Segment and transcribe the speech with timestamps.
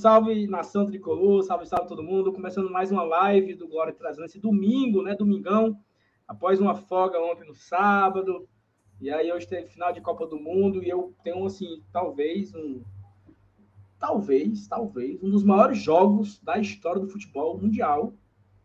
[0.00, 2.32] salve, nação tricolor, salve, salve todo mundo.
[2.32, 5.14] Começando mais uma live do Glória trazendo esse domingo, né?
[5.14, 5.78] Domingão,
[6.26, 8.48] após uma folga ontem no sábado.
[8.98, 12.82] E aí hoje teve final de Copa do Mundo e eu tenho, assim, talvez um.
[13.98, 18.14] Talvez, talvez, um dos maiores jogos da história do futebol mundial.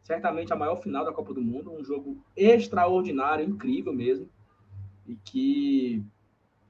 [0.04, 1.70] Certamente a maior final da Copa do Mundo.
[1.70, 4.30] Um jogo extraordinário, incrível mesmo.
[5.06, 6.02] E que.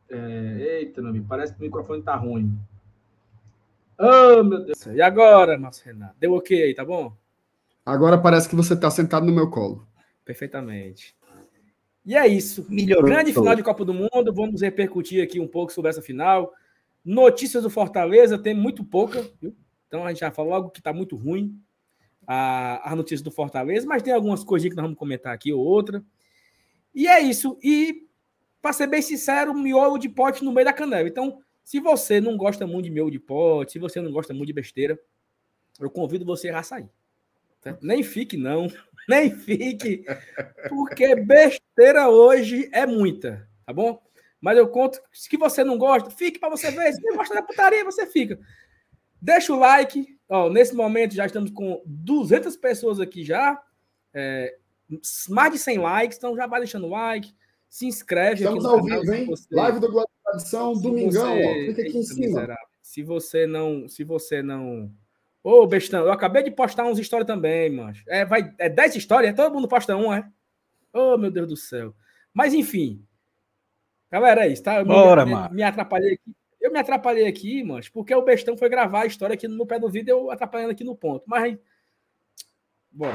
[0.10, 0.80] É...
[0.80, 2.52] Eita, meu amigo, parece que o microfone tá ruim.
[3.98, 4.86] Oh, meu Deus.
[4.88, 6.16] E agora, nosso Renato?
[6.20, 7.16] Deu ok aí, tá bom?
[7.86, 9.88] Agora parece que você está sentado no meu colo.
[10.24, 11.16] Perfeitamente.
[12.06, 12.66] E é isso.
[12.70, 13.06] Melhorou.
[13.06, 14.34] Grande final de Copa do Mundo.
[14.34, 16.52] Vamos repercutir aqui um pouco sobre essa final.
[17.04, 19.56] Notícias do Fortaleza tem muito pouca, viu?
[19.88, 21.60] Então a gente já falou logo que está muito ruim
[22.28, 25.64] a, a notícia do Fortaleza, mas tem algumas coisinhas que nós vamos comentar aqui ou
[25.64, 26.04] outra.
[26.94, 27.58] E é isso.
[27.64, 28.08] E,
[28.62, 31.08] para ser bem sincero, miolo de pote no meio da canela.
[31.08, 34.46] Então, se você não gosta muito de miolo de pote, se você não gosta muito
[34.48, 35.00] de besteira,
[35.80, 36.88] eu convido você a sair.
[37.82, 38.68] Nem fique, não.
[39.10, 40.06] Nem fique.
[40.70, 44.00] Porque besteira hoje é muita, tá bom?
[44.40, 46.94] Mas eu conto, se você não gosta, fique para você ver.
[46.94, 48.40] Se você gosta da putaria, você fica.
[49.20, 50.20] Deixa o like.
[50.30, 53.60] Ó, nesse momento já estamos com 200 pessoas aqui já.
[54.14, 54.56] É,
[55.30, 57.34] mais de 100 likes, então já vai deixando o like.
[57.68, 59.28] Se inscreve Estamos ao vivo, hein?
[59.52, 61.46] Live do Glória Tradição, domingão, você...
[61.46, 61.54] ó.
[61.66, 62.56] Clica aqui em cima.
[62.82, 64.92] Se você não, se você não
[65.46, 67.94] Ô, oh, bestão, eu acabei de postar uns stories também, mano.
[68.08, 70.28] É, vai, é 10 histórias, todo mundo posta um, é?
[70.92, 71.94] Ô, oh, meu Deus do céu.
[72.34, 73.06] Mas, enfim.
[74.12, 74.80] Galera, é isso, tá?
[74.80, 75.50] Eu Bora, me, mano.
[75.52, 76.36] Me, me atrapalhei aqui.
[76.60, 79.78] Eu me atrapalhei aqui, mano, porque o bestão foi gravar a história aqui no pé
[79.78, 81.24] do vídeo, eu atrapalhando aqui no ponto.
[81.28, 81.56] Mas.
[82.92, 83.14] Bora.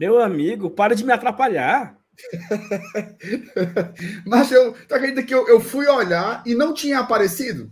[0.00, 1.94] Meu amigo, para de me atrapalhar.
[4.26, 7.70] Mas eu, tu acredita que eu, eu fui olhar e não tinha aparecido?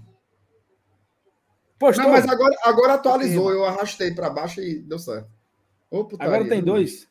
[1.79, 2.05] Postou.
[2.05, 3.53] Não, mas agora, agora atualizou.
[3.53, 5.31] Eu arrastei para baixo e deu certo.
[6.19, 7.09] agora tem dois?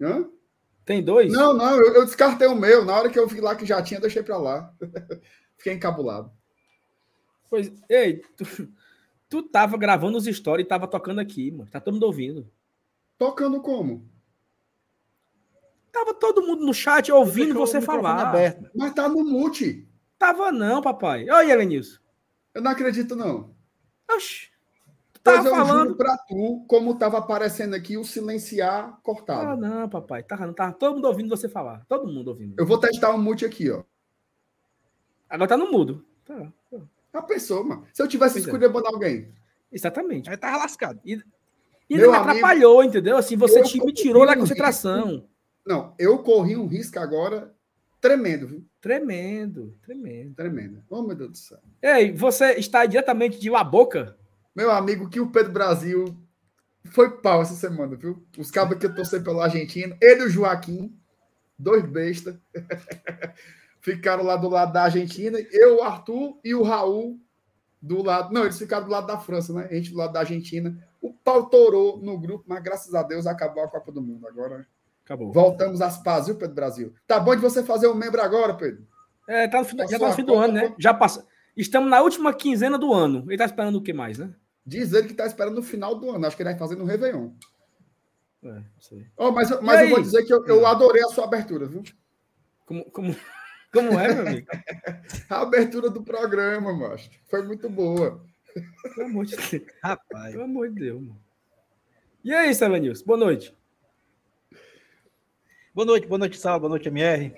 [0.00, 0.26] Hã?
[0.86, 1.30] Tem dois?
[1.30, 2.84] Não, não, eu, eu, descartei o meu.
[2.84, 4.72] Na hora que eu vi lá que já tinha, deixei para lá.
[5.58, 6.32] Fiquei encabulado.
[7.50, 8.46] Pois, ei, tu,
[9.28, 11.70] tu tava gravando os stories e tava tocando aqui, mano.
[11.70, 12.50] Tá todo mundo ouvindo.
[13.20, 14.08] Tocando como?
[15.92, 18.28] Tava todo mundo no chat ouvindo você falar.
[18.28, 18.70] Aberto.
[18.74, 19.86] Mas tá no mute.
[20.18, 21.28] Tava não, papai.
[21.28, 22.00] Oi, Elenilson.
[22.54, 23.54] Eu não acredito, não.
[24.10, 24.48] Oxi.
[25.22, 25.88] Tava eu falando.
[25.88, 29.50] juro pra tu, como tava aparecendo aqui, o silenciar cortado.
[29.50, 30.22] Ah, não, papai.
[30.22, 31.84] Tava, não tava todo mundo ouvindo você falar.
[31.86, 32.54] Todo mundo ouvindo.
[32.58, 33.84] Eu vou testar o um mute aqui, ó.
[35.28, 36.06] Agora tá no mudo.
[36.24, 36.50] Tá.
[37.12, 37.86] A pessoa, mano.
[37.92, 38.40] Se eu tivesse é.
[38.40, 39.30] escolhido mandar alguém.
[39.70, 40.30] Exatamente.
[40.30, 40.98] Aí tava lascado.
[41.04, 41.22] E
[41.90, 43.16] e Meu me atrapalhou, entendeu?
[43.16, 45.08] Assim, você te, me tirou da concentração.
[45.08, 45.28] Risco.
[45.66, 47.52] Não, eu corri um risco agora
[48.00, 48.64] tremendo, viu?
[48.80, 50.34] Tremendo, tremendo.
[50.36, 50.84] Tremendo.
[50.88, 51.58] Oh, meu Deus do céu.
[51.82, 54.16] Ei, você está diretamente de La Boca?
[54.54, 56.16] Meu amigo, que o Pedro Brasil
[56.92, 58.24] foi pau essa semana, viu?
[58.38, 60.96] Os cabos que eu torcei pelo Argentina, ele e o Joaquim,
[61.58, 62.36] dois bestas,
[63.82, 67.18] ficaram lá do lado da Argentina, eu, o Arthur e o Raul
[67.82, 68.32] do lado.
[68.32, 69.68] Não, eles ficaram do lado da França, né?
[69.68, 70.76] A gente do lado da Argentina.
[71.00, 74.26] O pau torou no grupo, mas graças a Deus acabou a Copa do Mundo.
[74.26, 74.66] Agora
[75.04, 75.32] acabou.
[75.32, 76.94] Voltamos às pazes, viu, Pedro Brasil?
[77.06, 78.86] Tá bom de você fazer um membro agora, Pedro?
[79.28, 80.74] É, tá no final, já tá no fim do ano, né?
[80.78, 81.24] Já passa.
[81.56, 83.24] Estamos na última quinzena do ano.
[83.28, 84.34] Ele tá esperando o que mais, né?
[84.66, 86.26] Diz ele que tá esperando no final do ano.
[86.26, 87.30] Acho que ele vai fazer no Réveillon.
[88.42, 89.06] É, sei.
[89.16, 91.82] Oh, mas mas eu vou dizer que eu, eu adorei a sua abertura, viu?
[92.64, 93.14] Como, como,
[93.72, 94.46] como é, meu amigo?
[95.28, 97.10] a abertura do programa, macho.
[97.28, 98.24] Foi muito boa.
[98.94, 99.62] Pelo amor de Deus.
[99.82, 100.32] Rapaz.
[100.32, 101.20] Pelo amor de Deus, mano.
[102.22, 103.02] E aí, News?
[103.02, 103.56] Boa noite.
[105.72, 107.32] Boa noite, boa noite, Sal, boa noite, MR.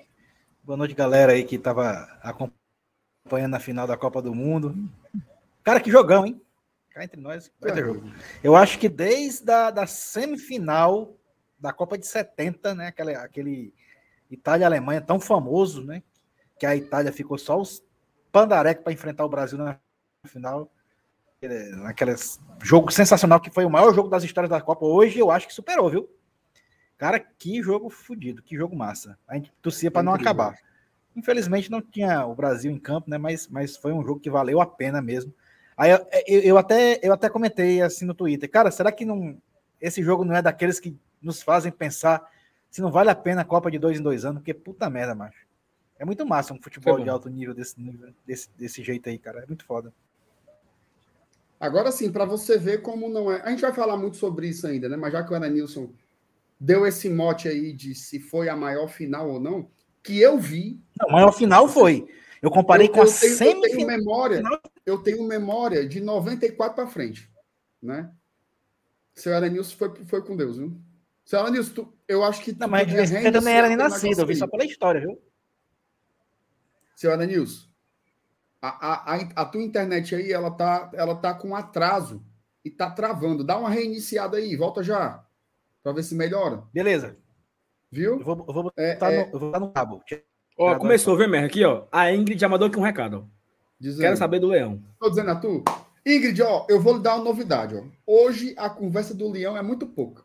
[0.63, 4.75] Boa noite, galera aí que tava acompanhando a final da Copa do Mundo.
[5.63, 6.41] Cara, que jogão, hein?
[6.89, 8.11] Cá entre nós, vai ter jogo.
[8.43, 11.15] Eu acho que desde a da semifinal
[11.57, 12.87] da Copa de 70, né?
[12.87, 13.73] Aquele, aquele
[14.29, 16.03] Itália-Alemanha tão famoso, né?
[16.59, 17.81] Que a Itália ficou só os
[18.31, 19.79] pandarecos para enfrentar o Brasil na
[20.25, 20.72] final
[21.47, 22.13] naquele
[22.61, 24.85] jogo sensacional que foi o maior jogo das histórias da Copa.
[24.85, 26.09] Hoje eu acho que superou, viu?
[26.97, 29.17] Cara, que jogo fodido, que jogo massa.
[29.27, 30.57] A gente torcia para não acabar.
[31.15, 33.17] Infelizmente não tinha o Brasil em campo, né?
[33.17, 35.33] Mas, mas foi um jogo que valeu a pena mesmo.
[35.75, 39.37] Aí eu, eu, eu, até, eu até comentei assim no Twitter, cara, será que não
[39.81, 42.25] esse jogo não é daqueles que nos fazem pensar
[42.69, 44.39] se não vale a pena a Copa de dois em dois anos?
[44.39, 45.45] Porque puta merda, macho.
[45.99, 47.75] É muito massa um futebol de alto nível desse,
[48.25, 49.43] desse, desse jeito aí, cara.
[49.43, 49.93] É muito foda.
[51.63, 53.41] Agora sim, para você ver como não é.
[53.41, 54.97] A gente vai falar muito sobre isso ainda, né?
[54.97, 55.93] Mas já que o Nilson
[56.59, 59.71] deu esse mote aí de se foi a maior final ou não,
[60.03, 60.83] que eu vi.
[60.99, 62.05] Não, a maior final foi.
[62.41, 63.63] Eu comparei eu, com a semifinal.
[63.63, 64.43] Eu tenho memória,
[64.85, 67.31] eu tenho memória de 94 para frente,
[67.81, 68.11] né?
[69.15, 70.77] Seu Elenilson foi, foi com Deus, viu?
[71.23, 72.51] Seu Elenilson, eu acho que.
[72.59, 75.17] Não, mas eu também era nem nascido, eu vi só pela história, viu?
[76.93, 77.69] Seu Elenilson,
[78.67, 82.23] a, a, a, tua internet aí, ela tá, ela tá com atraso
[82.63, 83.43] e tá travando.
[83.43, 85.21] Dá uma reiniciada aí, volta já,
[85.83, 86.63] para ver se melhora.
[86.73, 87.17] Beleza.
[87.91, 88.19] Viu?
[88.19, 89.29] Eu vou, eu vou botar é, no, é...
[89.33, 90.01] eu vou botar no cabo.
[90.57, 91.43] Ó, começou, viu, Mer?
[91.43, 91.85] Aqui, ó.
[91.91, 93.29] A Ingrid já mandou aqui um recado.
[93.77, 94.81] Dizendo, Quero saber do Leão.
[94.97, 95.61] Tô dizendo a tu.
[96.05, 97.83] Ingrid, ó, eu vou lhe dar uma novidade, ó.
[98.07, 100.23] Hoje a conversa do Leão é muito pouca.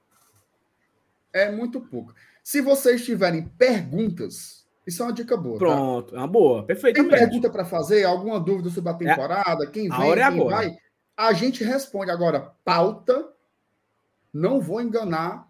[1.32, 2.14] É muito pouca.
[2.44, 4.57] Se vocês tiverem perguntas,
[4.88, 5.58] isso é uma dica boa.
[5.58, 5.67] Tá?
[5.67, 6.17] Pronto, tá?
[6.17, 6.64] é uma boa.
[6.64, 6.94] Perfeito.
[6.94, 8.05] Tem pergunta para fazer?
[8.05, 9.64] Alguma dúvida sobre a é temporada?
[9.64, 9.67] É.
[9.67, 10.79] Quem vem, é quem vai?
[11.14, 12.55] A gente responde agora.
[12.64, 13.29] Pauta.
[14.32, 15.46] Não vou enganar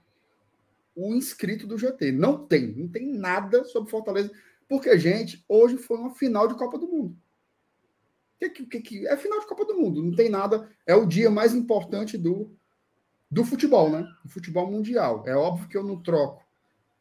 [0.94, 2.10] o inscrito do GT.
[2.10, 2.74] Não tem.
[2.74, 4.32] Não tem nada sobre Fortaleza.
[4.68, 7.16] Porque, gente, hoje foi uma final de Copa do Mundo.
[8.40, 10.02] Que, que, que, é final de Copa do Mundo.
[10.02, 10.68] Não tem nada.
[10.84, 12.52] É o dia mais importante do,
[13.30, 14.04] do futebol, né?
[14.24, 15.22] Do futebol mundial.
[15.28, 16.42] É óbvio que eu não troco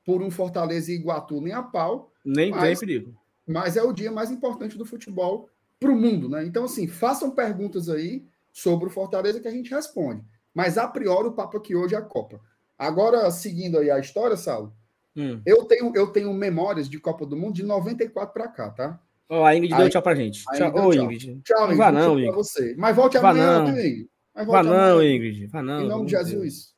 [0.06, 2.12] por um Fortaleza e Iguatu nem a pau.
[2.28, 3.16] Nem mas, tem perigo.
[3.48, 6.46] Mas é o dia mais importante do futebol para o mundo, né?
[6.46, 10.22] Então, assim, façam perguntas aí sobre o Fortaleza que a gente responde.
[10.54, 12.42] Mas, a priori, o papo aqui hoje é a Copa.
[12.78, 14.74] Agora, seguindo aí a história, Saulo,
[15.16, 15.42] hum.
[15.46, 19.00] eu, tenho, eu tenho memórias de Copa do Mundo de 94 para cá, tá?
[19.30, 20.44] Ó, oh, a Ingrid aí, deu tchau pra gente.
[20.44, 21.04] Tchau, Ô, tchau.
[21.04, 21.42] Ingrid.
[21.44, 21.78] Tchau, Ingrid.
[21.78, 22.34] Vá não, Ingrid.
[22.34, 22.76] você.
[22.78, 23.66] Mas volte Vá amanhã não.
[23.68, 24.10] também.
[24.34, 25.48] Vá não, Ingrid.
[25.48, 25.82] Vá não.
[25.82, 26.76] Em nome de Jesus.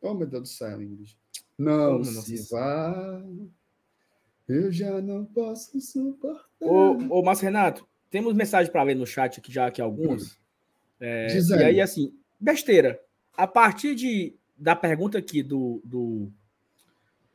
[0.00, 1.16] Oh, meu Deus do céu, Ingrid.
[1.58, 3.22] Não oh, se vá.
[4.52, 6.44] Eu já não posso suportar.
[6.60, 10.38] Ô, ô Márcio Renato, temos mensagem para ler no chat aqui já aqui algumas.
[11.00, 13.00] É, e aí, assim, besteira.
[13.36, 16.30] A partir de, da pergunta aqui do, do,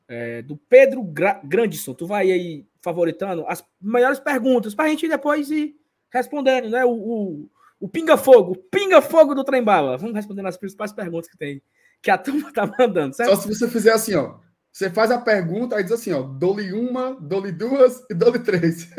[0.07, 5.07] é, do Pedro Gra Grandison, tu vai aí favoritando as melhores perguntas para a gente
[5.07, 5.75] depois ir
[6.11, 6.85] respondendo, né?
[6.85, 7.49] O, o,
[7.79, 9.97] o pinga-fogo, pinga-fogo do trem-bala.
[9.97, 11.61] Vamos respondendo as principais perguntas que tem,
[12.01, 13.31] que a turma tá mandando, certo?
[13.31, 14.37] Só se você fizer assim, ó.
[14.71, 18.89] Você faz a pergunta, aí diz assim, ó, dou-lhe uma, dou-lhe duas e dou-lhe três.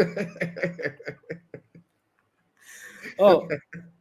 [3.18, 3.48] Ó,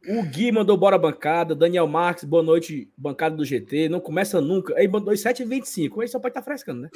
[0.08, 4.74] o Gui mandou bora bancada, Daniel Marques, boa noite, bancada do GT, não começa nunca.
[4.76, 6.88] Aí mandou 7h25, aí só pode estar tá frescando, né?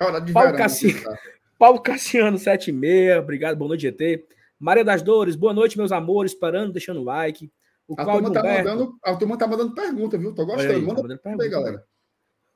[0.00, 0.94] Hora de Paulo, Cassi...
[1.58, 4.24] Paulo Cassiano, 76, obrigado, boa noite, GT.
[4.58, 7.50] Maria das Dores, boa noite, meus amores, parando, deixando o like.
[7.88, 10.34] O a, turma tá mandando, a turma tá mandando pergunta, viu?
[10.34, 10.74] Tô gostando.
[10.74, 11.84] Aí, Manda tá pergunta, aí, galera.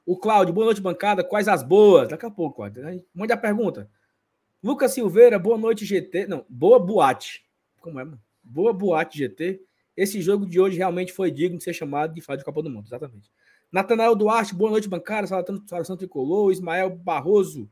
[0.08, 1.22] O Cláudio, boa noite, bancada.
[1.22, 2.08] Quais as boas?
[2.08, 3.04] Daqui a pouco, Cláudio.
[3.12, 3.90] Mande a pergunta.
[4.64, 6.26] Lucas Silveira, boa noite, GT.
[6.26, 7.44] Não, boa boate.
[7.78, 8.18] Como é, mano?
[8.42, 9.60] Boa boate, GT.
[9.94, 12.70] Esse jogo de hoje realmente foi digno de ser chamado de final de Copa do
[12.70, 13.30] Mundo, exatamente.
[13.70, 15.26] Natanael Duarte, boa noite, bancada.
[15.26, 16.52] Saudação tricolor.
[16.52, 17.70] Ismael Barroso,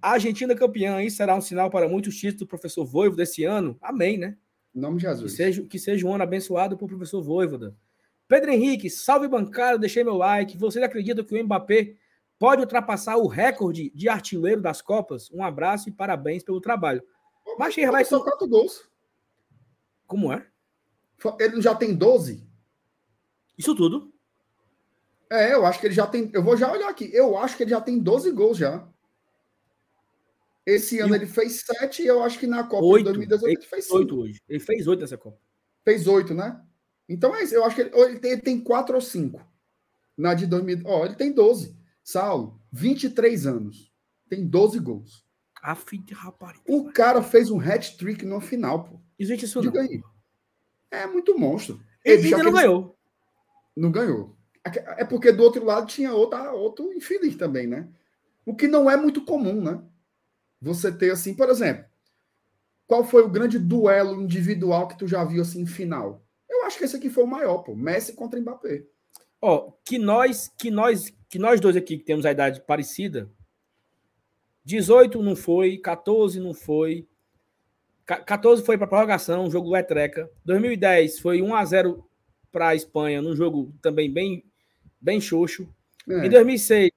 [0.00, 3.76] Argentina campeã, isso será um sinal para muitos títulos do professor Voivo desse ano.
[3.82, 4.36] Amém, né?
[4.72, 5.32] Em nome de Jesus.
[5.32, 7.74] Que seja, que seja um ano abençoado por professor Voivoda.
[8.28, 10.58] Pedro Henrique, salve bancada, deixei meu like.
[10.58, 11.94] Vocês acreditam que o Mbappé
[12.38, 15.30] pode ultrapassar o recorde de artilheiro das Copas?
[15.30, 17.02] Um abraço e parabéns pelo trabalho.
[17.58, 18.88] Mas ele vai só quatro gols.
[20.06, 20.46] Como é?
[21.38, 22.44] Ele já tem 12?
[23.56, 24.12] Isso tudo?
[25.30, 26.30] É, eu acho que ele já tem.
[26.32, 27.10] Eu vou já olhar aqui.
[27.12, 28.86] Eu acho que ele já tem 12 gols já.
[30.64, 31.18] Esse ano e...
[31.18, 32.98] ele fez 7 e eu acho que na Copa 8.
[32.98, 34.40] de 2018 ele fez 8 hoje.
[34.48, 35.38] Ele fez 8 nessa Copa.
[35.84, 36.60] Fez 8, né?
[37.08, 37.54] Então é isso.
[37.54, 39.40] Eu acho que ele, ele, tem, ele tem 4 ou 5.
[40.16, 40.82] Na de 2000.
[40.84, 41.76] Ó, ele tem 12.
[42.02, 43.92] Saulo, 23 anos.
[44.28, 45.24] Tem 12 gols.
[45.62, 46.62] A fim de rapariga.
[46.66, 49.00] O cara fez um hat-trick no final, pô.
[49.18, 49.88] Existe isso Diga não.
[49.88, 50.02] aí.
[50.90, 51.80] É muito monstro.
[52.04, 52.98] Ele, ainda não ganhou.
[53.76, 54.36] Não ganhou.
[54.96, 57.88] É porque do outro lado tinha outra, outro infeliz também, né?
[58.44, 59.80] O que não é muito comum, né?
[60.60, 61.84] Você ter assim, por exemplo,
[62.86, 66.25] qual foi o grande duelo individual que tu já viu assim em final?
[66.66, 67.76] Acho que esse aqui foi o maior, pô.
[67.76, 68.82] Messi contra Mbappé.
[69.40, 73.30] Ó, que nós, que nós, que nós dois aqui que temos a idade parecida,
[74.64, 77.06] 18 não foi, 14 não foi,
[78.04, 80.28] 14 foi para prorrogação, um jogo do Etreca.
[80.44, 82.04] 2010 foi 1 a 0
[82.50, 84.44] para a Espanha, num jogo também bem
[85.00, 85.72] bem xoxo.
[86.08, 86.26] É.
[86.26, 86.90] Em 2006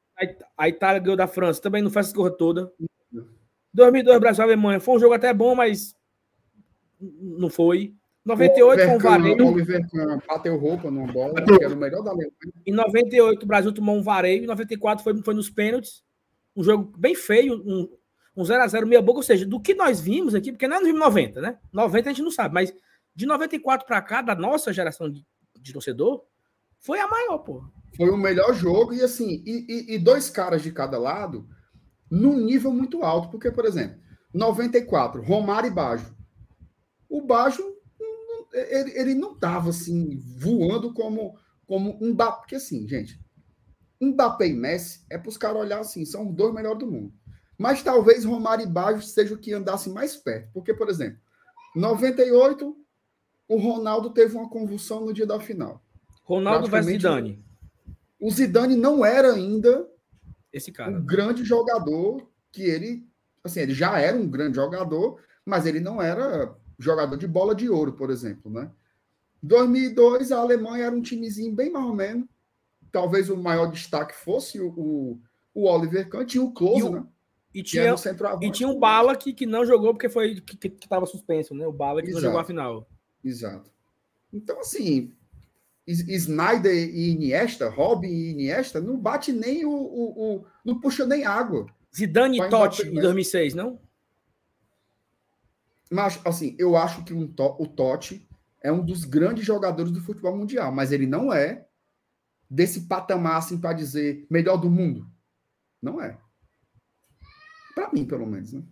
[0.58, 2.74] a Itália ganhou da França, também não fez essa corra toda.
[3.72, 5.96] 2002 Brasil Alemanha foi um jogo até bom, mas
[7.00, 7.94] não foi.
[8.26, 9.46] 98 foi um vareio.
[9.46, 9.82] O Oliver
[10.28, 12.32] bateu roupa numa bola, que era o melhor da Alemanha.
[12.66, 16.04] Em 98 o Brasil tomou um vareio, em 94 foi, foi nos pênaltis.
[16.56, 17.90] Um jogo bem feio, um,
[18.36, 20.98] um 0x0 meia boca, ou seja, do que nós vimos aqui, porque não é no
[20.98, 21.58] 90, né?
[21.72, 22.74] 90 a gente não sabe, mas
[23.16, 25.26] de 94 para cá, da nossa geração, de,
[25.60, 26.24] de torcedor,
[26.80, 27.64] foi a maior, pô.
[27.96, 31.48] Foi o melhor jogo, e assim, e, e, e dois caras de cada lado,
[32.10, 34.00] num nível muito alto, porque, por exemplo,
[34.34, 36.16] 94, Romário e Bajo.
[37.10, 37.64] O Bajo,
[38.54, 41.38] ele, ele não estava assim, voando como,
[41.68, 43.20] como um Mbappé, porque assim, gente,
[44.02, 47.14] Mbappé e Messi é para os caras olhar assim, são os dois melhores do mundo.
[47.58, 51.20] Mas talvez Romário e Bajo seja o que andasse mais perto, porque, por exemplo,
[51.76, 52.76] 98,
[53.48, 55.84] o Ronaldo teve uma convulsão no dia da final.
[56.24, 57.44] Ronaldo versus Zidane.
[58.20, 59.88] O Zidane não era ainda
[60.54, 60.92] esse cara.
[60.92, 63.08] um grande jogador que ele,
[63.44, 67.70] assim, ele já era um grande jogador, mas ele não era jogador de bola de
[67.70, 68.72] ouro, por exemplo, né?
[69.44, 72.26] 2002 a Alemanha era um timezinho bem mais ou menos.
[72.92, 75.22] Talvez o maior destaque fosse o, o,
[75.54, 77.04] o Oliver Kahn, tinha o Close, e o, né?
[77.54, 77.96] E tinha,
[78.42, 81.66] e tinha um Bala que, que não jogou porque foi que estava suspenso, né?
[81.66, 82.22] O Bala que Exato.
[82.22, 82.90] não jogou a final.
[83.24, 83.72] Exato.
[84.32, 85.12] Então, assim,
[85.88, 89.72] Snyder e Iniesta, Robin e Iniesta, não bate nem o.
[89.72, 91.66] o, o não puxa nem água.
[91.96, 93.80] Zidane e Totti em 2006, não?
[95.90, 98.28] Mas, assim, eu acho que um, o Totti
[98.62, 101.66] é um dos grandes jogadores do futebol mundial, mas ele não é
[102.50, 105.10] desse patamar, assim, para dizer melhor do mundo.
[105.82, 106.18] Não é.
[107.74, 108.64] Para mim, pelo menos, né?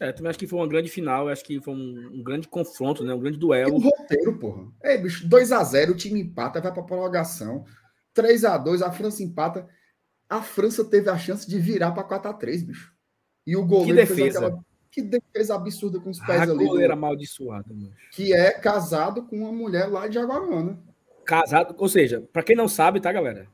[0.00, 3.02] É, também acho que foi uma grande final, acho que foi um, um grande confronto,
[3.02, 3.12] né?
[3.12, 3.74] Um grande duelo.
[3.74, 4.70] Um roteiro, porra.
[4.80, 7.64] É, bicho, 2x0, o time empata, vai pra prorrogação.
[8.14, 9.68] 3x2, a França empata.
[10.28, 12.94] A França teve a chance de virar pra 4x3, bicho.
[13.44, 14.38] E o goleiro que defesa.
[14.38, 14.64] Aquela...
[14.90, 16.66] Que defesa absurda com os pés a ali.
[16.66, 17.92] goleiro amaldiçoado, mano.
[18.12, 20.78] Que é casado com uma mulher lá de Jaguarana.
[21.24, 23.46] Casado, ou seja, para quem não sabe, tá, galera?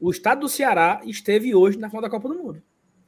[0.00, 2.62] O estado do Ceará esteve hoje na final da Copa do Mundo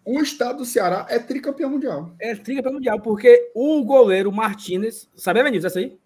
[0.05, 2.15] o estado do Ceará é tricampeão mundial.
[2.21, 5.09] É tricampeão mundial, porque o goleiro Martinez.
[5.17, 5.99] Sabe, Vinícius, essa aí?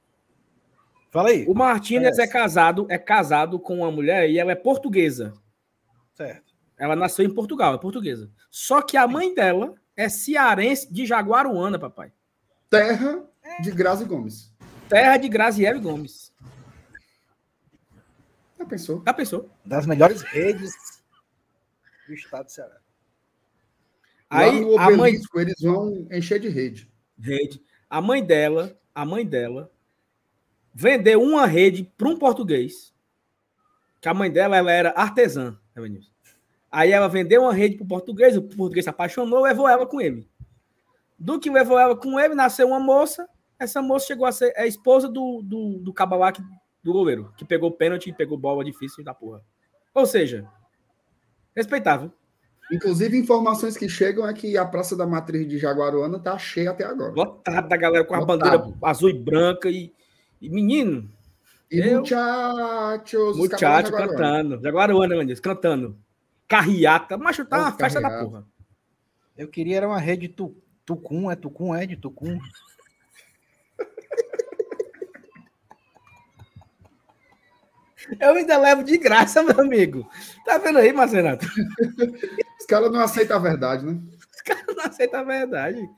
[1.10, 1.44] Fala aí.
[1.48, 2.22] O Martinez é.
[2.22, 5.34] é casado, é casado com uma mulher e ela é portuguesa.
[6.14, 6.54] Certo.
[6.78, 8.30] Ela nasceu em Portugal, é portuguesa.
[8.50, 12.12] Só que a mãe dela é cearense de Jaguaruana, papai.
[12.70, 13.24] Terra
[13.60, 14.54] de Grazi Gomes.
[14.88, 16.32] Terra de Graziele Gomes.
[18.56, 19.02] Já pensou?
[19.04, 19.50] Já pensou?
[19.64, 20.72] Das melhores redes
[22.06, 22.76] do estado do Ceará.
[24.30, 26.88] Aí no a mãe eles vão encher de rede.
[27.18, 27.60] Rede.
[27.90, 29.68] A mãe dela, a mãe dela
[30.72, 32.94] vendeu uma rede para um português.
[34.00, 36.00] Que a mãe dela ela era artesã, né,
[36.70, 40.00] Aí ela vendeu uma rede para o português, o português se apaixonou, levou ela com
[40.00, 40.28] ele.
[41.18, 43.28] Do que levou ela com ele, nasceu uma moça.
[43.58, 46.32] Essa moça chegou a ser a esposa do, do, do Cabalá,
[46.82, 49.42] do goleiro, que pegou pênalti e pegou bola difícil da porra.
[49.94, 50.46] Ou seja,
[51.56, 52.12] respeitável.
[52.70, 56.84] Inclusive, informações que chegam é que a Praça da Matriz de Jaguaruana tá cheia até
[56.84, 57.12] agora.
[57.12, 59.92] Lotada, galera, com a bandeira azul e branca e,
[60.40, 61.10] e menino.
[61.70, 62.00] E eu...
[62.00, 63.36] muchachos.
[63.38, 64.60] Muchachos cantando.
[64.62, 65.96] Jaguaruana, meu Deus, cantando.
[66.48, 67.18] Carriata.
[67.18, 68.46] Macho, tá uma festa da porra.
[69.36, 72.40] Eu queria era uma rede tu, Tucum, é Tucum, é de Tucum.
[78.18, 80.08] Eu ainda levo de graça, meu amigo.
[80.44, 81.46] Tá vendo aí, Marcenato?
[82.58, 84.00] Os caras não aceitam a verdade, né?
[84.34, 85.88] Os caras não aceitam a verdade.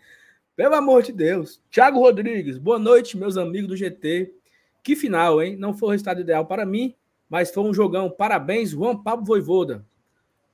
[0.56, 1.62] Pelo amor de Deus.
[1.70, 4.34] Thiago Rodrigues, boa noite, meus amigos do GT.
[4.82, 5.56] Que final, hein?
[5.56, 6.96] Não foi o resultado ideal para mim,
[7.28, 8.10] mas foi um jogão.
[8.10, 9.86] Parabéns, Juan Pablo Voivoda.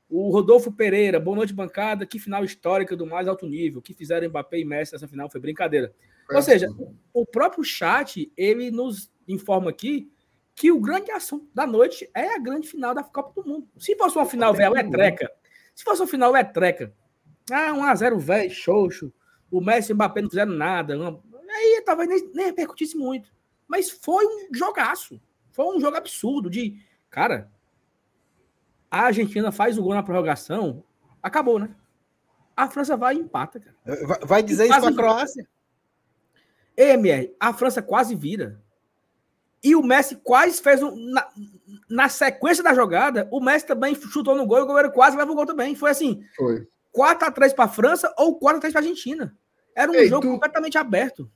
[0.09, 2.07] O Rodolfo Pereira, boa noite, bancada.
[2.07, 3.83] Que final histórica do mais alto nível.
[3.83, 5.93] Que fizeram Mbappé e Messi nessa final foi brincadeira.
[6.31, 6.69] Ou seja,
[7.13, 10.11] o próprio chat, ele nos informa aqui
[10.55, 13.69] que o grande assunto da noite é a grande final da Copa do Mundo.
[13.79, 15.31] Se fosse uma final, velho, é treca.
[15.75, 16.95] Se fosse uma final, é treca.
[17.51, 19.13] Ah, 1x0, velho, xoxo.
[19.51, 20.95] O Messi e o Mbappé não fizeram nada.
[21.49, 23.31] Aí talvez nem, nem repercutisse muito.
[23.69, 25.21] Mas foi um jogaço.
[25.53, 26.79] Foi um jogo absurdo de.
[27.11, 27.51] Cara,
[29.01, 30.83] a Argentina faz o gol na prorrogação,
[31.23, 31.71] acabou, né?
[32.57, 33.77] A França vai e empata, cara.
[34.25, 35.47] Vai dizer isso pra Croácia?
[36.77, 38.61] EMR, a França quase vira.
[39.63, 40.95] E o Messi quase fez um.
[41.13, 41.29] Na,
[41.89, 45.33] na, sequência da jogada, o Messi também chutou no gol e o goleiro quase leva
[45.33, 45.75] o gol também.
[45.75, 46.67] Foi assim: Foi.
[46.97, 49.37] 4x3 para a França ou 4x3 para a Argentina.
[49.75, 50.31] Era um Ei, jogo tu...
[50.31, 51.31] completamente aberto.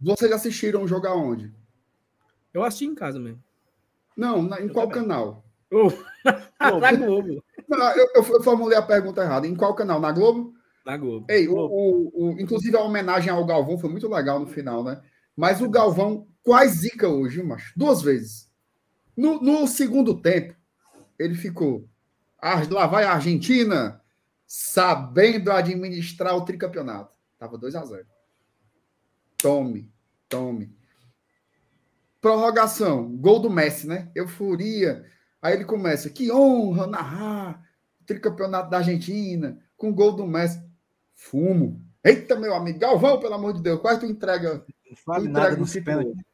[0.00, 1.52] Vocês assistiram o jogo aonde?
[2.52, 3.42] Eu assisti em casa mesmo.
[4.16, 5.02] Não, na, em eu qual também.
[5.02, 5.43] canal?
[6.80, 7.44] Na Globo.
[7.68, 9.46] Não, eu, eu, formulei a pergunta errada.
[9.46, 10.00] Em qual canal?
[10.00, 10.54] Na Globo?
[10.84, 11.26] Na Globo.
[11.28, 11.74] Ei, Globo.
[11.74, 15.00] O, o, o, inclusive a homenagem ao Galvão foi muito legal no final, né?
[15.36, 17.72] Mas o Galvão quase zica hoje, macho.
[17.76, 18.50] Duas vezes.
[19.16, 20.54] No, no segundo tempo,
[21.18, 21.88] ele ficou.
[22.70, 24.00] Lá vai a Argentina,
[24.46, 27.16] sabendo administrar o tricampeonato.
[27.38, 28.06] Tava 2 a 0
[29.38, 29.90] Tome,
[30.28, 30.74] tome.
[32.20, 34.10] Prorrogação, gol do Messi, né?
[34.14, 35.04] Euforia.
[35.44, 37.62] Aí ele começa, que honra narrar
[38.06, 40.58] tricampeonato da Argentina com gol do Messi.
[41.14, 41.84] Fumo.
[42.02, 44.64] Eita, meu amigo, Galvão, pelo amor de Deus, quase tu entrega.
[44.88, 46.24] Não fala nada no pênalti.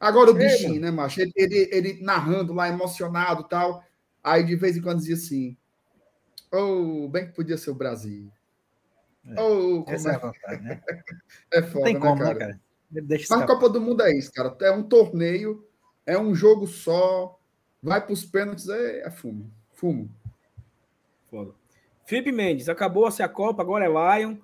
[0.00, 1.20] Agora o bichinho, né, macho?
[1.20, 3.84] Ele, ele, ele, narrando lá, emocionado tal.
[4.24, 5.56] Aí de vez em quando dizia assim:
[6.52, 8.28] Oh, bem que podia ser o Brasil.
[9.24, 9.40] É.
[9.40, 10.82] Oh, Essa é, é a vontade, né?
[11.52, 12.34] é foda, Não tem né, como, cara?
[12.34, 12.60] né, cara?
[13.08, 14.56] Mas a Copa do Mundo é isso, cara.
[14.62, 15.64] É um torneio,
[16.04, 17.39] é um jogo só.
[17.82, 19.50] Vai para os pênaltis, é, é fumo.
[19.72, 20.10] Fumo.
[21.30, 21.52] Foda.
[22.04, 24.36] Felipe Mendes, acabou-se a Copa, agora é Lion.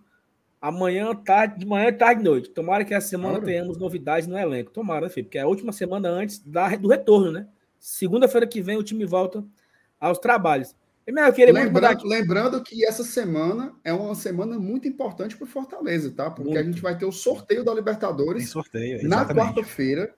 [0.61, 2.51] Amanhã, tarde, de manhã, tarde e noite.
[2.51, 3.47] Tomara que essa semana claro.
[3.47, 4.71] tenhamos novidades no elenco.
[4.71, 7.47] Tomara, Felipe, porque é a última semana antes da, do retorno, né?
[7.79, 9.45] Segunda-feira que vem o time volta
[10.01, 10.75] aos trabalhos.
[11.53, 16.31] Lembrando, lembrando, que essa semana é uma semana muito importante para o Fortaleza, tá?
[16.31, 16.59] Porque muito.
[16.59, 20.13] a gente vai ter o sorteio da Libertadores sorteio, na quarta-feira.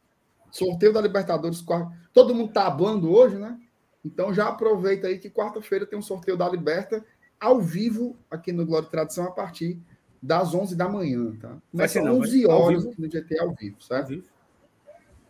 [0.50, 1.64] Sorteio da Libertadores.
[2.12, 3.58] Todo mundo tá hablando hoje, né?
[4.04, 7.04] Então já aproveita aí que quarta-feira tem um sorteio da Liberta
[7.40, 9.78] ao vivo aqui no Glória e Tradição a partir
[10.20, 11.56] das 11 da manhã, tá?
[11.72, 14.02] Vai ser não, 11 horas aqui no GT ao vivo, certo?
[14.02, 14.28] Ao vivo.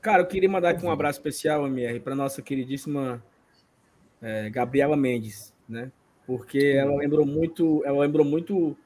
[0.00, 3.22] Cara, eu queria mandar aqui um abraço especial, MR, para nossa queridíssima
[4.22, 5.90] é, Gabriela Mendes, né?
[6.26, 8.76] Porque ela lembrou muito, ela lembrou muito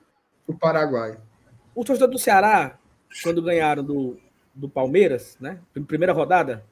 [0.47, 1.19] o Paraguai.
[1.75, 2.79] O torcedor do Ceará,
[3.23, 4.19] quando ganharam do,
[4.55, 5.59] do Palmeiras, né?
[5.87, 6.65] Primeira rodada,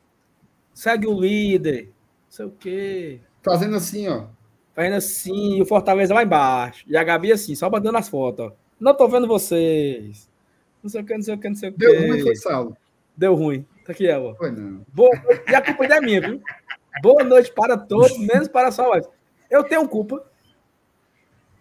[0.75, 3.21] segue o líder, não sei o quê.
[3.43, 4.27] Fazendo assim, ó.
[4.75, 6.85] Fazendo assim, e o Fortaleza lá embaixo.
[6.87, 8.53] E a Gabi assim, só mandando as fotos, ó.
[8.79, 10.31] Não tô vendo vocês.
[10.83, 11.79] Não sei o que, não sei o que, não sei o que.
[11.79, 12.77] Deu ruim, foi salvo.
[13.16, 13.66] Deu ruim.
[13.85, 14.35] Tá aqui ela.
[14.37, 14.85] Foi não.
[14.93, 15.11] Boa,
[15.49, 16.40] e a culpa é minha, viu?
[17.03, 18.90] Boa noite para todos, menos para só
[19.51, 20.25] Eu tenho culpa.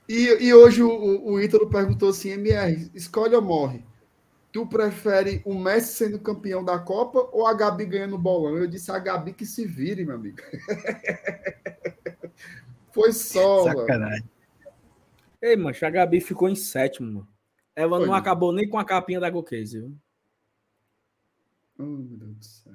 [0.07, 3.83] E, e hoje o, o Ítalo perguntou assim: MR, escolhe ou morre?
[4.51, 8.57] Tu prefere o Messi sendo campeão da Copa ou a Gabi ganhando o bolão?
[8.57, 10.37] Eu disse a Gabi que se vire, meu amigo.
[12.91, 13.65] Foi só.
[13.65, 14.27] Sacanagem.
[15.41, 17.27] Ei, mancha, a Gabi ficou em sétimo, mano.
[17.75, 18.07] Ela Foi.
[18.07, 19.95] não acabou nem com a capinha da Gokase, viu?
[21.77, 22.73] Oh, meu Deus do céu.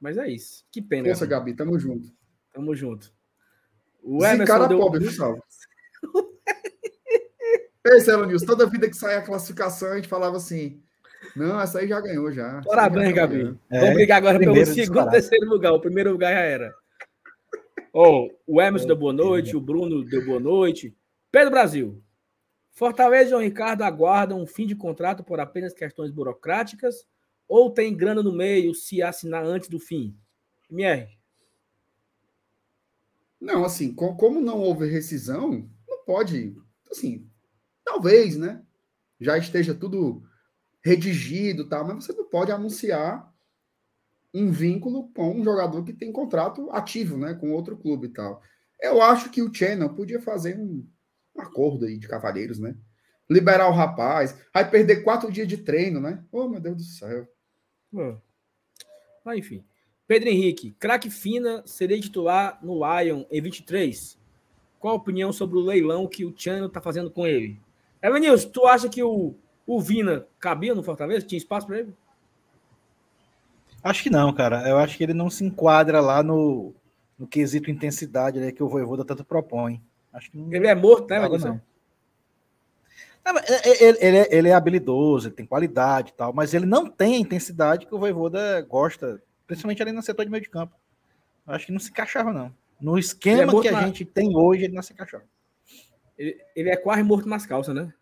[0.00, 0.66] Mas é isso.
[0.70, 1.06] Que pena.
[1.06, 1.54] Força, Gabi.
[1.54, 2.12] Tamo junto.
[2.52, 3.14] Tamo junto.
[4.02, 4.78] O Emerson cara deu...
[4.78, 5.02] pobre,
[7.84, 7.98] salve.
[7.98, 10.82] Ei, Celo News, toda vida que saia a classificação, a gente falava assim.
[11.36, 12.60] Não, essa aí já ganhou já.
[12.64, 13.58] Parabéns, já Gabi.
[13.70, 15.72] É, Vamos brigar agora pelo segundo e terceiro lugar.
[15.72, 16.74] O primeiro lugar já era.
[17.92, 20.96] Oh, o Emerson deu boa noite, o Bruno deu boa noite.
[21.30, 22.02] Pedro Brasil.
[22.72, 27.06] Fortaleza e João Ricardo aguardam um fim de contrato por apenas questões burocráticas
[27.46, 30.16] ou tem grana no meio se assinar antes do fim?
[30.70, 31.06] MR.
[33.38, 36.56] Não, assim, como não houve rescisão, não pode.
[36.90, 37.28] Assim,
[37.92, 38.62] talvez, né?
[39.20, 40.22] Já esteja tudo
[40.82, 43.30] redigido, tal, mas você não pode anunciar
[44.34, 48.42] um vínculo com um jogador que tem contrato ativo, né, com outro clube e tal.
[48.80, 50.84] Eu acho que o Channel podia fazer um,
[51.36, 52.74] um acordo aí de cavalheiros, né?
[53.30, 56.24] Liberar o rapaz, aí perder quatro dias de treino, né?
[56.32, 57.28] Oh, meu Deus do céu.
[59.24, 59.64] Mas enfim.
[60.08, 64.18] Pedro Henrique, craque fina seria titular no Lion em 23.
[64.80, 67.60] Qual a opinião sobre o leilão que o Chano está fazendo com ele?
[68.02, 69.34] Evanilson, tu acha que o,
[69.66, 71.26] o Vina cabia no Fortaleza?
[71.26, 71.94] Tinha espaço para ele?
[73.82, 74.68] Acho que não, cara.
[74.68, 76.74] Eu acho que ele não se enquadra lá no,
[77.18, 79.82] no quesito intensidade né, que o Voivoda tanto propõe.
[80.12, 81.60] Acho que não, ele é morto, né, Evanilson?
[83.24, 86.66] É, é, ele, ele, é, ele é habilidoso, ele tem qualidade e tal, mas ele
[86.66, 90.50] não tem a intensidade que o Voivoda gosta, principalmente ali no setor de meio de
[90.50, 90.74] campo.
[91.46, 92.52] Acho que não se encaixava, não.
[92.80, 93.86] No esquema é que a na...
[93.86, 95.24] gente tem hoje, ele não se encaixava.
[96.22, 97.92] Ele, ele é quase morto nas calças, né?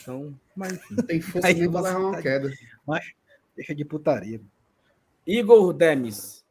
[0.00, 0.94] Então, mas enfim.
[1.02, 2.52] Tem força Aí, pra levar uma queda.
[2.86, 3.12] Mas
[3.56, 4.40] deixa de putaria.
[5.26, 6.44] Igor Demis.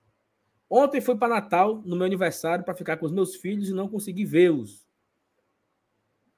[0.70, 3.88] Ontem fui para Natal, no meu aniversário, para ficar com os meus filhos e não
[3.88, 4.86] consegui vê-los.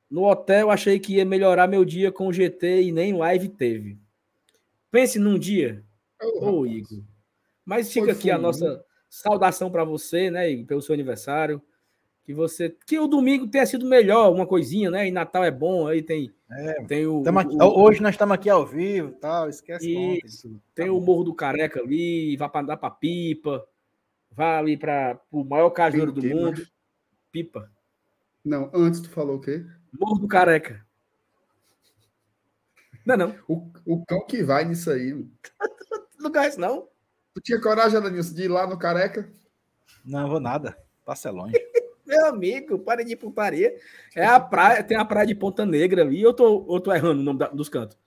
[0.07, 3.97] No hotel, achei que ia melhorar meu dia com o GT e nem live teve.
[4.91, 5.83] Pense num dia.
[6.21, 7.01] Ô, oh, Igor.
[7.65, 11.59] Mas fica aqui a nossa saudação para você, né, Igor, pelo seu aniversário.
[12.25, 12.75] Que você.
[12.87, 15.07] Que o domingo tenha sido melhor, uma coisinha, né?
[15.07, 16.33] E Natal é bom, aí tem.
[16.49, 19.87] É, tem o, aqui, o, Hoje nós estamos aqui ao vivo tal, esquece
[20.25, 20.47] isso.
[20.47, 23.63] Ontem, tem tá o Morro do Careca ali, vai para dar para pipa,
[24.31, 26.65] vai ali para o maior cajueiro do mundo.
[27.31, 27.71] Pipa.
[28.43, 29.63] Não, antes tu falou o quê?
[29.93, 30.83] Morro do Careca.
[33.05, 33.35] Não, não.
[33.47, 35.13] O, o cão que vai nisso aí.
[36.19, 36.87] não conhece, não?
[37.35, 39.29] Tu tinha coragem, Danilson, de ir lá no Careca?
[40.03, 40.75] Não, vou nada.
[41.05, 41.55] Passa longe.
[42.05, 43.75] Meu amigo, para de putaria.
[44.15, 46.21] É a praia, tem a praia de Ponta Negra ali.
[46.21, 47.97] Eu tô, eu tô errando o nome da, dos cantos.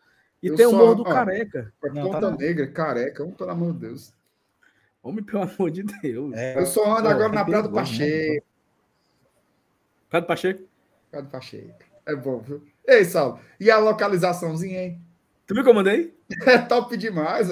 [0.43, 1.73] E Eu tem o só- Morro do ó, Careca.
[1.93, 2.31] Não, Ponta tá.
[2.37, 4.15] Negra, careca, oh, pelo amor de Deus.
[5.03, 6.33] Homem, pelo amor de Deus.
[6.37, 8.47] É, Eu só ando Pô, agora na é Praia do perigoso, Pacheco.
[10.11, 10.63] Cadê o Pacheco?
[11.11, 11.79] Praia do Pacheco.
[12.07, 12.63] É bom, viu?
[12.87, 15.01] Ei, Saulo, e a localizaçãozinha, hein?
[15.47, 16.15] Tu viu que eu mandei?
[16.47, 17.49] É top demais.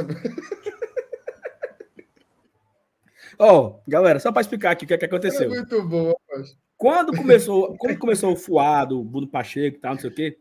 [3.38, 5.48] Ó, galera, só para explicar aqui o que, é que É aconteceu.
[5.48, 6.12] muito bom.
[6.30, 6.56] rapaz.
[6.76, 10.38] Quando começou, quando começou o fuado, o Bruno Pacheco e tal, não sei o quê,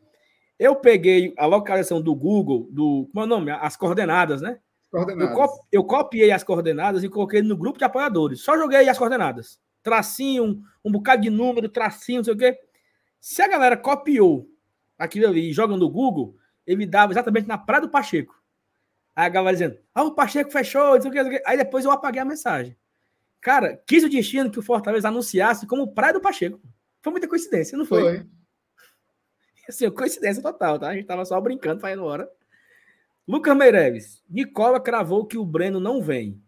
[0.60, 3.08] eu peguei a localização do Google, do.
[3.12, 3.52] Como é o nome?
[3.52, 4.60] As coordenadas, né?
[4.94, 5.36] Eu, Coordenadas.
[5.36, 8.42] co- eu copiei as coordenadas e coloquei no grupo de apoiadores.
[8.42, 9.60] Só joguei as coordenadas.
[9.84, 12.58] Tracinho, um, um bocado de número, tracinho, não sei o quê.
[13.20, 14.48] Se a galera copiou
[14.98, 18.34] aquilo ali e joga no Google, ele dava exatamente na Praia do Pacheco.
[19.16, 21.42] Aí a galera dizendo, ah, o Pacheco fechou, não sei o quê, não sei o
[21.42, 21.44] quê.
[21.48, 22.76] Aí depois eu apaguei a mensagem.
[23.42, 26.60] Cara, quis o destino que o Fortaleza anunciasse como Praia do Pacheco.
[27.02, 28.02] Foi muita coincidência, não foi?
[28.02, 28.28] Foi.
[29.70, 30.90] Assim, coincidência total, tá?
[30.90, 32.30] A gente tava só brincando, fazendo hora.
[33.28, 34.24] Lucas Meireles.
[34.30, 36.42] Nicola cravou que o Breno não vem.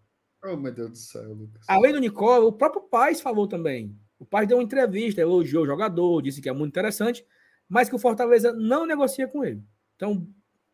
[0.44, 1.64] Oh, meu Deus do céu, Lucas.
[1.68, 3.98] Além do Nicola, o próprio Paz falou também.
[4.20, 7.26] O Paz deu uma entrevista, elogiou o jogador, disse que é muito interessante,
[7.68, 9.64] mas que o Fortaleza não negocia com ele.
[9.96, 10.28] Então,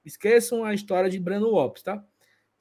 [0.06, 2.04] esqueçam a história de Breno Lopes, tá?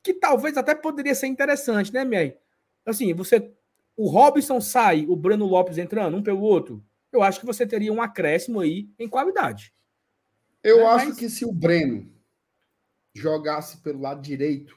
[0.03, 2.41] Que talvez até poderia ser interessante, né, Mier?
[2.87, 3.53] Assim, você.
[3.97, 6.83] O Robson sai, o Breno Lopes entrando, um pelo outro.
[7.12, 9.73] Eu acho que você teria um acréscimo aí em qualidade.
[10.62, 12.11] Eu É, acho mas- que se o Breno
[13.14, 14.77] jogasse pelo lado direito,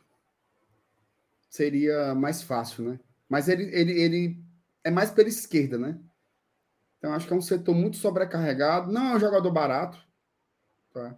[1.50, 3.00] seria mais fácil, né?
[3.30, 4.44] Mas ele, ele, ele
[4.84, 5.98] é mais pela esquerda, né?
[6.98, 8.91] Então acho que é um setor muito sobrecarregado.
[8.91, 9.98] Não é um jogador barato.
[10.94, 11.15] Tá?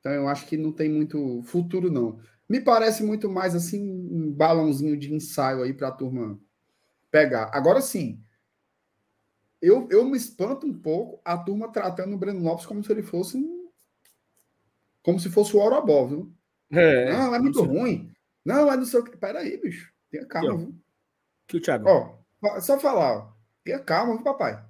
[0.00, 2.20] Então eu acho que não tem muito futuro, não.
[2.48, 3.80] Me parece muito mais assim
[4.10, 6.38] um balãozinho de ensaio aí para a turma
[7.10, 7.50] pegar.
[7.52, 8.22] Agora sim,
[9.60, 13.02] eu, eu me espanto um pouco a turma tratando o Breno Lopes como se ele
[13.02, 13.68] fosse um-
[15.02, 16.32] como se fosse o Orobó, viu?
[16.70, 18.12] É, não, é muito ruim.
[18.44, 19.16] Não, é não sei o que.
[19.16, 19.92] Peraí, bicho.
[20.10, 20.64] Tenha calma, Aqui, ó.
[20.66, 20.74] viu?
[21.48, 21.88] Que o Thiago.
[21.88, 23.32] Ó, só falar, ó.
[23.64, 24.64] Tenha calma, viu, papai?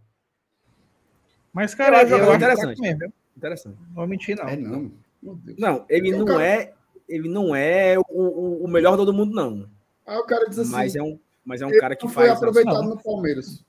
[1.52, 2.80] Mas, cara, eu, que é interessante.
[2.80, 3.12] mesmo?
[3.36, 3.78] Interessante.
[3.88, 4.48] Não vou mentir, não.
[4.48, 4.92] É, não.
[5.22, 5.58] Meu Deus.
[5.58, 6.74] Não, ele Eu não quero- é,
[7.08, 9.68] ele não é o, o, o melhor do mundo, não.
[10.06, 10.72] Aí o cara diz assim.
[10.72, 12.38] Mas é um, mas é um ele cara que não foi faz.
[12.38, 12.90] aproveitado não.
[12.90, 13.64] no Palmeiras.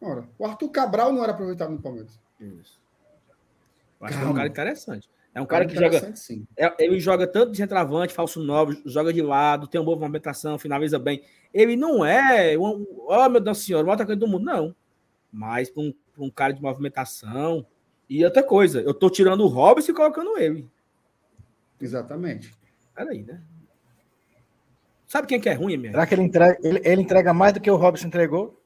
[0.00, 2.18] Ora, o Arthur Cabral não era aproveitado no Palmeiras.
[2.40, 2.80] Isso.
[4.00, 5.08] Eu acho que é um cara interessante.
[5.32, 6.16] É um cara que joga.
[6.16, 6.46] sim.
[6.56, 10.58] é- Ele joga tanto de centroavante, falso novo, joga de lado, tem uma boa movimentação,
[10.58, 11.22] finaliza bem.
[11.52, 12.58] Ele não é.
[12.58, 14.74] Um, oh, meu Deus senhor, o maior atacante do mundo, não.
[15.30, 17.64] Mas para um, um cara de movimentação.
[18.08, 20.68] E outra coisa, eu tô tirando o Robson e colocando ele.
[21.80, 22.52] Exatamente.
[23.00, 23.42] Peraí, né?
[25.06, 25.92] Sabe quem que é ruim, Emer?
[25.92, 28.62] Será que ele entrega, ele, ele entrega mais do que o Robson entregou?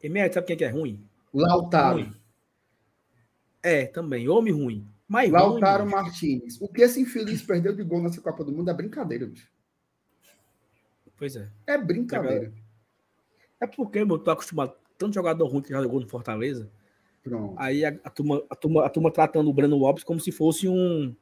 [0.00, 1.04] Emer, sabe quem que é ruim?
[1.34, 1.98] Lautaro.
[1.98, 2.14] Ruim.
[3.60, 4.28] É, também.
[4.28, 4.86] Homem ruim.
[5.08, 6.60] Mas Lautaro ruim, Martins.
[6.60, 9.50] O que esse infeliz perdeu de gol nessa Copa do Mundo é brincadeira, bicho.
[11.16, 11.50] Pois é.
[11.66, 12.52] É brincadeira.
[13.60, 16.70] É porque eu tô acostumado tanto jogador ruim que já jogou no Fortaleza.
[17.24, 17.56] Pronto.
[17.58, 20.68] Aí a, a turma, a, turma, a turma tratando o Breno Lopes como se fosse
[20.68, 21.12] um.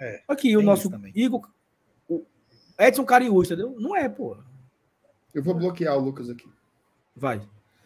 [0.00, 1.12] É, Aqui, o nosso também.
[1.14, 1.48] Igor.
[2.08, 2.24] O
[2.78, 3.74] Edson Cariús, entendeu?
[3.78, 4.36] Não é, pô.
[5.34, 6.48] Eu vou bloquear o Lucas aqui.
[7.14, 7.40] Vai.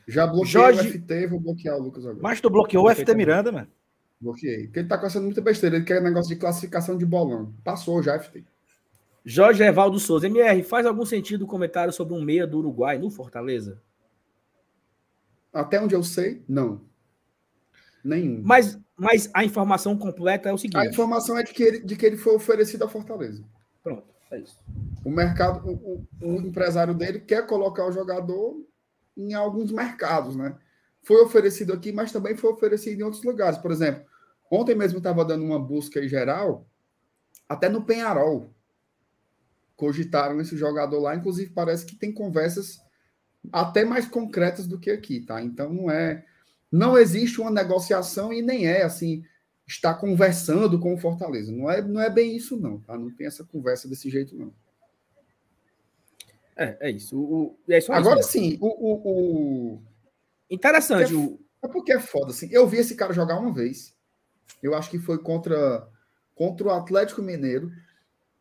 [0.07, 2.23] Já bloqueei Jorge- o FT, vou bloquear o Lucas agora.
[2.23, 3.27] Mas tu bloqueou o FT Perfeitamente.
[3.27, 3.69] Miranda, mano.
[4.21, 4.65] Bloqueei.
[4.65, 5.77] Porque ele tá caçando muita besteira.
[5.77, 7.53] Ele quer negócio de classificação de bolão.
[7.65, 8.45] Passou já, FT.
[9.25, 10.27] Jorge Evaldo Souza.
[10.27, 13.81] MR, faz algum sentido o comentário sobre um meia do Uruguai no Fortaleza?
[15.53, 16.81] Até onde eu sei, não.
[18.05, 18.43] Nenhum.
[18.45, 20.87] Mas, mas a informação completa é o A seguinte.
[20.89, 23.45] informação é de que, ele, de que ele foi oferecido à Fortaleza.
[23.83, 24.59] Pronto, é isso.
[25.05, 28.61] O mercado, o, o- o empresário dele quer colocar o jogador
[29.17, 30.57] em alguns mercados, né?
[31.03, 33.59] Foi oferecido aqui, mas também foi oferecido em outros lugares.
[33.59, 34.05] Por exemplo,
[34.51, 36.67] ontem mesmo estava dando uma busca em geral,
[37.49, 38.51] até no Penharol.
[39.77, 42.81] Cogitaram esse jogador lá, inclusive parece que tem conversas
[43.53, 45.43] até mais concretas do que aqui, tá?
[45.43, 46.25] Então não é.
[46.73, 49.23] Não existe uma negociação e nem é assim,
[49.67, 51.53] está conversando com o Fortaleza.
[51.53, 52.97] Não é, não é bem isso, não, tá?
[52.99, 54.53] Não tem essa conversa desse jeito, não.
[56.57, 57.19] É, é isso.
[57.19, 58.31] O, é só Agora isso.
[58.31, 59.03] sim, o, o,
[59.75, 59.83] o-
[60.51, 61.15] Interessante.
[61.15, 62.49] O, é porque é foda, assim.
[62.51, 63.95] Eu vi esse cara jogar uma vez.
[64.63, 65.89] Eu acho que foi contra,
[66.35, 67.73] contra o Atlético Mineiro.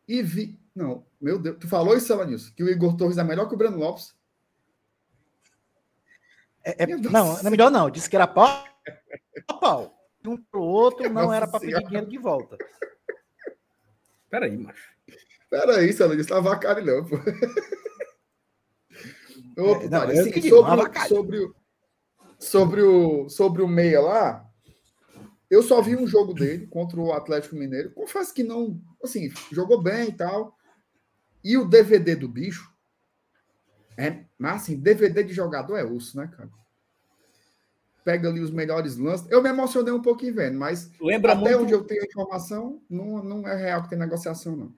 [0.06, 0.58] E vi.
[0.74, 1.56] Não, meu Deus.
[1.58, 2.52] Tu falou isso, Elanilson?
[2.54, 4.14] Que o Igor Torres é melhor que o Breno Lopes?
[6.64, 7.90] É- é- não, não é melhor não.
[7.90, 8.64] Disse que era pau.
[9.60, 9.98] pau.
[10.24, 12.56] Um pro outro não Nossa era para pedir dinheiro de volta.
[14.30, 14.92] peraí, macho.
[15.50, 16.30] Pera isso, Elanilson.
[16.34, 17.16] Não avacalhe, não, pô.
[19.58, 21.08] Ô, É, não, assim, que digo, sobre, não o- avacalhe.
[21.08, 21.54] sobre, o,
[22.38, 24.48] sobre, o, sobre o meia lá,
[25.50, 27.90] Eu só vi um jogo dele contra o Atlético Mineiro.
[27.92, 30.56] Confesso que não, assim, jogou bem e tal.
[31.44, 32.71] E o DVD do bicho
[33.96, 36.48] é, mas assim, DVD de jogador é osso, né, cara?
[38.04, 39.30] Pega ali os melhores lances.
[39.30, 41.62] Eu me emocionei um pouquinho vendo, mas Lembra até muito...
[41.62, 44.74] onde eu tenho informação, não, não é real que tem negociação, não.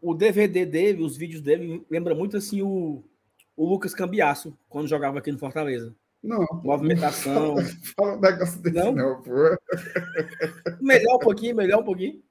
[0.00, 3.04] O DVD dele, os vídeos dele, lembra muito assim o,
[3.56, 5.94] o Lucas Cambiaço, quando jogava aqui no Fortaleza.
[6.22, 6.46] Não.
[6.64, 7.56] Movimentação.
[7.56, 7.64] Não
[7.96, 9.32] fala um negócio desse, não, não pô.
[10.80, 12.22] Melhor um pouquinho, melhor um pouquinho.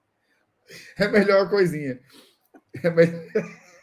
[0.97, 1.99] É melhor uma coisinha.
[2.83, 3.23] É melhor.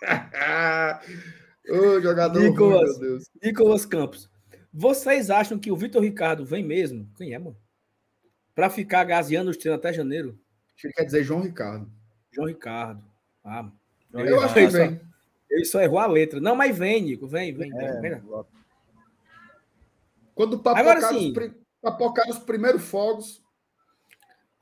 [1.69, 3.31] Ô, jogador Nicolas, ruim, meu Deus.
[3.43, 4.31] Nicolas Campos.
[4.73, 7.09] Vocês acham que o Vitor Ricardo vem mesmo?
[7.17, 7.57] Quem é, mano?
[8.55, 10.39] Pra ficar gaseando os treinos até janeiro?
[10.69, 11.91] Acho que ele quer dizer João Ricardo.
[12.33, 13.03] João Ricardo.
[13.45, 13.71] Ah,
[14.15, 15.01] eu acho que vem.
[15.51, 16.41] Ele só errou a letra.
[16.41, 17.27] Não, mas vem, Nico.
[17.27, 18.11] Vem, vem, É, vem.
[18.13, 18.23] vem.
[20.35, 21.33] Quando Agora papocar, sim.
[21.37, 23.43] os, papocar os primeiros fogos,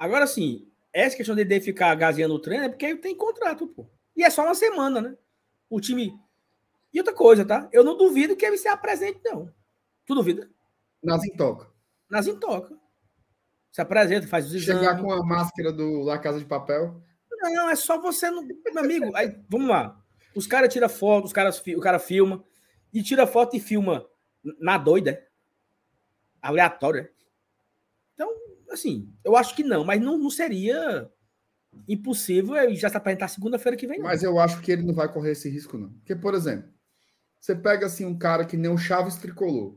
[0.00, 3.66] Agora sim, essa questão de ele ficar gaseando o treino é porque ele tem contrato,
[3.66, 3.86] pô.
[4.16, 5.14] E é só uma semana, né?
[5.68, 6.18] O time.
[6.92, 7.68] E outra coisa, tá?
[7.72, 9.52] Eu não duvido que ele se apresente, não.
[10.06, 10.50] Tu duvida?
[11.02, 11.70] nas intoca.
[12.10, 12.76] Nas intoca.
[13.72, 14.82] Se apresenta, faz os exames.
[14.82, 17.00] Chegar com a máscara do La Casa de Papel.
[17.30, 18.42] Não, é só você não.
[18.42, 19.98] Meu amigo, aí, vamos lá.
[20.34, 22.44] Os caras tiram foto, os caras, o cara filma,
[22.92, 24.06] e tira foto e filma
[24.60, 25.12] na doida.
[25.12, 25.26] é?
[26.42, 27.02] Aleatório.
[27.02, 27.10] é?
[28.14, 28.30] Então,
[28.70, 31.10] assim, eu acho que não, mas não, não seria
[31.88, 33.98] impossível ele já se apresentar segunda-feira que vem.
[33.98, 34.06] não.
[34.06, 35.90] Mas eu acho que ele não vai correr esse risco, não.
[35.90, 36.68] Porque, por exemplo,
[37.40, 39.76] você pega assim um cara que nem o Chaves tricolor.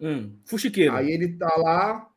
[0.00, 0.94] Hum, fuxiqueiro.
[0.94, 2.08] Aí ele tá lá,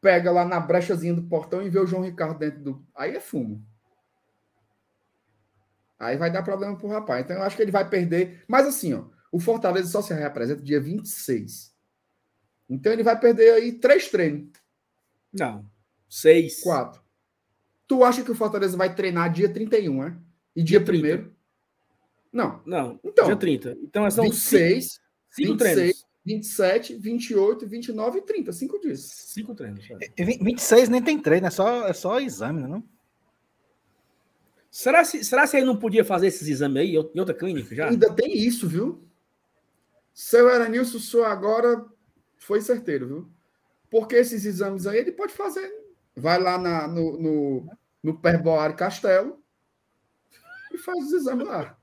[0.00, 2.86] pega lá na brechazinha do portão e vê o João Ricardo dentro do.
[2.94, 3.64] Aí é fumo.
[5.98, 7.24] Aí vai dar problema pro rapaz.
[7.24, 8.44] Então eu acho que ele vai perder.
[8.46, 11.74] Mas assim, ó, o Fortaleza só se reapresenta dia 26.
[12.68, 14.50] Então ele vai perder aí três treinos,
[15.32, 15.64] Não.
[16.08, 16.60] Seis.
[16.60, 17.02] quatro.
[17.86, 20.16] Tu acha que o Fortaleza vai treinar dia 31, é?
[20.54, 21.37] E dia Dia 30.
[22.32, 22.62] 1 Não.
[22.66, 23.76] Não, Então, dia 30.
[23.82, 25.74] Então são 26, cinco, cinco 26.
[25.76, 26.08] treinos.
[26.26, 28.52] 27, 28, 29 e 30.
[28.52, 29.00] Cinco dias.
[29.00, 29.82] Cinco treinos.
[29.90, 30.10] é.
[30.16, 32.84] E vi- 26 nem tem treino, é só, é só exame, né, não?
[34.70, 37.88] Será, se, será se ele não podia fazer esses exames aí em outra clínica já?
[37.88, 39.02] Ainda tem isso, viu?
[40.12, 41.84] Seu Eranilson só agora
[42.36, 43.28] foi certeiro, viu?
[43.90, 45.72] Porque esses exames aí ele pode fazer.
[46.14, 47.70] Vai lá na, no, no,
[48.02, 49.42] no Perboário Castelo
[50.72, 51.76] e faz os exames lá.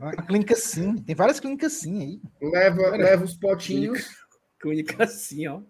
[0.00, 2.50] Uma clínica sim, tem várias clínicas sim aí.
[2.50, 4.08] Leva, leva os potinhos.
[4.60, 5.60] Clínica assim, ó.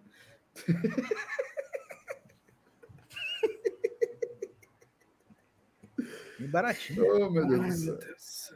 [6.38, 7.04] Bem baratinho.
[7.04, 7.98] Oh, meu Deus Ai, do meu céu.
[7.98, 8.52] Deus.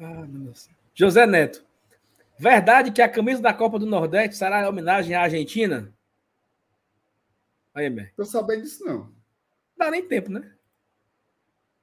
[0.00, 0.70] Ah, meu Deus.
[0.94, 1.64] José Neto.
[2.38, 5.92] Verdade que a camisa da Copa do Nordeste será em homenagem à Argentina?
[7.72, 8.12] Aí, Mer.
[8.16, 9.12] Tô sabendo disso, não.
[9.76, 10.52] Dá nem tempo, né?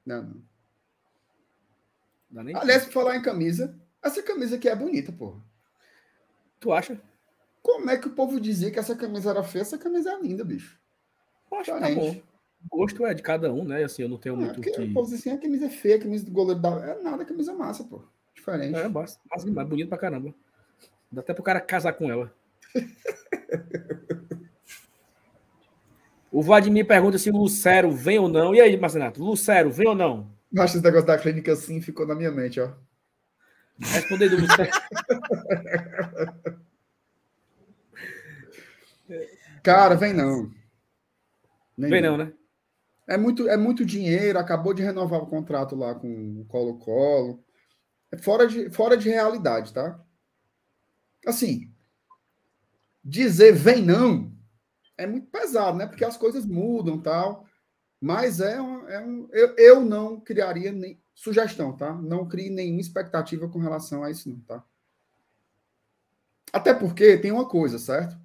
[0.05, 0.50] Não, não.
[2.35, 5.39] Aliás, por falar em camisa, essa camisa aqui é bonita, porra.
[6.59, 6.99] Tu acha?
[7.61, 9.61] Como é que o povo dizia que essa camisa era feia?
[9.61, 10.79] Essa camisa é linda, bicho.
[11.51, 11.87] Acho que tá bom.
[11.87, 12.23] Diferente.
[12.69, 13.83] Gosto é de cada um, né?
[13.83, 14.69] Assim, eu não tenho É, muito que...
[14.69, 16.69] o povo diz assim, a camisa é feia, a camisa do goleiro da...
[16.69, 18.03] É nada, a camisa massa, pô.
[18.35, 18.77] Diferente.
[18.77, 20.33] É, massa, massa demais, bonito pra caramba.
[21.11, 22.33] Dá até pro cara casar com ela.
[26.31, 28.55] o Vladimir pergunta se o Lucero vem ou não.
[28.55, 29.23] E aí, Marcenato?
[29.23, 30.31] Lucero, vem ou não?
[30.57, 32.73] Acho esse negócio da clínica assim ficou na minha mente, ó.
[33.79, 34.69] Responder do Lucero.
[39.63, 40.51] Cara, vem não.
[41.77, 42.33] Nem vem não, né?
[43.07, 47.43] É muito, é muito dinheiro, acabou de renovar o contrato lá com o Colo-Colo.
[48.11, 49.99] É fora de, fora de realidade, tá?
[51.25, 51.71] Assim,
[53.03, 54.31] dizer vem não
[55.01, 55.87] é muito pesado, né?
[55.87, 57.45] Porque as coisas mudam tal.
[57.99, 58.70] Mas é um.
[58.91, 60.99] É um eu, eu não criaria nem.
[61.13, 61.93] Sugestão, tá?
[61.93, 64.63] Não crie nenhuma expectativa com relação a isso, não, tá?
[66.51, 68.19] Até porque tem uma coisa, certo?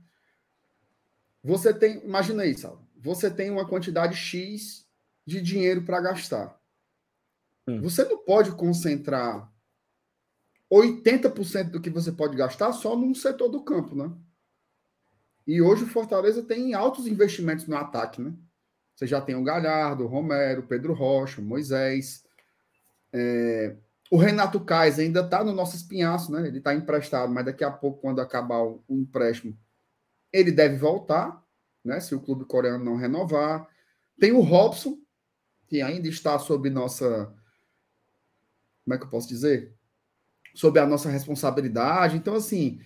[1.45, 2.03] Você tem.
[2.05, 2.83] Imagina aí, Sal.
[2.97, 4.89] Você tem uma quantidade X
[5.25, 6.59] de dinheiro para gastar.
[7.67, 7.81] Hum.
[7.83, 9.53] Você não pode concentrar
[10.73, 14.11] 80% do que você pode gastar só num setor do campo, né?
[15.47, 18.33] E hoje o Fortaleza tem altos investimentos no ataque, né?
[18.97, 22.25] Você já tem o Galhardo, Romero, Pedro Rocha, Moisés.
[23.13, 23.77] É,
[24.11, 26.49] O Renato Kais ainda está no nosso espinhaço, né?
[26.49, 29.55] Ele está emprestado, mas daqui a pouco, quando acabar o, o empréstimo,
[30.33, 31.45] ele deve voltar,
[31.85, 32.01] né?
[32.01, 33.69] Se o clube coreano não renovar.
[34.19, 34.99] Tem o Robson,
[35.69, 37.35] que ainda está sob nossa.
[38.85, 39.75] Como é que eu posso dizer?
[40.55, 42.17] Sob a nossa responsabilidade.
[42.17, 42.81] Então, assim.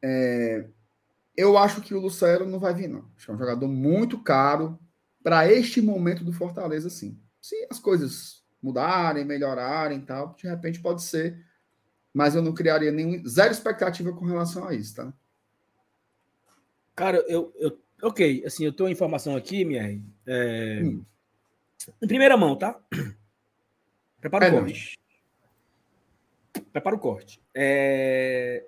[0.00, 0.68] é,
[1.36, 3.10] eu acho que o Lucero não vai vir, não.
[3.16, 4.78] Acho que é um jogador muito caro
[5.22, 7.18] para este momento do Fortaleza, sim.
[7.40, 11.44] Se as coisas mudarem, melhorarem e tal, de repente pode ser.
[12.12, 13.24] Mas eu não criaria nenhum.
[13.26, 15.12] Zero expectativa com relação a isso, tá?
[16.96, 17.52] Cara, eu.
[17.56, 20.02] eu ok, assim, eu tenho informação aqui, minha.
[20.26, 21.04] É, hum.
[22.02, 22.80] Em primeira mão, tá?
[24.20, 24.98] Prepara o é corte.
[26.56, 26.64] Não.
[26.72, 27.40] Prepara o corte.
[27.54, 28.66] É...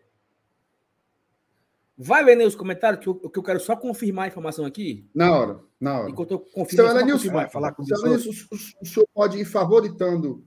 [2.02, 5.06] Vai ler os comentários, que eu, que eu quero só confirmar a informação aqui.
[5.14, 6.10] Na hora, na hora.
[6.10, 9.44] Enquanto eu confirmo, Seu Elenilson, vai falar com Seu Elenilson, o, o senhor pode ir
[9.44, 10.42] favoritando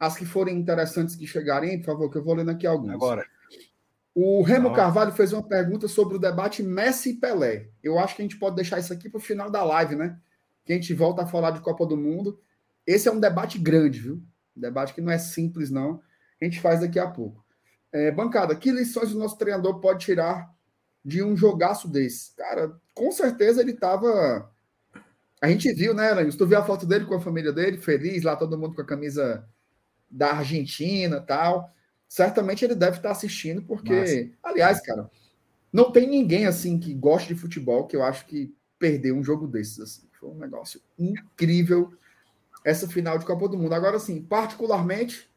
[0.00, 2.94] as que forem interessantes que chegarem, por favor, que eu vou lendo aqui alguns.
[2.94, 3.26] Agora.
[4.14, 4.74] O Remo ah.
[4.74, 7.68] Carvalho fez uma pergunta sobre o debate Messi e Pelé.
[7.82, 10.18] Eu acho que a gente pode deixar isso aqui para o final da live, né?
[10.64, 12.40] Que a gente volta a falar de Copa do Mundo.
[12.86, 14.22] Esse é um debate grande, viu?
[14.56, 16.00] Um debate que não é simples, não.
[16.40, 17.44] A gente faz daqui a pouco.
[17.92, 20.53] É, bancada, que lições o nosso treinador pode tirar
[21.04, 22.34] de um jogaço desse?
[22.34, 24.50] Cara, com certeza ele estava.
[25.40, 26.38] A gente viu, né, Elenilson?
[26.38, 28.86] Tu viu a foto dele com a família dele, feliz, lá todo mundo com a
[28.86, 29.46] camisa
[30.10, 31.70] da Argentina tal.
[32.08, 34.30] Certamente ele deve estar assistindo, porque, Nossa.
[34.42, 35.10] aliás, cara,
[35.72, 39.46] não tem ninguém assim que goste de futebol que eu acho que perdeu um jogo
[39.46, 39.80] desses.
[39.80, 40.08] Assim.
[40.18, 41.92] Foi um negócio incrível
[42.64, 43.74] essa final de Copa do Mundo.
[43.74, 45.28] Agora, assim, particularmente,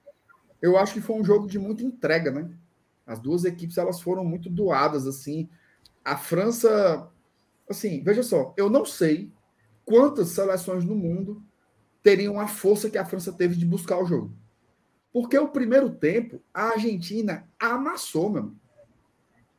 [0.62, 2.49] eu acho que foi um jogo de muita entrega, né?
[3.06, 5.49] As duas equipes elas foram muito doadas, assim.
[6.08, 7.12] A França,
[7.70, 9.30] assim, veja só, eu não sei
[9.84, 11.43] quantas seleções no mundo
[12.02, 14.34] teriam a força que a França teve de buscar o jogo.
[15.12, 18.54] Porque o primeiro tempo, a Argentina amassou, meu.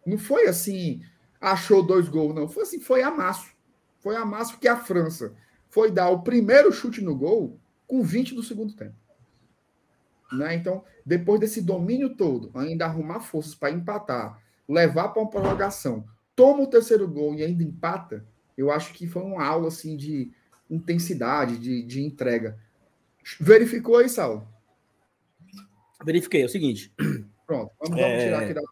[0.07, 1.03] Não foi assim,
[1.39, 2.49] achou dois gols, não.
[2.49, 3.53] Foi assim, foi amasso.
[3.99, 5.35] Foi amasso que a França
[5.69, 8.97] foi dar o primeiro chute no gol com 20 do segundo tempo.
[10.33, 10.55] Né?
[10.55, 16.62] Então, depois desse domínio todo, ainda arrumar forças para empatar, levar para uma prorrogação, toma
[16.62, 18.24] o terceiro gol e ainda empata,
[18.57, 20.31] eu acho que foi uma aula assim de
[20.70, 22.57] intensidade, de, de entrega.
[23.40, 24.46] Verificou aí, Saulo?
[26.05, 26.94] Verifiquei, é o seguinte.
[27.44, 28.62] Pronto, vamos, vamos é, tirar aqui da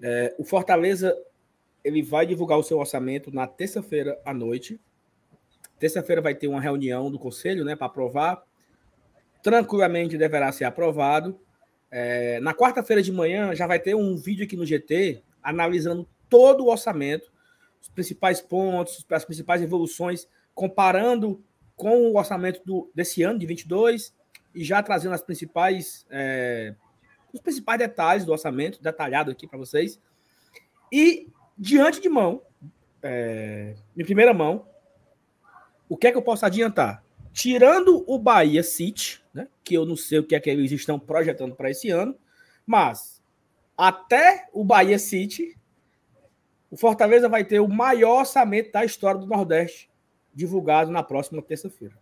[0.00, 1.12] é, O Fortaleza
[1.82, 4.80] ele vai divulgar o seu orçamento na terça-feira à noite.
[5.80, 8.46] Terça-feira vai ter uma reunião do conselho, né, para aprovar
[9.42, 11.38] tranquilamente deverá ser aprovado.
[11.90, 16.64] É, na quarta-feira de manhã já vai ter um vídeo aqui no GT analisando todo
[16.64, 17.32] o orçamento,
[17.80, 21.42] os principais pontos, as principais evoluções, comparando
[21.74, 24.14] com o orçamento do, desse ano, de 22,
[24.54, 26.74] e já trazendo as principais, é,
[27.32, 30.00] os principais detalhes do orçamento, detalhado aqui para vocês.
[30.90, 32.42] E diante de mão,
[33.02, 34.66] é, em primeira mão,
[35.88, 37.04] o que é que eu posso adiantar?
[37.36, 40.98] tirando o Bahia City, né, que eu não sei o que é que eles estão
[40.98, 42.16] projetando para esse ano,
[42.64, 43.22] mas
[43.76, 45.54] até o Bahia City,
[46.76, 49.88] o Fortaleza vai ter o maior orçamento da história do Nordeste,
[50.34, 51.96] divulgado na próxima terça-feira.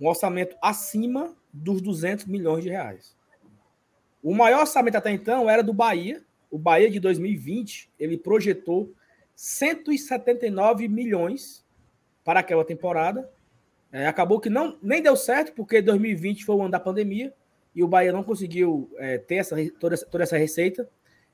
[0.00, 3.16] Um orçamento acima dos 200 milhões de reais.
[4.20, 6.20] O maior orçamento até então era do Bahia.
[6.50, 8.92] O Bahia de 2020, ele projetou
[9.36, 11.64] 179 milhões
[12.24, 13.30] para aquela temporada
[13.92, 17.32] é, acabou que não nem deu certo, porque 2020 foi o ano da pandemia
[17.72, 20.88] e o Bahia não conseguiu é, ter essa, toda, essa, toda essa receita,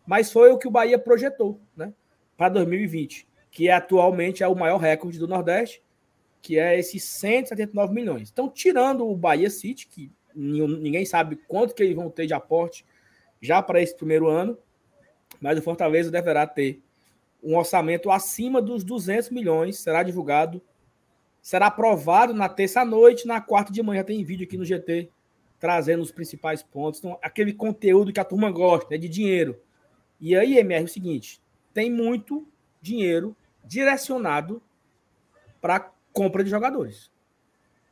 [0.07, 1.93] mas foi o que o Bahia projetou né,
[2.37, 5.83] para 2020, que é atualmente é o maior recorde do Nordeste,
[6.43, 8.31] que é esses 179 milhões.
[8.31, 12.85] Então, tirando o Bahia City, que ninguém sabe quanto que eles vão ter de aporte
[13.41, 14.59] já para esse primeiro ano,
[15.41, 16.83] mas o Fortaleza deverá ter
[17.43, 20.61] um orçamento acima dos 200 milhões, será divulgado
[21.45, 25.11] será aprovado na terça-noite, na quarta de manhã tem vídeo aqui no GT
[25.61, 27.01] trazendo os principais pontos.
[27.01, 29.61] Então, aquele conteúdo que a turma gosta, né, de dinheiro.
[30.25, 31.39] E aí, MR, é o seguinte,
[31.75, 32.49] tem muito
[32.81, 34.63] dinheiro direcionado
[35.61, 37.11] para compra de jogadores.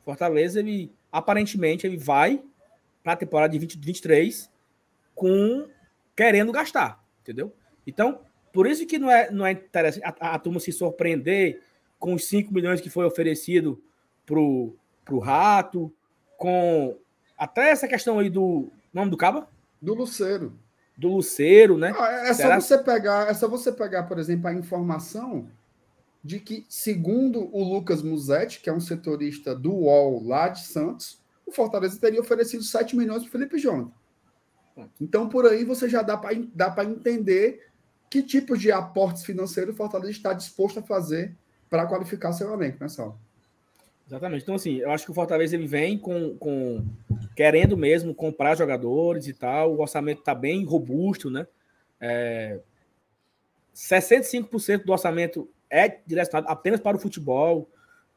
[0.03, 2.43] Fortaleza, ele aparentemente ele vai
[3.03, 4.49] para a temporada de 2023
[5.13, 5.69] com
[6.15, 7.53] querendo gastar, entendeu?
[7.85, 8.21] Então,
[8.51, 11.61] por isso que não é, não é interessante a, a turma se surpreender
[11.99, 13.79] com os 5 milhões que foi oferecido
[14.25, 15.93] para o Rato,
[16.35, 16.97] com
[17.37, 19.47] até essa questão aí do nome do Caba?
[19.79, 20.62] Do Luceiro.
[20.95, 21.93] Do Luceiro, né?
[21.97, 25.49] Ah, é, só você pegar, é só você pegar, por exemplo, a informação
[26.23, 31.21] de que, segundo o Lucas Musetti, que é um setorista do UOL lá de Santos,
[31.45, 33.91] o Fortaleza teria oferecido 7 milhões para Felipe Jonathan.
[34.99, 37.67] Então, por aí você já dá para entender
[38.09, 41.35] que tipo de aportes financeiros o Fortaleza está disposto a fazer
[41.69, 43.19] para qualificar seu elenco, né, Sal?
[44.07, 44.43] Exatamente.
[44.43, 46.85] Então, assim, eu acho que o Fortaleza ele vem com, com
[47.35, 49.73] querendo mesmo comprar jogadores e tal.
[49.73, 51.47] O orçamento está bem robusto, né?
[51.99, 52.59] É...
[53.73, 57.67] 65% do orçamento é direcionado apenas para o futebol,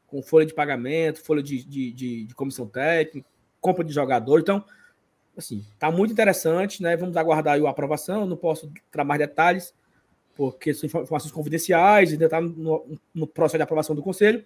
[0.05, 3.27] com folha de pagamento, folha de, de, de, de comissão técnica,
[3.59, 4.39] compra de jogador.
[4.39, 4.63] Então,
[5.35, 6.95] assim, tá muito interessante, né?
[6.95, 8.25] Vamos aguardar a aprovação.
[8.25, 9.73] não posso dar mais detalhes,
[10.35, 14.45] porque são informações confidenciais, ainda está no, no, processo de aprovação do conselho.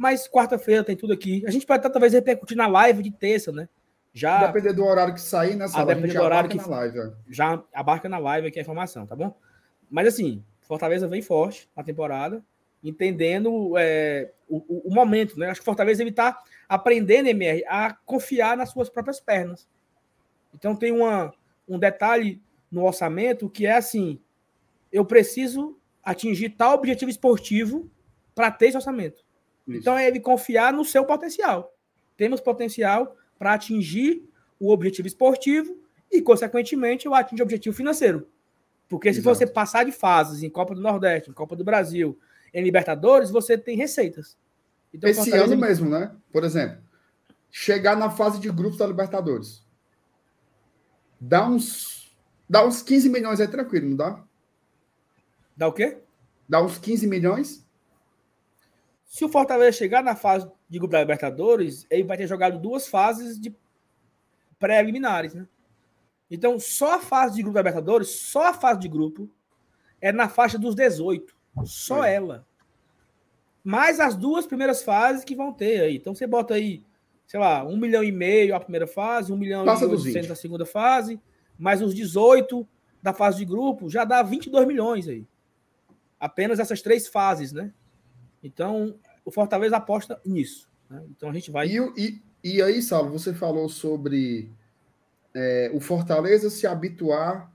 [0.00, 1.44] Mas quarta-feira tem tudo aqui.
[1.46, 3.68] A gente pode talvez repercutir na live de terça, né?
[4.14, 4.46] Já.
[4.46, 5.66] Depender do horário que sair, né?
[5.74, 7.12] A depender do horário que na live, é.
[7.28, 9.36] já abarca na live aqui a informação, tá bom?
[9.90, 12.42] Mas assim, Fortaleza vem forte na temporada,
[12.82, 15.50] entendendo é, o, o, momento, né?
[15.50, 19.68] Acho que Fortaleza ele tá aprendendo, MR, a confiar nas suas próprias pernas.
[20.54, 21.30] Então tem uma,
[21.68, 22.40] um detalhe
[22.72, 24.18] no orçamento que é assim:
[24.90, 27.86] eu preciso atingir tal objetivo esportivo
[28.34, 29.28] para ter esse orçamento.
[29.70, 29.80] Isso.
[29.80, 31.74] Então é ele confiar no seu potencial.
[32.16, 35.78] Temos potencial para atingir o objetivo esportivo
[36.10, 38.28] e, consequentemente, eu atingo o objetivo financeiro.
[38.88, 39.36] Porque se Exato.
[39.36, 42.18] você passar de fases em Copa do Nordeste, em Copa do Brasil,
[42.52, 44.36] em Libertadores, você tem receitas.
[44.92, 46.14] Então, Esse ano mesmo, né?
[46.32, 46.82] Por exemplo,
[47.50, 49.64] chegar na fase de grupos da Libertadores.
[51.20, 52.14] Dá uns,
[52.48, 54.24] dá uns 15 milhões aí tranquilo, não dá?
[55.56, 55.98] Dá o quê?
[56.48, 57.64] Dá uns 15 milhões.
[59.10, 62.86] Se o Fortaleza chegar na fase de grupo da Libertadores, ele vai ter jogado duas
[62.86, 63.52] fases de
[64.56, 65.48] pré-eliminares, né?
[66.30, 69.28] Então, só a fase de grupo da Libertadores, só a fase de grupo,
[70.00, 71.36] é na faixa dos 18.
[71.64, 72.14] Só é.
[72.14, 72.46] ela.
[73.64, 75.96] Mais as duas primeiras fases que vão ter aí.
[75.96, 76.86] Então, você bota aí,
[77.26, 80.36] sei lá, um milhão e meio a primeira fase, um milhão Passa e oitocentos a
[80.36, 81.20] segunda fase,
[81.58, 82.64] mais os 18
[83.02, 85.26] da fase de grupo, já dá 22 milhões aí
[86.20, 87.72] apenas essas três fases, né?
[88.42, 90.68] Então, o Fortaleza aposta nisso.
[90.88, 91.02] Né?
[91.10, 91.68] Então a gente vai.
[91.68, 94.50] E, e, e aí, Saulo, você falou sobre
[95.34, 97.52] é, o Fortaleza se habituar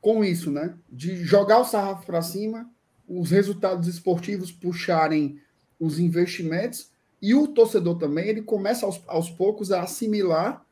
[0.00, 0.76] com isso, né?
[0.90, 2.70] De jogar o sarrafo para cima,
[3.08, 5.40] os resultados esportivos puxarem
[5.80, 6.90] os investimentos
[7.20, 10.64] e o torcedor também ele começa aos, aos poucos a assimilar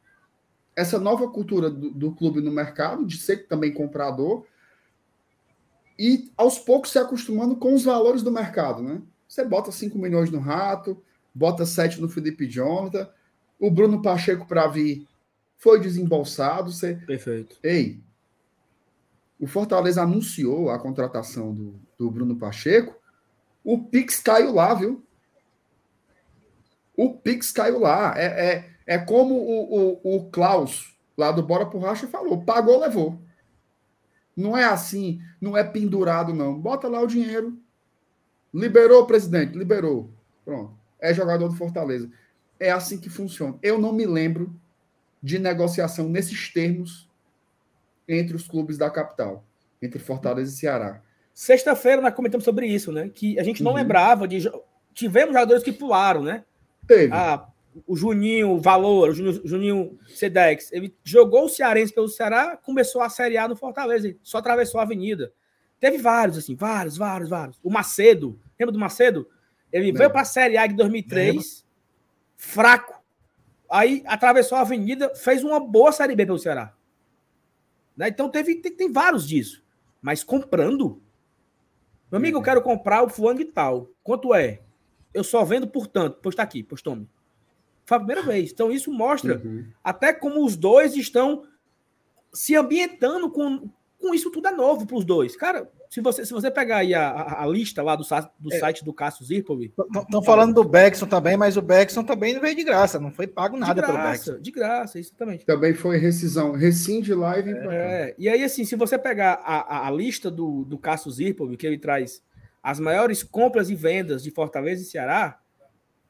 [0.77, 4.45] essa nova cultura do, do clube no mercado, de ser também comprador
[5.99, 9.01] e aos poucos se acostumando com os valores do mercado, né?
[9.29, 11.03] Você bota 5 milhões no Rato,
[11.35, 13.09] bota 7 no Felipe Jonathan,
[13.59, 15.07] o Bruno Pacheco para vir
[15.57, 16.73] foi desembolsado.
[16.73, 16.95] Você...
[16.95, 17.57] Perfeito.
[17.63, 18.01] Ei,
[19.39, 22.95] o Fortaleza anunciou a contratação do, do Bruno Pacheco,
[23.63, 25.05] o Pix caiu lá, viu?
[26.97, 28.15] O Pix caiu lá.
[28.17, 32.79] É, é, é como o, o, o Klaus, lá do Bora por Racha, falou: pagou,
[32.79, 33.21] levou.
[34.37, 36.59] Não é assim, não é pendurado, não.
[36.59, 37.59] Bota lá o dinheiro.
[38.57, 40.11] Liberou, presidente, liberou.
[40.43, 40.73] Pronto.
[40.99, 42.11] É jogador do Fortaleza.
[42.59, 43.59] É assim que funciona.
[43.63, 44.59] Eu não me lembro
[45.23, 47.07] de negociação nesses termos
[48.09, 49.45] entre os clubes da capital,
[49.83, 51.03] entre Fortaleza e Ceará.
[51.35, 53.11] Sexta-feira nós comentamos sobre isso, né?
[53.15, 53.77] Que a gente não uhum.
[53.77, 54.51] lembrava de.
[54.95, 56.43] Tivemos jogadores que pularam, né?
[56.87, 57.13] Teve.
[57.13, 57.47] Ah,
[57.87, 63.11] o Juninho Valor, o Juninho, Juninho Sedex, ele jogou o Cearense pelo Ceará, começou a
[63.11, 65.31] Série A no Fortaleza, só atravessou a avenida.
[65.79, 67.61] Teve vários, assim, vários, vários, vários.
[67.63, 69.29] O Macedo, lembra do Macedo?
[69.73, 71.49] Ele veio para a Série A de 2003, Lembra?
[72.37, 73.05] fraco.
[73.69, 76.73] Aí atravessou a avenida, fez uma boa Série B pelo Ceará.
[77.97, 78.09] Né?
[78.09, 79.65] Então teve, tem, tem vários disso.
[80.01, 81.03] Mas comprando.
[82.11, 83.91] Meu amigo, eu quero comprar o fulano de tal.
[84.03, 84.61] Quanto é?
[85.13, 86.19] Eu só vendo por tanto.
[86.23, 87.09] Pois tá aqui, pois tome.
[87.85, 88.53] Foi a primeira vez.
[88.53, 89.67] Então, isso mostra uhum.
[89.83, 91.45] até como os dois estão
[92.33, 93.69] se ambientando com,
[94.01, 95.37] com isso tudo é novo para os dois.
[95.37, 98.05] Cara, se você, se você pegar aí a, a, a lista lá do,
[98.39, 98.59] do é.
[98.59, 99.73] site do Cássio Zirpoli.
[99.95, 103.27] Estão falando do Beckson também, mas o Beckson também não veio de graça, não foi
[103.27, 104.39] pago nada de graça, pelo Beckson.
[104.41, 105.47] De graça, exatamente.
[105.47, 107.53] Também foi rescisão, rescinde live.
[107.71, 111.57] É, e aí, assim, se você pegar a, a, a lista do, do Cássio Zirpoli,
[111.57, 112.23] que ele traz
[112.63, 115.39] as maiores compras e vendas de Fortaleza e Ceará,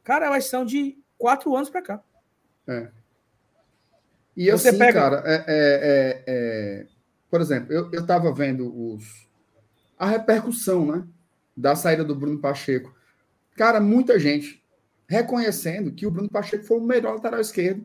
[0.02, 2.02] cara, elas são de quatro anos para cá.
[2.66, 2.88] É.
[4.36, 5.00] E Você assim, pega...
[5.00, 6.86] cara, é, é, é, é,
[7.30, 9.26] por exemplo, eu, eu tava vendo os,
[9.98, 11.04] a repercussão, né,
[11.56, 12.94] da saída do Bruno Pacheco.
[13.56, 14.62] Cara, muita gente
[15.08, 17.84] reconhecendo que o Bruno Pacheco foi o melhor lateral esquerdo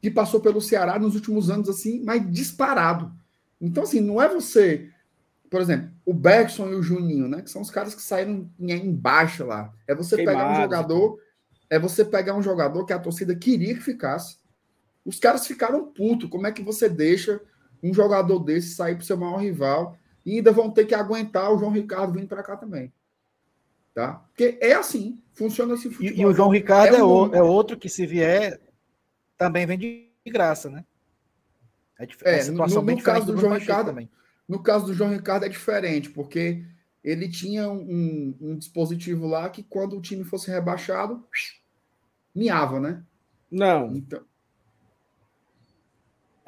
[0.00, 3.12] que passou pelo Ceará nos últimos anos, assim, mas disparado.
[3.60, 4.88] Então, assim, não é você,
[5.50, 8.94] por exemplo, o Bergson e o Juninho, né, que são os caras que saíram em
[8.94, 9.72] baixa lá.
[9.86, 11.18] É você Queimado, pegar um jogador
[11.70, 14.38] é você pegar um jogador que a torcida queria que ficasse.
[15.04, 16.28] Os caras ficaram putos.
[16.28, 17.40] Como é que você deixa
[17.82, 21.52] um jogador desse sair para o seu maior rival e ainda vão ter que aguentar
[21.52, 22.92] o João Ricardo vindo para cá também?
[23.94, 24.14] Tá?
[24.28, 25.90] Porque é assim, funciona assim.
[26.00, 27.34] E, e, o João Ricardo é, é um...
[27.34, 28.60] é, outro que, se vier,
[29.36, 30.84] também vem de graça, né?
[31.98, 34.08] É, é no, no caso do João Ricardo também.
[34.48, 36.64] No caso do João Ricardo é diferente, porque
[37.04, 41.24] ele tinha um, um dispositivo lá que quando o time fosse rebaixado,
[42.34, 43.02] miava, né?
[43.50, 43.94] Não.
[43.96, 44.22] Então...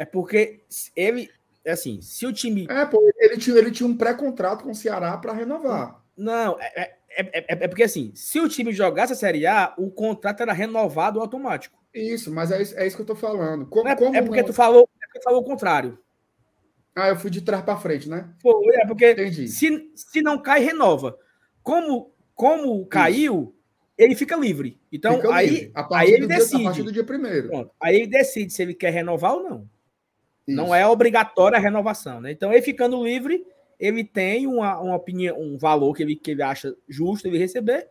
[0.02, 0.64] É porque
[0.96, 1.30] ele,
[1.64, 2.66] é assim, se o time.
[2.68, 6.02] É, pô, ele tinha, ele tinha um pré-contrato com o Ceará para renovar.
[6.16, 9.92] Não, é, é, é, é, porque assim, se o time jogasse a Série A, o
[9.92, 11.80] contrato era renovado automático.
[11.94, 13.64] Isso, mas é, é isso que eu tô falando.
[13.66, 14.48] Como, é, como é porque não...
[14.48, 15.96] tu falou, é porque tu falou o contrário.
[16.96, 18.28] Ah, eu fui de trás para frente, né?
[18.42, 21.16] Foi, é porque se, se não cai, renova.
[21.62, 23.54] Como, como caiu,
[23.96, 24.80] ele fica livre.
[24.90, 25.72] Então, fica aí, livre.
[25.92, 26.62] aí ele dia, decide.
[26.62, 27.48] A partir do dia primeiro.
[27.48, 27.70] Pronto.
[27.80, 29.68] Aí ele decide se ele quer renovar ou não.
[30.46, 30.56] Isso.
[30.56, 32.32] Não é obrigatória a renovação, né?
[32.32, 33.44] Então, ele ficando livre,
[33.78, 37.88] ele tem uma, uma opinião, um valor que ele, que ele acha justo ele receber,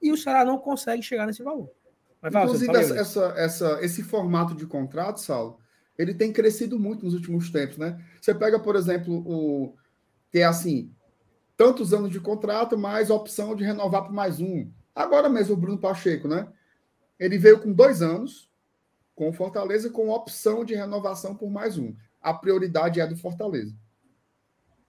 [0.00, 1.70] e o Ceará não consegue chegar nesse valor.
[2.20, 5.58] Mas, Inclusive, essa, essa, essa, esse formato de contrato, Saulo,
[5.98, 8.02] ele tem crescido muito nos últimos tempos, né?
[8.20, 9.74] Você pega, por exemplo, o
[10.30, 10.90] que é assim,
[11.56, 14.70] tantos anos de contrato, mais opção de renovar por mais um.
[14.94, 16.48] Agora mesmo o Bruno Pacheco, né?
[17.18, 18.50] Ele veio com dois anos,
[19.14, 21.94] com o Fortaleza, com opção de renovação por mais um.
[22.20, 23.74] A prioridade é do Fortaleza,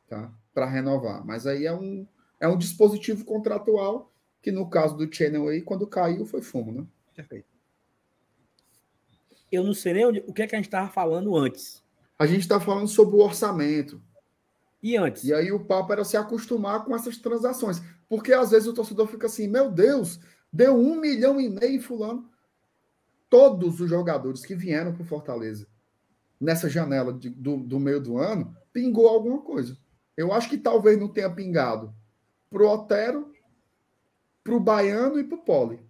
[0.08, 0.34] tá?
[0.54, 1.26] Para renovar.
[1.26, 2.08] Mas aí é um,
[2.40, 4.12] é um dispositivo contratual
[4.42, 6.88] que, no caso do Channel aí, quando caiu, foi fumo, né?
[7.14, 7.56] Perfeito
[9.56, 11.84] eu não sei nem onde, o que é que a gente estava falando antes.
[12.18, 14.02] A gente está falando sobre o orçamento.
[14.82, 15.24] E antes?
[15.24, 17.82] E aí o papo era se acostumar com essas transações.
[18.08, 20.20] Porque às vezes o torcedor fica assim, meu Deus,
[20.52, 22.30] deu um milhão e meio fulano.
[23.36, 25.68] Todos os jogadores que vieram para o Fortaleza
[26.40, 29.78] nessa janela de, do, do meio do ano, pingou alguma coisa.
[30.16, 31.94] Eu acho que talvez não tenha pingado
[32.50, 33.34] para o Otero,
[34.42, 35.86] para o Baiano e para o Poli.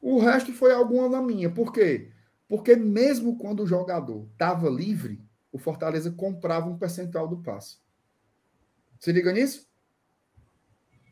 [0.00, 1.48] O resto foi alguma na minha.
[1.48, 2.10] Por quê?
[2.48, 7.78] Porque mesmo quando o jogador estava livre, o Fortaleza comprava um percentual do passe.
[8.98, 9.68] Se liga nisso?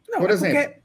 [0.08, 0.82] Não, Por é exemplo,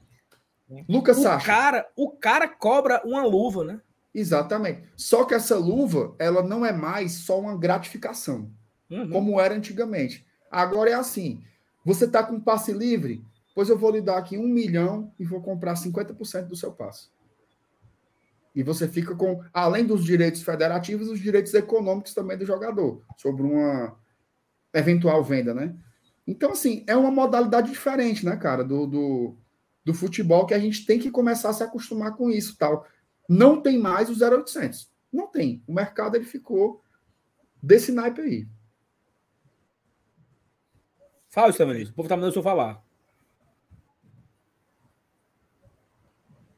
[0.88, 1.46] Lucas o Sacha.
[1.46, 3.80] Cara, o cara cobra uma luva, né?
[4.14, 4.82] Exatamente.
[4.96, 8.50] Só que essa luva, ela não é mais só uma gratificação,
[8.90, 9.10] uhum.
[9.10, 10.26] como era antigamente.
[10.50, 11.42] Agora é assim:
[11.84, 15.40] você está com passe livre, pois eu vou lhe dar aqui um milhão e vou
[15.40, 17.08] comprar 50% do seu passe.
[18.54, 23.42] E você fica com, além dos direitos federativos, os direitos econômicos também do jogador, sobre
[23.42, 23.96] uma
[24.74, 25.74] eventual venda, né?
[26.26, 29.36] Então, assim, é uma modalidade diferente, né, cara, do, do,
[29.84, 32.86] do futebol que a gente tem que começar a se acostumar com isso tal.
[33.28, 34.90] Não tem mais o 0800.
[35.12, 35.62] Não tem.
[35.66, 36.82] O mercado ele ficou
[37.62, 38.48] desse naipe aí.
[41.28, 41.88] Fala, Estevanis.
[41.88, 42.82] O povo tá mandando eu falar.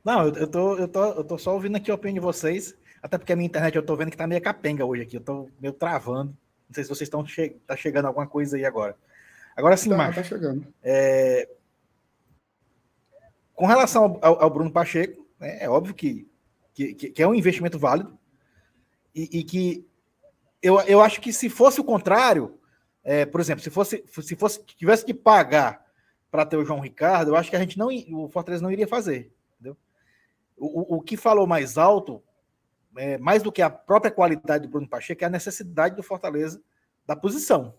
[0.04, 2.76] Não, eu, eu, tô, eu, tô, eu tô só ouvindo aqui a opinião de vocês,
[3.02, 5.20] até porque a minha internet eu tô vendo que tá meio capenga hoje aqui, eu
[5.22, 6.36] tô meio travando.
[6.68, 8.96] Não sei se vocês estão che tá chegando alguma coisa aí agora.
[9.56, 10.16] Agora sim, tá, Marcos.
[10.16, 10.66] Tá chegando.
[10.82, 11.48] É...
[13.54, 16.28] Com relação ao, ao, Bruno Pacheco, né, é óbvio que,
[16.72, 18.18] que, que, é um investimento válido
[19.14, 19.86] e, e, que
[20.60, 22.58] eu, eu acho que se fosse o contrário,
[23.02, 25.84] é, por exemplo, se fosse se fosse tivesse que pagar
[26.30, 28.88] para ter o João Ricardo, eu acho que a gente não o Fortaleza não iria
[28.88, 29.30] fazer.
[30.56, 32.22] O, o que falou mais alto,
[32.96, 36.62] é, mais do que a própria qualidade do Bruno Pacheco, é a necessidade do Fortaleza
[37.06, 37.74] da posição.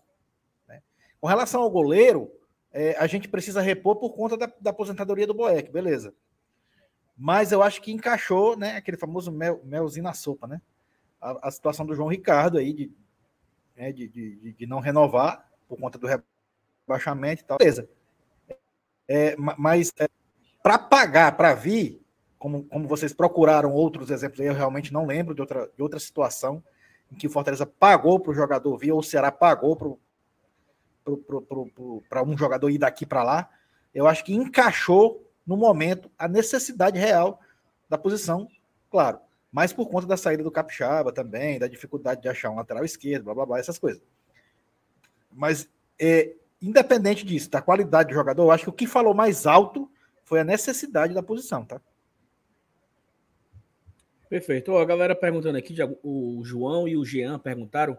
[0.68, 0.82] Né?
[1.18, 2.30] Com relação ao goleiro,
[2.76, 6.14] é, a gente precisa repor por conta da, da, aposentadoria do Boeck, beleza.
[7.16, 10.60] Mas eu acho que encaixou né, aquele famoso mel, melzinho na sopa, né?
[11.18, 12.92] A, a situação do João Ricardo aí de,
[13.74, 17.56] né, de, de, de, não renovar por conta do rebaixamento e tal.
[17.56, 17.88] Beleza.
[19.08, 20.06] É, mas é,
[20.62, 22.04] para pagar, para vir,
[22.38, 25.98] como, como vocês procuraram outros exemplos aí, eu realmente não lembro de outra, de outra
[25.98, 26.62] situação
[27.10, 29.98] em que o Fortaleza pagou para o jogador vir, ou o Ceará pagou
[32.08, 33.50] para um jogador ir daqui para lá.
[33.94, 37.40] Eu acho que encaixou no momento a necessidade real
[37.88, 38.48] da posição,
[38.90, 39.20] claro,
[39.52, 43.24] mas por conta da saída do Capixaba também, da dificuldade de achar um lateral esquerdo,
[43.24, 44.02] blá blá blá, essas coisas.
[45.32, 49.46] Mas, é, independente disso, da qualidade do jogador, eu acho que o que falou mais
[49.46, 49.90] alto
[50.24, 51.80] foi a necessidade da posição, tá?
[54.28, 54.72] Perfeito.
[54.72, 57.96] Ó, a galera perguntando aqui, o João e o Jean perguntaram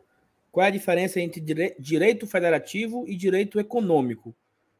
[0.57, 1.39] qual é a diferença entre
[1.77, 4.35] direito federativo e direito econômico.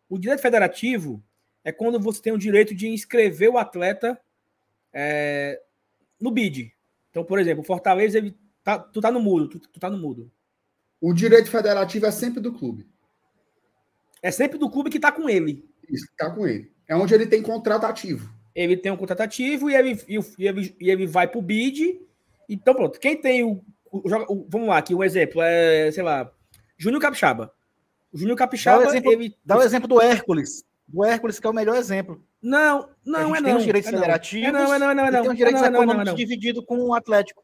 [0.10, 1.24] O direito federativo
[1.64, 4.20] é quando você tem o direito de inscrever o atleta
[4.92, 5.62] é,
[6.20, 6.74] no BID.
[7.12, 10.32] Então, por exemplo, Fortaleza, ele tá, tu tá no mudo, tu, tu tá no mudo.
[11.00, 12.88] O direito federativo é sempre do clube.
[14.20, 15.64] É sempre do clube que tá com ele.
[15.88, 16.72] Isso, tá com ele.
[16.88, 20.76] É onde ele tem contrato ativo ele tem um contrato ativo e ele, e ele,
[20.82, 22.02] e ele vai para o bid.
[22.50, 23.00] Então, pronto.
[23.00, 23.64] Quem tem o,
[24.06, 25.42] o, Vamos lá, aqui um exemplo.
[25.42, 26.32] É, sei lá.
[26.78, 27.54] Júnior Capixaba.
[28.12, 29.38] O Júnior Capixaba, dá o exemplo, ele...
[29.46, 30.64] Dá o exemplo do Hércules.
[30.88, 32.24] Do Hércules, que é o melhor exemplo.
[32.42, 33.58] Não, não, é tem não.
[33.58, 35.22] os direitos é federativos É não, é não, é não, é não.
[35.22, 36.16] tem os direitos é não, é não, econômicos é não.
[36.16, 37.44] divididos com o Atlético.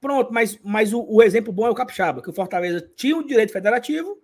[0.00, 3.26] Pronto, mas, mas o, o exemplo bom é o Capixaba, que o Fortaleza tinha o
[3.26, 4.16] direito federativo,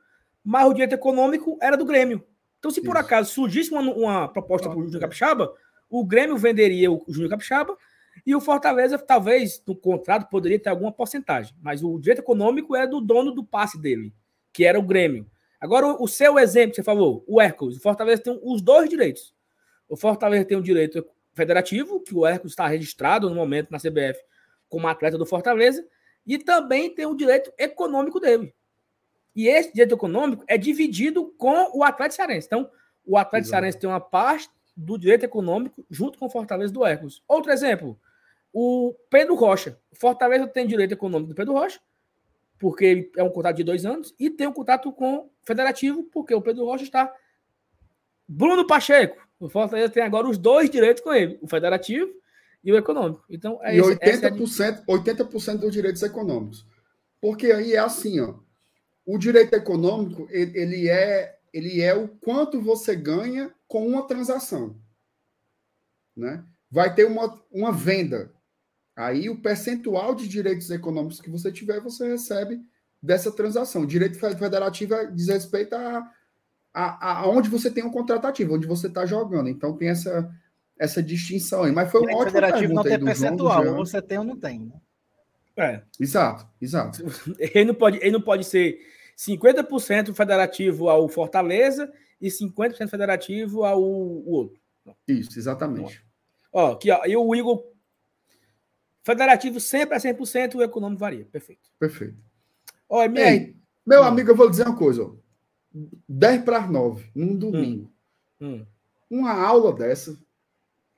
[0.45, 2.25] mas o direito econômico era do Grêmio.
[2.59, 3.05] Então, se por Isso.
[3.05, 5.01] acaso surgisse uma, uma proposta para o Júnior é.
[5.01, 5.53] Capixaba,
[5.91, 7.77] o Grêmio venderia o Júnior Capixaba
[8.27, 11.55] e o Fortaleza, talvez, no contrato, poderia ter alguma porcentagem.
[11.61, 14.13] Mas o direito econômico é do dono do passe dele,
[14.53, 15.27] que era o Grêmio.
[15.61, 19.35] Agora, o, seu exemplo, você falou, o Hércules, o Fortaleza tem os dois direitos.
[19.89, 24.21] O Fortaleza tem o direito federativo, que o Hércules está registrado no momento na CBF
[24.69, 25.87] como atleta do Fortaleza,
[26.27, 28.55] e também tem o direito econômico dele.
[29.35, 32.47] E esse direito econômico é dividido com o Atlético Cearense.
[32.47, 32.71] Então,
[33.05, 33.51] o Atlético Exato.
[33.51, 37.23] Cearense tem uma parte do direito econômico junto com o Fortaleza do Hércules.
[37.29, 37.99] Outro exemplo,
[38.53, 39.79] o Pedro Rocha.
[39.93, 41.81] Fortaleza tem direito econômico do Pedro Rocha,
[42.59, 46.03] porque ele é um contrato de dois anos, e tem um contrato com o Federativo,
[46.05, 47.13] porque o Pedro Rocha está.
[48.27, 49.23] Bruno Pacheco.
[49.39, 52.11] O Fortaleza tem agora os dois direitos com ele, o Federativo
[52.63, 53.23] e o econômico.
[53.29, 56.65] Então, é e esse- essa é a 80%, 80% dos direitos econômicos.
[57.21, 58.35] Porque aí é assim, ó.
[59.05, 64.77] O direito econômico, ele, ele é ele é o quanto você ganha com uma transação.
[66.17, 66.45] Né?
[66.71, 68.33] Vai ter uma, uma venda.
[68.97, 72.61] Aí o percentual de direitos econômicos que você tiver, você recebe
[73.03, 73.83] dessa transação.
[73.83, 76.11] O direito fe- federativo é- diz respeito a,
[76.73, 79.49] a, a onde você tem um contrato ativo, onde você está jogando.
[79.49, 80.33] Então tem essa,
[80.79, 81.73] essa distinção aí.
[81.73, 83.67] Mas foi uma ótima federativo não pergunta tem João, percentual.
[83.79, 84.61] Ou você tem ou não tem.
[84.61, 84.81] né?
[85.57, 85.83] É.
[86.01, 87.05] Exato, exato.
[87.39, 88.79] Ele não pode, ele não pode ser
[89.17, 91.93] 50% federativo ao Fortaleza
[92.27, 94.59] e 50% federativo ao o outro.
[95.07, 96.03] Isso, exatamente.
[96.53, 97.65] Ó, aqui, ó, e o Igor
[99.03, 101.25] federativo sempre é 100%, o econômico varia.
[101.27, 101.71] Perfeito.
[101.79, 102.17] Perfeito.
[102.89, 104.05] Ó, MR, Ei, meu Hum.
[104.05, 105.03] amigo, eu vou dizer uma coisa.
[105.05, 105.15] Ó.
[106.09, 107.93] 10 para as 9, num domingo.
[108.41, 108.65] hum,
[109.11, 110.17] Uma aula dessa.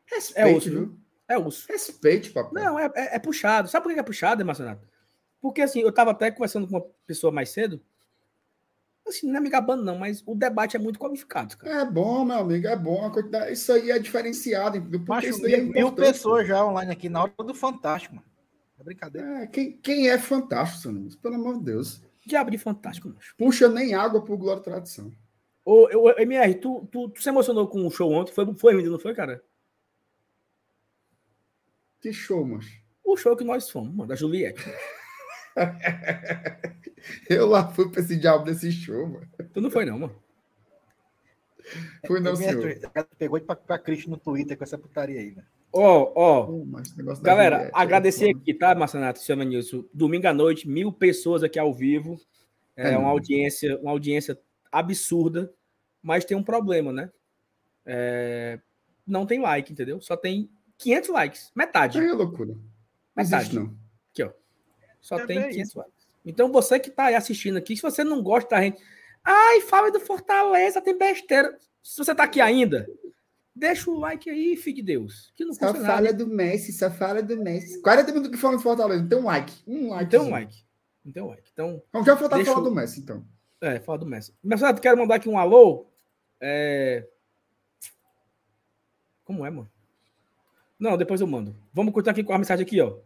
[0.07, 0.99] Respeite, osso, viu?
[1.29, 1.67] é osso.
[1.69, 2.63] Respeite, papai.
[2.63, 3.69] Não, é, é, é puxado.
[3.69, 4.87] Sabe por que é puxado, Marcionato?
[5.41, 7.81] Porque assim, eu tava até conversando com uma pessoa mais cedo.
[9.07, 11.83] Assim, não é me gabando, não, mas o debate é muito qualificado, cara.
[11.83, 13.09] É bom, meu amigo, é bom.
[13.13, 14.99] quantidade- Isso aí é diferenciado, entendeu?
[15.01, 18.27] Porque Macho, isso aí é mil, pessoas já online aqui na hora do Fantástico, mano.
[18.79, 19.43] É brincadeira.
[19.43, 21.15] É, quem, quem é fantástico, Saninhos?
[21.17, 22.03] Pelo amor de Deus.
[22.27, 23.35] Diabo de fantástico, macho.
[23.39, 25.13] Puxa nem água pro Glória e Tradição.
[25.65, 28.33] Ô, ô, MR, tu, tu, tu se emocionou com o show ontem?
[28.33, 29.41] Foi, foi lindo, não foi, cara?
[32.01, 32.81] Que show, macho.
[33.05, 34.61] O show que nós fomos, mano, da Juliette.
[37.31, 39.29] Eu lá fui pra esse diabo desse show, mano.
[39.53, 40.17] Tu não foi, não, mano.
[42.07, 42.79] Fui não, senhor.
[43.19, 45.45] Pegou pra, pra Cristo no Twitter com essa putaria aí, né?
[45.73, 46.51] Ó, ó,
[46.97, 48.39] negócio da galera, Juliette é agradecer foda.
[48.39, 49.85] aqui, tá, Marcenato, seu Nilson?
[49.93, 52.19] Domingo à noite, mil pessoas aqui ao vivo.
[52.77, 54.39] É, É uma audiência, uma audiência
[54.71, 55.53] absurda,
[56.03, 57.11] mas tem um problema, né?
[57.85, 58.59] É,
[59.07, 60.01] não tem like, entendeu?
[60.01, 60.49] Só tem
[60.79, 61.99] 500 likes, metade.
[61.99, 62.53] Aí é loucura.
[62.55, 62.61] Não
[63.25, 63.35] Metade.
[63.43, 63.77] existe, não.
[65.07, 66.07] Só É tem bem 500 likes.
[66.25, 68.83] Então você que tá aí assistindo aqui, se você não gosta da gente,
[69.25, 71.57] ai, fala do Fortaleza, tem besteira.
[71.81, 72.89] Se você tá aqui ainda,
[73.55, 75.33] deixa o like aí, filho de Deus.
[75.37, 75.95] Que não Só custa nada.
[75.95, 77.81] fala do Messi, só fala do Messi.
[77.81, 79.03] 40 minutos que falam de Fortaleza.
[79.03, 79.53] Não tem um like.
[79.67, 80.11] Um like.
[80.11, 80.57] Tem um like.
[81.05, 81.49] Não tem um like.
[81.53, 83.25] Então, Vamos já faltar Deixa falar eu- do Messi, então.
[83.61, 84.35] é, fala do Messi.
[84.43, 85.87] Mas sabe, quero mandar aqui um alô.
[86.41, 87.07] É...
[89.25, 89.71] Como é, mano?
[90.79, 91.57] Não, depois eu mando.
[91.73, 92.99] Vamos cortar aqui com a mensagem aqui, ó.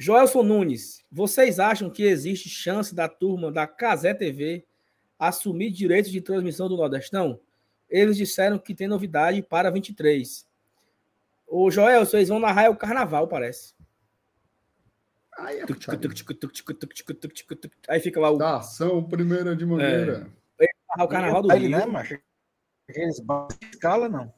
[0.00, 4.64] Joelson Nunes, vocês acham que existe chance da turma da Casé TV
[5.18, 7.40] assumir direitos de transmissão do Nordestão?
[7.90, 10.46] Eles disseram que tem novidade para 23.
[11.48, 13.74] Ô, Joel, vocês vão narrar é o carnaval, parece.
[15.36, 15.64] Aí,
[18.00, 18.36] fica lá o.
[18.38, 20.30] Da ação, primeira de maneira.
[20.60, 21.02] É.
[21.02, 21.56] O carnaval do Rio.
[21.56, 22.16] Aí, né, macho?
[22.88, 23.20] Aqueles
[23.72, 24.32] escala, não.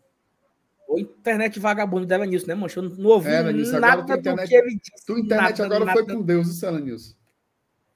[0.92, 2.80] O internet vagabundo deve nisso, né, mancho?
[2.80, 5.06] Eu não, ouvi Era nisso, agora nada tua do internet- que ele disse.
[5.06, 6.04] Tua internet Nada, agora nada.
[6.04, 7.16] foi com Deus, isso, Ela News.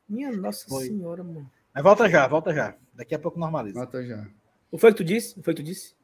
[0.09, 0.86] Minha nossa Foi.
[0.86, 1.51] senhora, mano.
[1.74, 2.76] Mas volta já, volta já.
[2.95, 3.76] Daqui a pouco normaliza.
[3.80, 4.24] Mata já.
[4.70, 5.36] O foi que tu disse?
[5.40, 5.97] O foi que tu disse?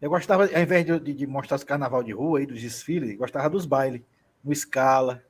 [0.00, 3.10] Eu gostava, ao invés de, de- de mostrar os carnaval de rua aí, dos desfiles,
[3.10, 4.02] eu gostava dos bailes,
[4.44, 5.24] no escala.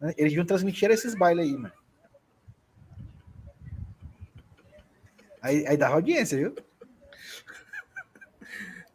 [0.00, 0.14] Né?
[0.16, 1.72] Eles iam transmitir esses bailes aí, mano.
[5.42, 6.54] Aí, aí dava audiência, viu?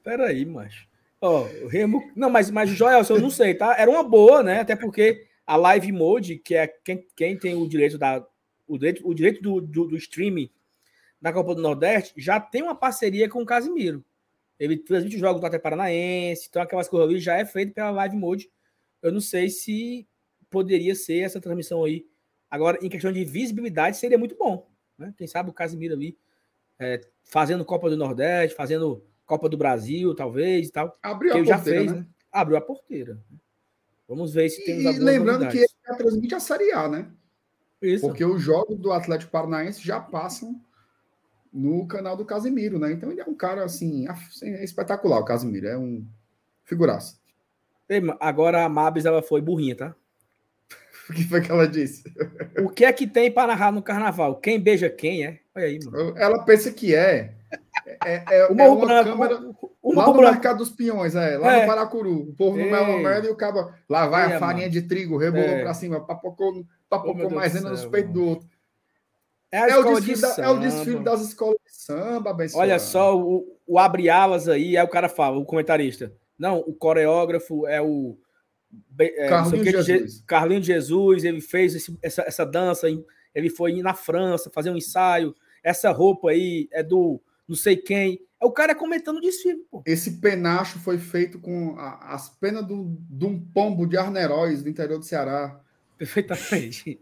[0.03, 0.87] Peraí, macho.
[1.19, 2.11] Ó, o Remo.
[2.15, 3.75] Não, mas, mas Joel, eu não sei, tá?
[3.77, 4.59] Era uma boa, né?
[4.59, 8.25] Até porque a Live Mode, que é quem, quem tem o direito da.
[8.67, 10.49] O direito, o direito do, do, do streaming
[11.21, 14.03] da Copa do Nordeste, já tem uma parceria com o Casimiro.
[14.59, 17.91] Ele transmite os jogos do Atlético Paranaense, então aquelas coisas ali já é feito pela
[17.91, 18.49] Live Mode.
[19.01, 20.07] Eu não sei se
[20.49, 22.05] poderia ser essa transmissão aí
[22.51, 24.69] Agora, em questão de visibilidade, seria muito bom.
[24.97, 25.13] Né?
[25.17, 26.17] Quem sabe o Casimiro ali
[26.77, 30.97] é, fazendo Copa do Nordeste, fazendo Copa do Brasil, talvez e tal.
[31.01, 31.99] Abriu a porteira, já fez, né?
[31.99, 32.07] né?
[32.31, 33.19] Abriu a porteira.
[34.07, 37.07] Vamos ver se tem E lembrando que ele já transmite a Série A, né?
[37.81, 38.05] Isso.
[38.05, 40.59] Porque os jogos do Atlético Paranaense já passam
[41.51, 42.91] no canal do Casimiro, né?
[42.91, 44.05] Então ele é um cara assim,
[44.43, 46.05] é espetacular, o Casimiro, é um
[46.63, 47.19] figuraça.
[48.19, 49.95] Agora a Mabs ela foi burrinha, tá?
[51.09, 52.03] o que foi que ela disse?
[52.59, 54.39] O que é que tem para narrar no carnaval?
[54.39, 55.39] Quem beija quem é?
[55.53, 56.17] Olha aí, mano.
[56.17, 57.35] Ela pensa que é.
[57.85, 59.41] É, é, o é uma branco, câmera.
[59.41, 60.31] O, o lá no branco.
[60.31, 61.61] mercado dos peões, é, lá é.
[61.61, 62.29] no Paracuru.
[62.29, 63.71] O povo no Melo Melo e o cabo.
[63.89, 64.71] Lá vai Ei, a farinha mano.
[64.71, 65.63] de trigo, rebolou é.
[65.63, 68.47] para cima, papocou, papocou oh, mais ainda nos peitos do outro.
[69.51, 72.65] É, é, o desfile, da, é, o desfile das escolas de samba, abençoado.
[72.65, 76.13] Olha só, o, o abre alas aí, aí o cara fala, o comentarista.
[76.39, 78.17] Não, o coreógrafo é o.
[78.97, 80.23] É, Carlinho Jesus.
[80.25, 82.87] Carlinho Jesus, ele fez esse, essa, essa dança,
[83.35, 85.35] ele foi na França fazer um ensaio.
[85.61, 87.21] Essa roupa aí é do
[87.51, 88.25] não sei quem.
[88.41, 89.59] É o cara comentando o desfile.
[89.69, 89.83] Pô.
[89.85, 94.69] Esse penacho foi feito com a, as penas do, de um pombo de Arneróis do
[94.69, 95.59] interior do Ceará.
[95.97, 96.99] Perfeitamente.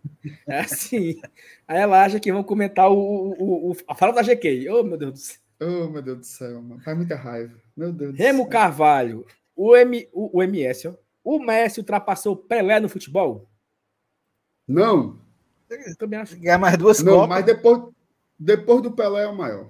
[0.48, 1.22] É assim.
[1.68, 4.68] Aí ela acha que vão comentar o, o, o, a fala da GK.
[4.70, 5.40] Oh, meu Deus do céu.
[5.62, 6.82] Oh, meu Deus do céu, mano.
[6.82, 7.54] Faz muita raiva.
[7.78, 9.26] Meu Deus Remo Carvalho.
[9.56, 10.94] O, M, o, o MS, ó.
[11.24, 13.48] O Messi ultrapassou Pelé no futebol?
[14.68, 15.20] Não.
[15.70, 16.38] Eu também acho.
[16.40, 17.30] Ganhar mais duas Não, Copas.
[17.30, 17.84] mas depois,
[18.38, 19.70] depois do Pelé é o maior.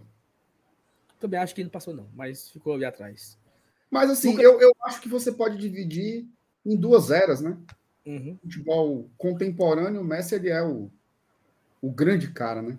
[1.19, 3.37] Também acho que não passou, não, mas ficou ali atrás.
[3.91, 4.43] Mas assim, Nunca...
[4.43, 6.25] eu, eu acho que você pode dividir
[6.65, 7.57] em duas eras, né?
[8.05, 8.37] Uhum.
[8.41, 10.89] Futebol contemporâneo, o Messi ele é o,
[11.81, 12.77] o grande cara, né?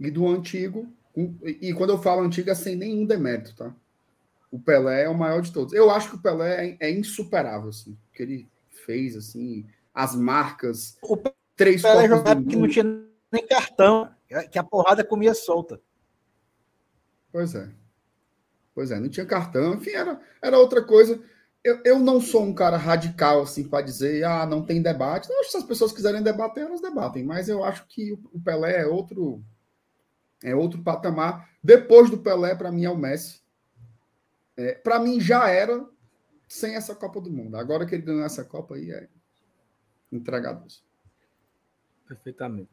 [0.00, 0.88] E do antigo,
[1.44, 3.74] e quando eu falo antigo é sem nenhum demérito, tá?
[4.50, 5.72] O Pelé é o maior de todos.
[5.72, 10.14] Eu acho que o Pelé é, é insuperável, assim, o que ele fez, assim, as
[10.14, 11.16] marcas, o
[11.56, 12.84] três Pelé jogava que não tinha
[13.32, 14.10] nem cartão,
[14.50, 15.80] que a porrada comia solta.
[17.36, 17.68] Pois é.
[18.74, 21.22] Pois é, não tinha cartão, enfim, era, era outra coisa
[21.66, 25.28] eu, eu não sou um cara radical assim para dizer, ah, não tem debate.
[25.28, 28.86] Não, se as pessoas quiserem debater, elas debatem, mas eu acho que o Pelé é
[28.86, 29.42] outro
[30.44, 31.50] é outro patamar.
[31.60, 33.42] Depois do Pelé, para mim é o Messi.
[34.56, 35.84] É, para mim já era
[36.46, 37.56] sem essa Copa do Mundo.
[37.56, 39.08] Agora que ele ganhou essa Copa aí é
[40.12, 40.68] entregador.
[42.06, 42.70] Perfeitamente.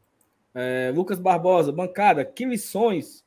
[0.54, 3.23] É, Lucas Barbosa, bancada, que lições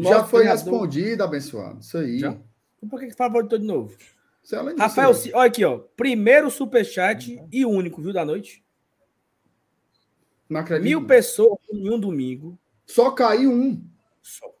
[0.00, 0.72] Já foi treinador...
[0.72, 1.80] respondido, abençoado.
[1.80, 2.18] Isso aí.
[2.18, 2.30] Já?
[2.76, 3.96] Então por que você fala de novo?
[4.78, 5.78] Rafael, olha aqui, ó.
[5.96, 7.48] Primeiro superchat uhum.
[7.52, 8.64] e único, viu, da noite.
[10.48, 10.84] Não acredito.
[10.84, 12.58] Mil pessoas em um domingo.
[12.84, 13.82] Só caiu um.
[14.20, 14.52] Só.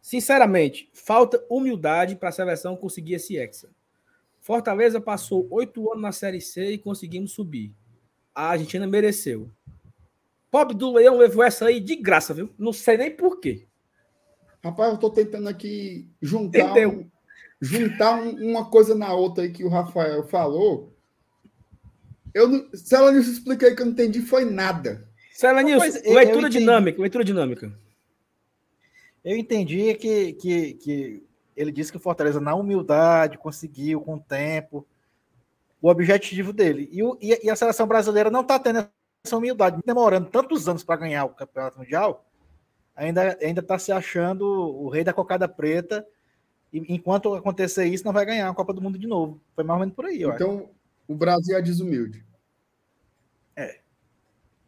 [0.00, 3.68] Sinceramente, falta humildade para a seleção conseguir esse hexa.
[4.40, 7.74] Fortaleza passou oito anos na Série C e conseguimos subir.
[8.34, 9.50] A Argentina mereceu.
[10.58, 12.50] Pobre do Leão levou essa aí de graça, viu?
[12.58, 13.68] Não sei nem por quê.
[14.60, 17.08] Rapaz, eu tô tentando aqui juntar um,
[17.60, 20.92] juntar um, uma coisa na outra aí que o Rafael falou.
[22.34, 25.08] Eu não, Celanilson, explica aí que eu não entendi, foi nada.
[25.30, 27.72] Celanilson, leitura dinâmica, leitura dinâmica.
[29.24, 31.22] Eu entendi que, que, que
[31.56, 34.84] ele disse que o Fortaleza, na humildade, conseguiu com o tempo
[35.80, 36.88] o objetivo dele.
[36.90, 38.88] E, o, e, e a seleção brasileira não está tendo
[39.28, 42.26] essa humildade, demorando tantos anos para ganhar o campeonato mundial,
[42.96, 46.06] ainda está se achando o rei da cocada preta
[46.72, 49.40] e enquanto acontecer isso, não vai ganhar a Copa do Mundo de novo.
[49.54, 50.22] Foi mais ou menos por aí.
[50.22, 50.68] Então,
[51.06, 52.26] o Brasil é desumilde.
[53.56, 53.80] É.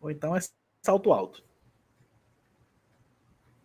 [0.00, 0.40] Ou então é
[0.80, 1.44] salto alto.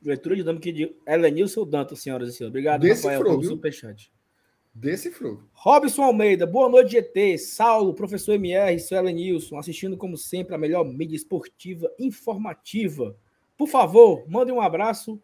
[0.02, 2.52] Leitura dinâmica de Elenilson Dantas, senhoras e senhores.
[2.52, 4.12] Obrigado, Decifrou, Rafael, pelo superchat.
[4.78, 5.39] Decifrou.
[5.53, 7.38] Robson Almeida, boa noite, GT.
[7.38, 13.15] Saulo, professor MR, seu Elenilson, assistindo como sempre a melhor mídia esportiva informativa.
[13.57, 15.17] Por favor, mande um abraço,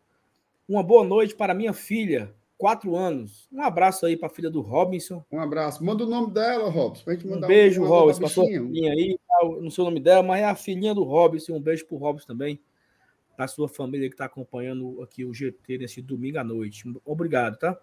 [0.65, 3.49] uma boa noite para minha filha, quatro anos.
[3.51, 5.21] Um abraço aí para a filha do Robinson.
[5.29, 5.83] Um abraço.
[5.83, 8.93] Manda o nome dela, Robson, para gente mandar um beijo, um Robson, para sua filhinha
[8.93, 9.19] aí.
[9.59, 11.57] Não sei o nome dela, mas é a filhinha do Robinson.
[11.57, 12.57] Um beijo para o Robson também,
[13.35, 16.85] para sua família que está acompanhando aqui o GT nesse domingo à noite.
[17.03, 17.77] Obrigado, tá?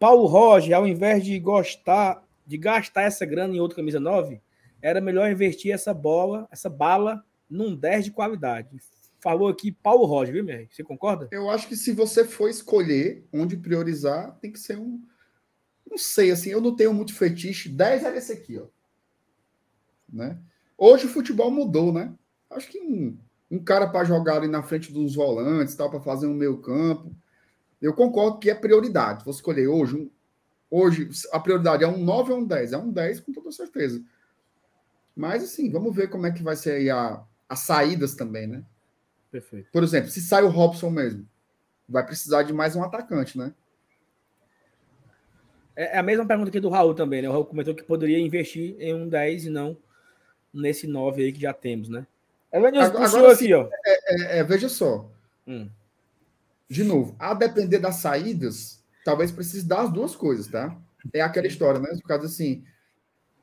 [0.00, 4.40] Paulo Roger, ao invés de gostar de gastar essa grana em outra camisa 9,
[4.82, 8.80] era melhor investir essa bola, essa bala num 10 de qualidade
[9.20, 10.68] falou aqui Paulo Roger, viu, Mer?
[10.70, 11.28] Você concorda?
[11.30, 15.00] Eu acho que se você for escolher onde priorizar, tem que ser um.
[15.88, 17.68] Não sei, assim, eu não tenho muito fetiche.
[17.68, 18.66] 10 era esse aqui, ó.
[20.12, 20.38] Né?
[20.76, 22.12] Hoje o futebol mudou, né?
[22.48, 23.16] Acho que um,
[23.50, 27.14] um cara para jogar ali na frente dos volantes, tal, para fazer um meio campo.
[27.80, 29.24] Eu concordo que é prioridade.
[29.24, 29.96] Vou escolher hoje.
[29.96, 30.10] Um,
[30.70, 32.72] hoje a prioridade é um 9 ou um 10?
[32.72, 34.02] É um 10 com toda certeza.
[35.16, 38.62] Mas, assim, vamos ver como é que vai ser aí a, as saídas também, né?
[39.30, 39.70] Perfeito.
[39.72, 41.26] Por exemplo, se sai o Robson mesmo,
[41.88, 43.52] vai precisar de mais um atacante, né?
[45.76, 47.28] É, é a mesma pergunta aqui do Raul também, né?
[47.28, 49.76] O Raul comentou que poderia investir em um 10 e não
[50.52, 52.06] nesse 9 aí que já temos, né?
[52.52, 53.68] Evanilson, agora, agora aqui, ó.
[53.84, 55.08] É, é, é, veja só.
[55.46, 55.68] Hum.
[56.70, 60.80] De novo, a depender das saídas, talvez precise dar as duas coisas, tá?
[61.12, 61.88] É aquela história, né?
[62.00, 62.64] Por causa assim,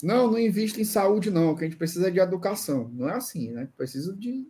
[0.02, 2.88] não, não invista em saúde, não, que a gente precisa de educação.
[2.94, 3.68] Não é assim, né?
[3.76, 4.48] Precisa de.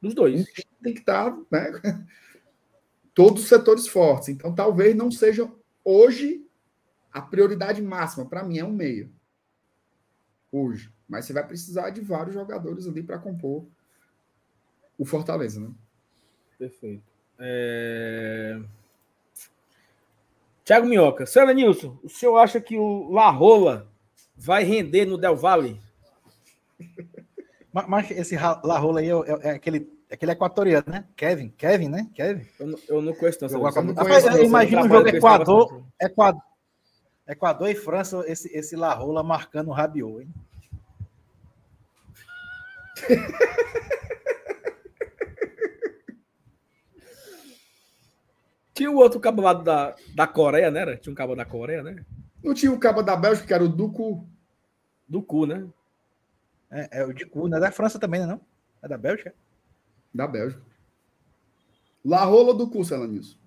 [0.00, 0.46] Dos dois.
[0.80, 2.06] Tem que estar, tá, né?
[3.12, 4.28] Todos os setores fortes.
[4.28, 5.50] Então, talvez não seja
[5.84, 6.46] hoje
[7.12, 8.24] a prioridade máxima.
[8.24, 9.12] Para mim, é um meio.
[10.52, 10.92] Hoje.
[11.08, 13.66] Mas você vai precisar de vários jogadores ali para compor
[14.96, 15.70] o Fortaleza, né?
[16.56, 17.11] Perfeito.
[17.44, 18.56] É...
[20.64, 21.26] Tiago Minhoca.
[21.26, 23.88] Sandra Nilson, o senhor acha que o La Rola
[24.36, 25.80] vai render no Del Valle?
[27.72, 31.04] Mas, mas esse La Rola aí é, é, é, aquele, aquele equatoriano, né?
[31.16, 32.06] Kevin, Kevin, né?
[32.14, 32.46] Kevin.
[32.60, 33.56] Eu não, eu não conheço tanto.
[34.44, 36.42] Imagino o jogo Equador, Equador,
[37.26, 40.28] Equador e França, esse, esse La Rola marcando o Rabiot, hein?
[48.74, 50.80] Tinha o outro cabo lá da, da Coreia, né?
[50.80, 50.96] Era?
[50.96, 52.04] Tinha um cabo da Coreia, né?
[52.42, 54.26] Não tinha o cabo da Bélgica, que era o Ducu.
[55.08, 55.66] Ducu, né?
[56.70, 58.40] É, é o de Cu, não é da França também, né, não?
[58.82, 59.34] É da Bélgica?
[60.12, 60.62] Da Bélgica.
[62.02, 63.38] La Rola do Cu, nisso.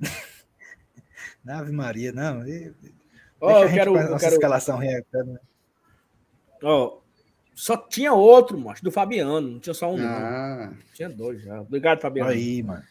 [1.46, 2.40] Ave Maria, não.
[3.40, 3.96] Ó, oh, eu quero.
[3.96, 4.34] Eu quero...
[4.34, 5.38] escalação reagindo.
[6.62, 7.02] Ó, oh,
[7.54, 9.40] só tinha outro, macho, do Fabiano.
[9.40, 10.68] Não tinha só um, ah.
[10.70, 10.76] não.
[10.92, 11.60] Tinha dois já.
[11.60, 12.30] Obrigado, Fabiano.
[12.30, 12.82] Aí, mano.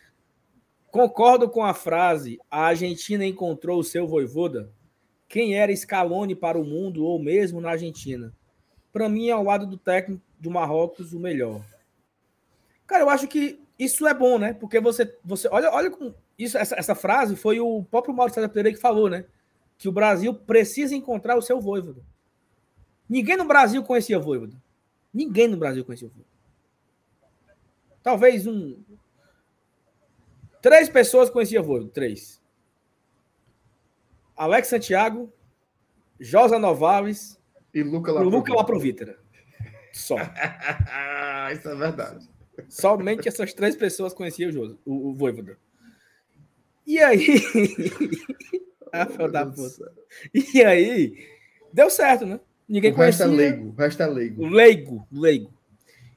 [0.91, 4.69] Concordo com a frase: a Argentina encontrou o seu voivoda.
[5.27, 8.33] Quem era Scaloni para o mundo ou mesmo na Argentina?
[8.91, 11.61] Para mim, ao lado do técnico do Marrocos, o melhor.
[12.85, 14.53] Cara, eu acho que isso é bom, né?
[14.53, 18.75] Porque você, você olha, olha com isso, essa, essa frase foi o próprio Maurício Pereira
[18.75, 19.23] que falou, né?
[19.77, 22.01] Que o Brasil precisa encontrar o seu voivoda.
[23.07, 24.61] Ninguém no Brasil conhecia voivoda.
[25.13, 26.29] Ninguém no Brasil conhecia voivoda.
[28.03, 28.77] Talvez um,
[30.62, 32.41] Três pessoas conheciam Voivoda, três.
[34.38, 35.32] Alex Santiago,
[36.20, 37.39] Josa Novales
[37.74, 39.18] e Luca Laprovítera.
[39.91, 40.16] Só.
[41.51, 42.30] Isso é verdade.
[42.70, 45.57] Somente essas três pessoas conheciam o, o, o Voivoda.
[46.86, 47.26] E aí.
[48.91, 49.91] ah, da puta.
[50.34, 51.28] E aí,
[51.74, 52.39] deu certo, né?
[52.68, 53.26] Ninguém o conhecia.
[53.26, 53.70] Resto é leigo.
[53.70, 54.47] O resto é leigo.
[54.47, 55.53] Leigo, leigo.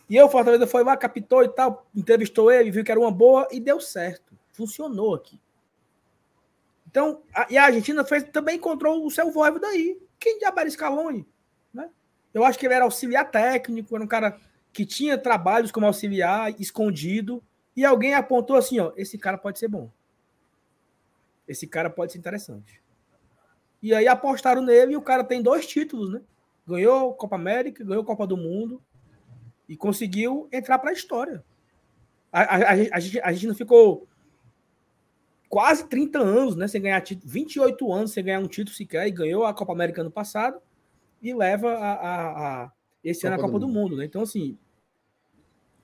[0.09, 3.49] E eu, Fortaleza foi lá, captou e tal, entrevistou ele, viu que era uma boa
[3.51, 4.37] e deu certo.
[4.53, 5.41] Funcionou aqui.
[6.87, 9.99] Então, a, e a Argentina fez, também encontrou o seu voivo daí.
[10.19, 11.27] Quem diabo era Scaloni?
[11.73, 11.91] Né?
[12.33, 14.39] Eu acho que ele era auxiliar técnico, era um cara
[14.73, 17.43] que tinha trabalhos como auxiliar, escondido,
[17.77, 19.91] e alguém apontou assim, ó, esse cara pode ser bom.
[21.49, 22.81] Esse cara pode ser interessante.
[23.83, 26.21] E aí apostaram nele e o cara tem dois títulos, né?
[26.67, 28.81] Ganhou Copa América, ganhou Copa do Mundo
[29.69, 31.45] e conseguiu entrar para a história.
[32.33, 34.09] A, a, gente, a gente não ficou
[35.49, 36.67] quase 30 anos, né?
[36.67, 40.01] Sem ganhar título, 28 anos sem ganhar um título sequer, e ganhou a Copa América
[40.01, 40.61] ano passado
[41.23, 42.73] e leva a, a, a
[43.05, 43.97] esse Copa ano a Copa do, do Mundo.
[43.97, 44.05] né?
[44.05, 44.59] Então, assim,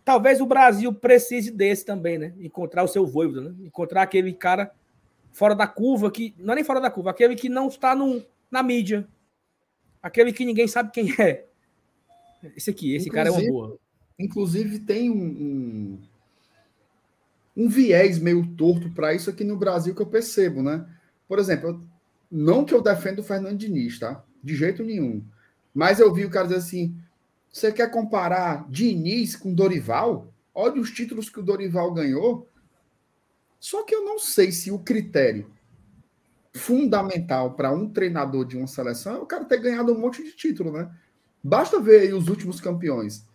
[0.04, 2.34] talvez o Brasil precise desse também, né?
[2.40, 3.54] Encontrar o seu voivo, né?
[3.60, 4.72] Encontrar aquele cara
[5.30, 8.20] fora da curva, que não é nem fora da curva, aquele que não está no,
[8.50, 9.06] na mídia,
[10.02, 11.46] aquele que ninguém sabe quem é.
[12.56, 13.78] Esse aqui, esse inclusive, cara é uma boa.
[14.18, 15.98] Inclusive, tem um, um
[17.56, 20.86] um viés meio torto para isso aqui no Brasil que eu percebo, né?
[21.28, 21.80] Por exemplo,
[22.30, 24.24] não que eu defenda o Fernando Diniz, tá?
[24.42, 25.22] De jeito nenhum.
[25.74, 26.96] Mas eu vi o cara dizer assim:
[27.52, 30.32] você quer comparar Diniz com Dorival?
[30.54, 32.48] Olha os títulos que o Dorival ganhou.
[33.58, 35.50] Só que eu não sei se o critério
[36.52, 40.32] fundamental para um treinador de uma seleção é o cara ter ganhado um monte de
[40.32, 40.90] título, né?
[41.42, 43.26] Basta ver aí os últimos campeões.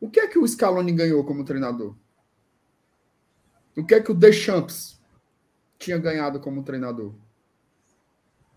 [0.00, 1.94] O que é que o Scaloni ganhou como treinador?
[3.76, 5.00] O que é que o Deschamps
[5.78, 7.14] tinha ganhado como treinador?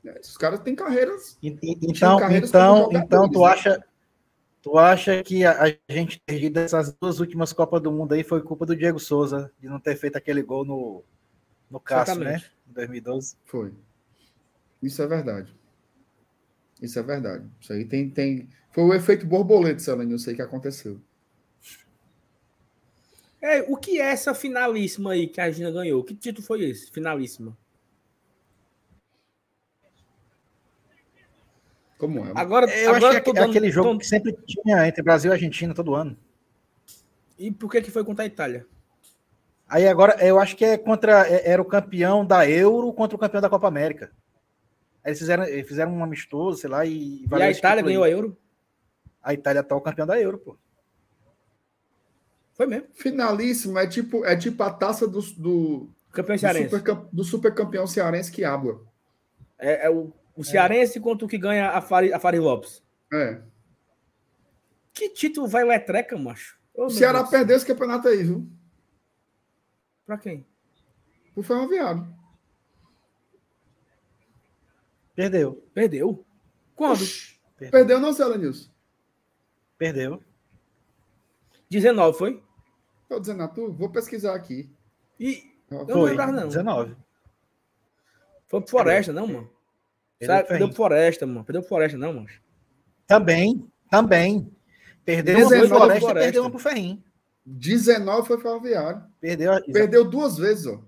[0.05, 1.37] É, esses caras têm carreiras.
[1.41, 3.47] Então, carreiras então, então tu né?
[3.47, 3.83] acha,
[4.61, 8.65] tu acha que a, gente ter dessas duas últimas Copas do Mundo aí foi culpa
[8.65, 11.03] do Diego Souza de não ter feito aquele gol no
[11.69, 12.41] no Cássio, né?
[12.67, 13.35] Em 2012.
[13.45, 13.73] Foi.
[14.81, 15.53] Isso é verdade.
[16.81, 17.45] Isso é verdade.
[17.59, 18.49] Isso aí tem, tem...
[18.71, 20.99] Foi o efeito borboleta, Selene, eu sei que aconteceu.
[23.41, 26.03] É, o que é essa finalíssima aí que a Argentina ganhou?
[26.03, 26.91] Que título foi esse?
[26.91, 27.57] Finalíssima.
[31.97, 32.31] Como é?
[32.35, 35.33] Agora, Eu agora acho que é dando- aquele jogo que sempre tinha entre Brasil e
[35.33, 36.17] Argentina todo ano.
[37.37, 38.65] E por que que foi contra a Itália?
[39.67, 43.19] Aí agora eu acho que é contra é- era o campeão da Euro contra o
[43.19, 44.11] campeão da Copa América.
[45.09, 48.37] Eles fizeram, fizeram um amistoso, sei lá, e e a Itália ganhou a Euro?
[49.21, 50.57] a Itália atual campeão da Euro, pô.
[52.53, 52.87] Foi mesmo.
[52.93, 56.69] Finalíssimo é tipo, é tipo a taça do, do, Campeão do, cearense.
[56.69, 58.79] supercam- do supercampeão cearense que habla.
[59.57, 62.81] É, é o, o cearense contra o que ganha a Fari, a Fari Lopes.
[63.13, 63.41] É.
[64.93, 66.57] Que título vai letreca, macho?
[66.73, 67.29] Ô, O meu Ceará Deus.
[67.29, 68.47] perdeu esse campeonato aí, viu?
[70.05, 70.45] Pra quem?
[71.33, 72.07] Pro Ferroviário.
[75.19, 75.61] Perdeu.
[75.73, 76.25] Perdeu.
[76.77, 77.01] Quando?
[77.57, 77.71] Perdeu.
[77.71, 78.69] Perdeu não, Céu Nilson?
[79.77, 80.23] Perdeu.
[81.69, 82.43] 19, foi?
[83.09, 83.73] Tô dizendo a tu?
[83.73, 84.73] Vou pesquisar aqui.
[85.19, 86.47] E Eu não lembrava, não.
[86.47, 86.95] 19.
[88.47, 89.51] foi pro Floresta, não, mano.
[90.17, 91.43] Perdeu Sabe, pro Perdeu pro Floresta, mano.
[91.43, 92.29] Perdeu pro Floresta, não, mano.
[93.05, 93.69] Também.
[93.91, 94.49] Também.
[95.03, 96.25] Perdeu uma pro 19 Floresta, Floresta.
[96.27, 97.03] perdeu uma pro Ferrinho.
[97.45, 99.03] 19 foi Ferroviário.
[99.19, 100.81] Perdeu, Perdeu duas vezes, ó.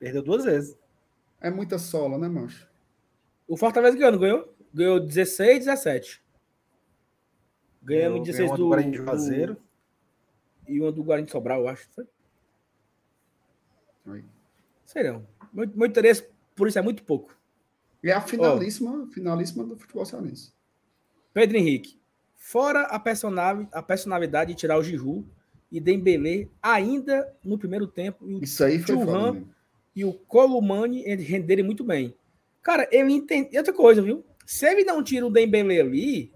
[0.00, 0.76] perdeu duas vezes.
[1.46, 2.68] É muita sola, né, mancho?
[3.46, 4.54] O Fortaleza ganhou, ganhou?
[4.74, 6.20] Ganhou 16, 17.
[7.82, 9.56] Ganhamos Ganhou- 16 ganhou uma do, do Guarani de do- Juazeiro.
[10.66, 11.88] E uma do Guarani de Sobral, eu acho.
[11.92, 12.06] Foi?
[14.08, 14.24] Aí.
[14.84, 15.24] Sei não.
[15.52, 16.26] Meu, meu interesse
[16.56, 17.32] por isso é muito pouco.
[18.02, 20.52] E é a finalíssima, finalíssima do futebol cearense.
[21.32, 22.00] Pedro Henrique.
[22.34, 25.24] Fora a personalidade, a personalidade de tirar o Giroud
[25.70, 29.06] e Dembélé ainda no primeiro tempo e o, Isso aí foi Churran.
[29.06, 29.55] foda mesmo.
[29.96, 32.14] E o Columani renderem muito bem.
[32.62, 33.48] Cara, ele entende.
[33.52, 34.22] e Outra coisa, viu?
[34.44, 36.30] Se ele não tira o Dembélé ali,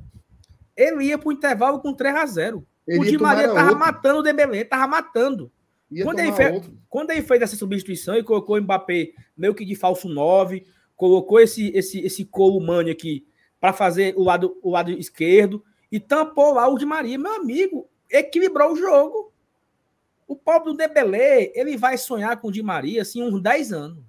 [0.77, 3.79] ele ia pro intervalo com 3 a 0 Ele O Di Maria tava outro.
[3.79, 5.53] matando o Dembélé, tava matando.
[5.91, 6.73] Ia Quando ele fez- outro.
[6.89, 10.65] Quando ele fez essa substituição e colocou o Mbappé meio que de falso 9,
[10.97, 13.27] colocou esse esse esse Columani aqui
[13.61, 17.89] para fazer o lado o lado esquerdo e tampou lá o Di Maria, meu amigo,
[18.11, 19.30] equilibrou o jogo.
[20.31, 24.05] O pobre do Dembélé, ele vai sonhar com o Di Maria assim uns 10 anos.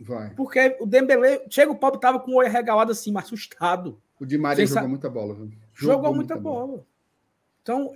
[0.00, 0.30] Vai.
[0.30, 4.00] Porque o Dembélé, chega o pobre tava com o olho regalado assim, assustado.
[4.18, 5.52] O Di Maria jogou sa- muita bola, viu?
[5.74, 6.86] Jogou, muita bola.
[7.60, 7.92] Então,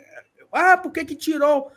[0.52, 1.72] ah, por que que tirou?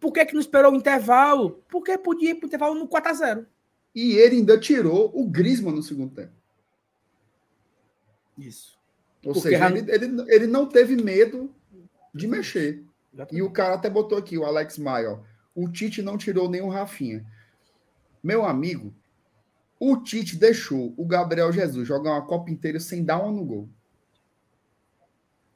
[0.00, 1.62] Por que que não esperou o intervalo?
[1.68, 3.46] Porque podia ir pro intervalo no 4 a 0
[3.94, 6.32] E ele ainda tirou o Griezmann no segundo tempo.
[8.38, 8.78] Isso.
[9.22, 11.54] Ou Porque seja, ele, ele, ele não teve medo
[12.14, 12.87] de mexer.
[13.32, 15.18] E o cara até botou aqui, o Alex Maia, ó.
[15.54, 17.26] O Tite não tirou nem o Rafinha.
[18.22, 18.94] Meu amigo,
[19.80, 23.68] o Tite deixou o Gabriel Jesus jogar uma Copa inteira sem dar uma no gol.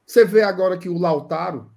[0.05, 1.71] Você vê agora que o Lautaro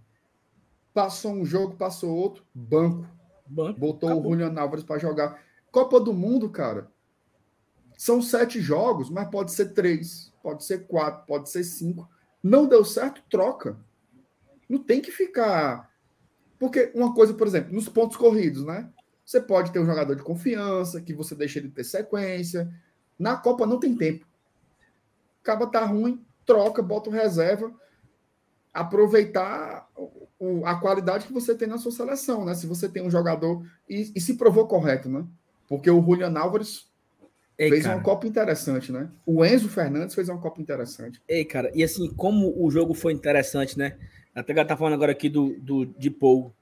[0.92, 3.06] passou um jogo, passou outro, banco.
[3.46, 3.78] Banco.
[3.78, 4.32] Botou Acabou.
[4.32, 5.40] o Julian Álvares para jogar.
[5.70, 6.90] Copa do Mundo, cara.
[7.96, 12.08] São sete jogos, mas pode ser três, pode ser quatro, pode ser cinco.
[12.42, 13.78] Não deu certo, troca.
[14.68, 15.90] Não tem que ficar.
[16.58, 18.88] Porque uma coisa, por exemplo, nos pontos corridos, né?
[19.24, 22.72] Você pode ter um jogador de confiança, que você deixa ele ter sequência.
[23.18, 24.26] Na Copa não tem tempo.
[25.42, 27.72] Acaba tá ruim, troca, bota o reserva.
[28.72, 29.88] Aproveitar
[30.64, 32.54] a qualidade que você tem na sua seleção, né?
[32.54, 33.66] Se você tem um jogador.
[33.88, 35.26] E, e se provou correto, né?
[35.68, 36.86] Porque o Julian Álvares
[37.58, 37.96] Ei, fez cara.
[37.96, 39.10] uma Copa interessante, né?
[39.24, 41.20] O Enzo Fernandes fez uma Copa interessante.
[41.26, 41.70] Ei, cara.
[41.74, 43.96] E assim, como o jogo foi interessante, né?
[44.36, 46.54] Até ela tá falando agora aqui do, do de Paul.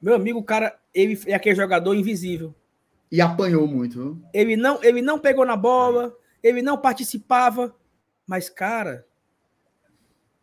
[0.00, 2.54] Meu amigo, o cara, ele é aquele jogador invisível.
[3.12, 4.22] E apanhou muito, viu?
[4.32, 7.76] Ele não, ele não pegou na bola, ele não participava.
[8.26, 9.06] Mas, cara,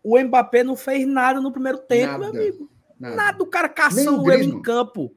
[0.04, 2.40] o Mbappé não fez nada no primeiro tempo, meu Nada.
[2.40, 2.70] amigo.
[3.00, 3.16] Nada.
[3.16, 5.12] Nada, o cara caçando o ele em campo.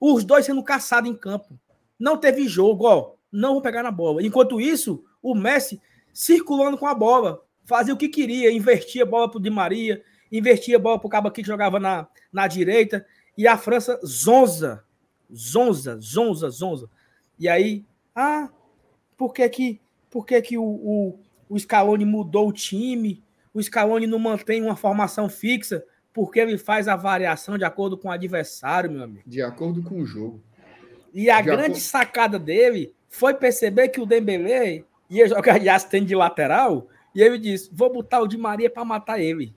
[0.00, 1.56] Os dois sendo caçados em campo.
[1.96, 3.12] Não teve jogo, ó.
[3.30, 4.20] Não vão pegar na bola.
[4.20, 5.80] Enquanto isso, o Messi
[6.12, 7.40] circulando com a bola.
[7.64, 8.50] Fazia o que queria.
[8.50, 10.02] Invertia a bola pro Di Maria.
[10.32, 13.04] Invertia a bola pro cabo aqui que jogava na, na direita.
[13.36, 14.82] E a França zonza.
[15.34, 16.88] Zonza, zonza, zonza.
[17.38, 18.48] E aí, ah,
[19.16, 19.80] por que que,
[20.10, 21.18] por que, que o, o,
[21.48, 23.22] o Scaloni mudou o time?
[23.54, 25.84] O Scaloni não mantém uma formação fixa?
[26.12, 29.22] Porque ele faz a variação de acordo com o adversário, meu amigo.
[29.26, 30.42] De acordo com o jogo.
[31.14, 35.68] E a De grande acordo- sacada dele foi perceber que o Dembélé ia jogar de
[35.70, 39.54] assistente de lateral e ele disse: "Vou botar o Di Maria para matar ele".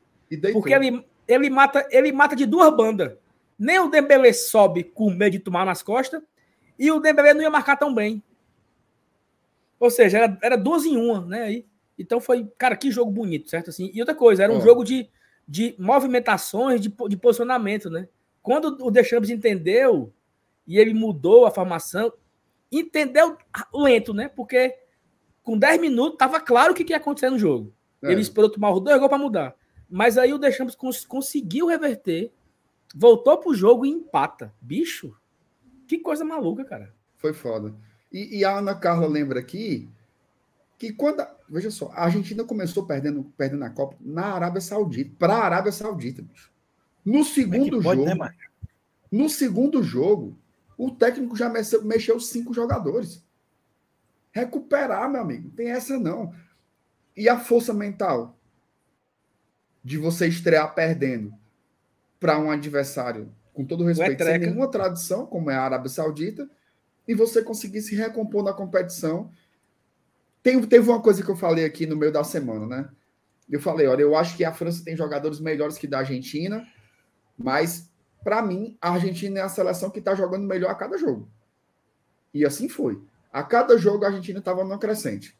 [0.53, 3.13] Porque ele, ele mata, ele mata de duas bandas.
[3.57, 6.21] Nem o Dembélé sobe com medo de tomar nas costas
[6.77, 8.21] e o Dembélé não ia marcar tão bem.
[9.79, 11.43] Ou seja, era, era duas em uma, né?
[11.43, 11.65] Aí,
[11.97, 13.69] então foi, cara, que jogo bonito, certo?
[13.69, 14.61] Assim, e outra coisa, era um Ó.
[14.61, 15.09] jogo de,
[15.47, 18.07] de movimentações, de, de posicionamento, né?
[18.41, 20.13] Quando o Deschamps entendeu
[20.67, 22.11] e ele mudou a formação,
[22.71, 23.37] entendeu
[23.73, 24.29] lento, né?
[24.29, 24.75] Porque
[25.45, 27.71] com 10 minutos, tava claro o que, que ia acontecer no jogo.
[28.03, 28.11] É.
[28.11, 29.55] Ele esperou tomar os dois gols para mudar.
[29.95, 32.29] Mas aí o Deschamps cons conseguiu reverter,
[32.93, 34.53] voltou pro jogo e empata.
[34.59, 35.15] Bicho,
[35.87, 36.93] que coisa maluca, cara.
[37.15, 37.73] Foi foda.
[38.11, 39.87] E, e a Ana Carla lembra aqui
[40.77, 41.21] que quando.
[41.21, 45.45] a- veja só, a Argentina começou perdendo, perdendo a Copa na Arábia Saudita, para a
[45.45, 46.51] Arábia Saudita, bicho.
[47.05, 48.31] No Como é segundo pode, jogo, né,
[49.09, 50.37] no segundo jogo,
[50.77, 53.23] o técnico já mexeu, mexeu cinco jogadores.
[54.33, 56.35] Recuperar, meu amigo, não tem essa não.
[57.15, 58.35] E a força mental
[59.85, 61.31] de você estrear perdendo
[62.19, 66.49] para um adversário, com todo respeito, sem nenhuma tradição, como é a Arábia Saudita,
[67.07, 69.29] e você conseguir se recompor na competição.
[70.41, 72.89] Tem, teve uma coisa que eu falei aqui no meio da semana, né?
[73.47, 76.67] Eu falei, olha, eu acho que a França tem jogadores melhores que da Argentina,
[77.37, 77.87] mas
[78.23, 81.29] para mim a Argentina é a seleção que está jogando melhor a cada jogo.
[82.33, 82.99] E assim foi.
[83.31, 85.37] A cada jogo a Argentina estava numa crescente.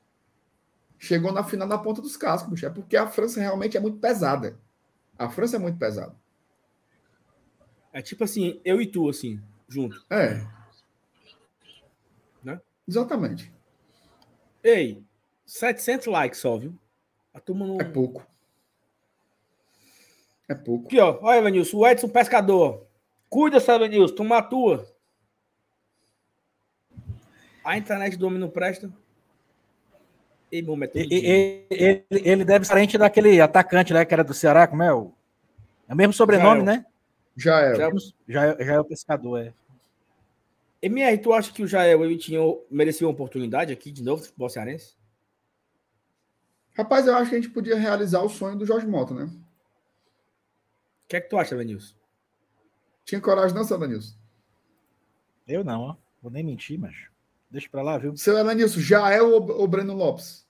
[0.98, 2.66] Chegou na final na ponta dos cascos, bicho.
[2.66, 4.58] É porque a França realmente é muito pesada.
[5.18, 6.16] A França é muito pesada.
[7.94, 10.06] É tipo assim, eu e tu, assim, junto.
[10.10, 10.46] É.
[12.44, 12.60] Né?
[12.88, 13.54] Exatamente.
[14.64, 15.04] Ei,
[15.46, 16.78] 700 likes só, viu?
[17.34, 17.80] A turma não.
[17.80, 18.26] É pouco.
[20.48, 20.88] É pouco.
[20.88, 21.18] Aqui, ó.
[21.22, 22.86] Olha, Evanilson, o Edson Pescador.
[23.30, 24.86] Cuida, seu Evanilson, toma a tua.
[27.64, 28.92] A internet do homem não presta.
[30.52, 34.68] É E- e- Ele, ele deve ser parente daquele atacante lá que era do Ceará,
[34.68, 34.94] como é?
[34.94, 35.12] O,
[35.88, 36.66] é o mesmo sobrenome, Jael.
[36.66, 36.86] né?
[37.36, 37.76] Já é.
[37.76, 37.92] Já-
[38.28, 39.54] Já, já é o pescador, é.
[40.82, 42.40] MR, tu acha que o Jael ele tinha,
[42.70, 44.96] merecia uma oportunidade aqui de novo, futebol cearense?
[46.78, 49.24] Rapaz, eu acho que a gente podia realizar o sonho do Jorge Mota, né?
[49.24, 51.96] O que é que tu acha, Evanilson?
[53.06, 54.16] Tinha coragem não, seu Elenilson?
[55.48, 55.96] Eu não, ó.
[56.22, 56.96] Vou nem mentir, mas
[57.50, 58.16] deixa pra lá, viu?
[58.18, 60.46] Seu Elenilson, já é o, o Breno Lopes.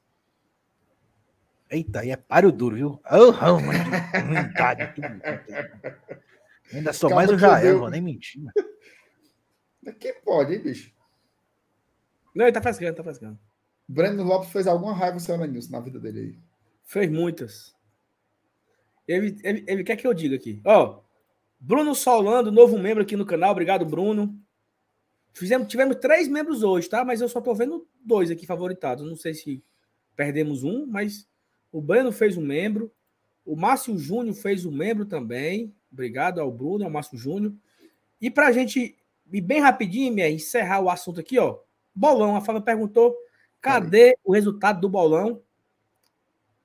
[1.70, 3.00] Eita, aí é páreo duro, viu?
[3.12, 3.80] Oh, oh, mano,
[4.12, 5.08] que ruindade, tudo.
[6.74, 8.42] Ainda sou Acaba mais Jael, deu- vou nem mentir.
[8.42, 9.96] Mano.
[10.00, 10.92] Que pode, hein, bicho?
[12.34, 13.40] Não, ele tá frescando, tá frescando.
[13.88, 16.40] Breno Lopes fez alguma raiva, seu Elenilson, na vida dele aí.
[16.84, 17.76] Fez muitas.
[19.08, 20.62] Ele, ele, ele quer que eu diga aqui.
[20.66, 21.02] Ó,
[21.60, 23.52] Bruno Solando, novo membro aqui no canal.
[23.52, 24.40] Obrigado, Bruno.
[25.36, 27.04] Fizemos, tivemos três membros hoje, tá?
[27.04, 29.06] Mas eu só tô vendo dois aqui favoritados.
[29.06, 29.62] Não sei se
[30.16, 31.28] perdemos um, mas
[31.74, 32.90] o Breno fez um membro.
[33.46, 35.76] O Márcio Júnior fez um membro também.
[35.92, 37.54] Obrigado ao Bruno, ao Márcio Júnior.
[38.22, 38.98] E pra gente
[39.30, 41.60] ir bem rapidinho, minha, encerrar o assunto aqui, ó.
[41.94, 43.14] Bolão, a Fábio perguntou:
[43.60, 45.42] cadê o resultado do bolão?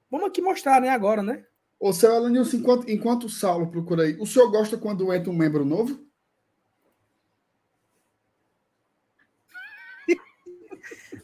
[0.08, 1.44] Vamos aqui mostrar, né, agora, né?
[1.78, 5.36] Ô, seu Elenilson, enquanto, enquanto o Saulo procura aí, o senhor gosta quando entra um
[5.36, 6.08] membro novo?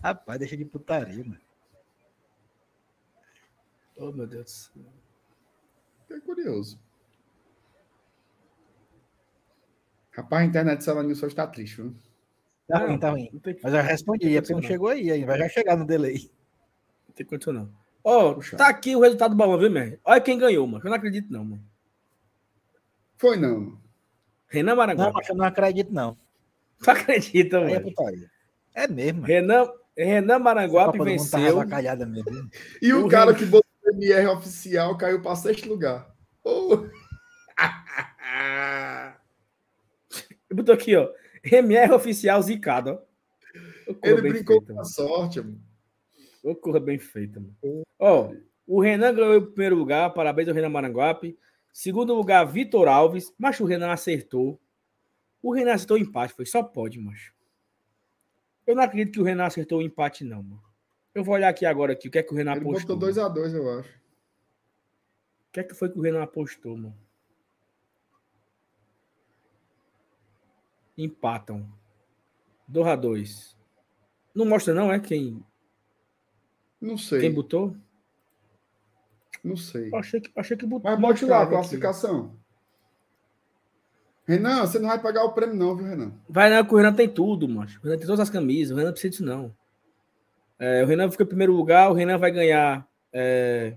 [0.02, 1.40] Rapaz, deixa de putaria, mano.
[3.98, 4.70] Oh, meu Deus.
[4.74, 6.16] do céu.
[6.16, 6.78] É curioso.
[10.12, 11.94] Rapaz, a internet do seu Elenilson está triste, viu?
[12.68, 13.30] Tá Não, ruim, tá ruim.
[13.32, 14.68] Não Mas eu respondi, é porque não Não.
[14.68, 16.30] chegou aí, aí vai já chegar no delay.
[17.08, 17.72] não tem condição, não.
[18.02, 18.56] Ó, Puxa.
[18.56, 20.00] tá aqui o resultado do bolão, viu, Mer?
[20.04, 20.84] Olha quem ganhou, mano.
[20.84, 21.64] Eu não acredito, não, mano.
[23.16, 23.78] Foi não.
[24.48, 25.12] Renan Não, Maranguape.
[25.14, 26.16] mas eu não acredito, não.
[26.82, 27.82] Tu acredita, é mano?
[27.82, 28.30] putaria.
[28.74, 29.26] É mesmo, mano.
[29.32, 31.58] Renan, Renan Maranguape tá venceu.
[32.82, 36.14] E o, O cara Renan- que botou o MR oficial caiu para sexto lugar.
[40.48, 41.08] Eu botou aqui, ó.
[41.44, 42.98] MR oficial zicado, ó.
[44.02, 44.86] Ele brincou feita, com a mano.
[44.88, 45.60] sorte, mano.
[46.42, 47.54] Ô, corra bem feita, mano.
[47.98, 48.32] Ó,
[48.66, 50.12] o Renan ganhou o primeiro lugar.
[50.12, 51.38] Parabéns ao Renan Maranguape.
[51.72, 53.32] Segundo lugar, Vitor Alves.
[53.38, 54.60] Mas o Renan acertou.
[55.42, 56.34] O Renan acertou o empate.
[56.34, 57.32] Foi só pode, macho.
[58.66, 60.62] Eu não acredito que o Renan acertou o empate, não, mano.
[61.14, 62.96] Eu vou olhar aqui agora aqui, o que é que o Renan Ele apostou.
[62.96, 63.34] botou mano.
[63.34, 63.88] 2x2, eu acho.
[65.48, 66.96] O que é que foi que o Renan apostou, mano?
[70.98, 71.66] Empatam.
[72.68, 73.56] 2 a 2
[74.34, 74.98] Não mostra, não, é?
[74.98, 75.44] Quem,
[76.80, 77.20] Não sei.
[77.20, 77.76] quem botou?
[79.44, 79.94] Não sei.
[79.94, 80.90] Achei que, achei que botou.
[80.90, 82.36] Mas bote lá a classificação.
[84.26, 86.12] Renan, você não vai pagar o prêmio, não, viu, Renan?
[86.28, 87.78] Vai não, que o Renan tem tudo, macho.
[87.78, 88.72] O Renan tem todas as camisas.
[88.72, 89.54] O Renan não precisa disso, não.
[90.58, 91.90] É, o Renan ficou em primeiro lugar.
[91.90, 93.76] O Renan vai ganhar é,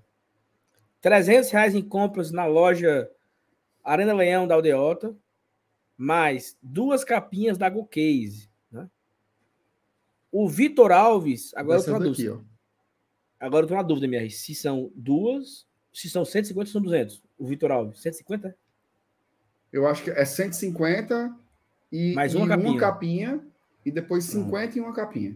[1.02, 3.10] 300 reais em compras na loja
[3.84, 5.16] Arena Leão da Aldeota.
[5.96, 8.50] Mais duas capinhas da Go Case.
[8.72, 8.90] Né?
[10.32, 11.54] O Vitor Alves.
[11.54, 12.42] Agora eu tô na dúvida.
[13.40, 14.32] Agora eu tô na dúvida, MR.
[14.32, 15.68] Se são duas.
[15.94, 17.22] Se são 150 ou são 200.
[17.38, 18.02] O Vitor Alves.
[18.02, 18.58] 150?
[19.72, 21.36] Eu acho que é 150
[21.92, 22.80] e, Mais e uma uma capinha.
[22.80, 23.40] capinha.
[23.86, 25.36] e depois 50 e uma capinha.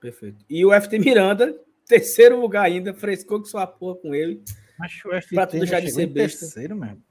[0.00, 0.44] Perfeito.
[0.48, 4.42] E o FT Miranda, terceiro lugar ainda, frescou que sua porra com ele.
[4.80, 6.40] Acho o FT Pra tu deixar de ser besta.
[6.40, 7.02] terceiro, mesmo.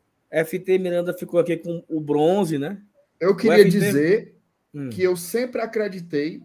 [0.45, 2.81] FT Miranda ficou aqui com o bronze, né?
[3.19, 4.35] Eu queria FT dizer
[4.75, 4.89] Hum.
[4.89, 6.41] que eu sempre acreditei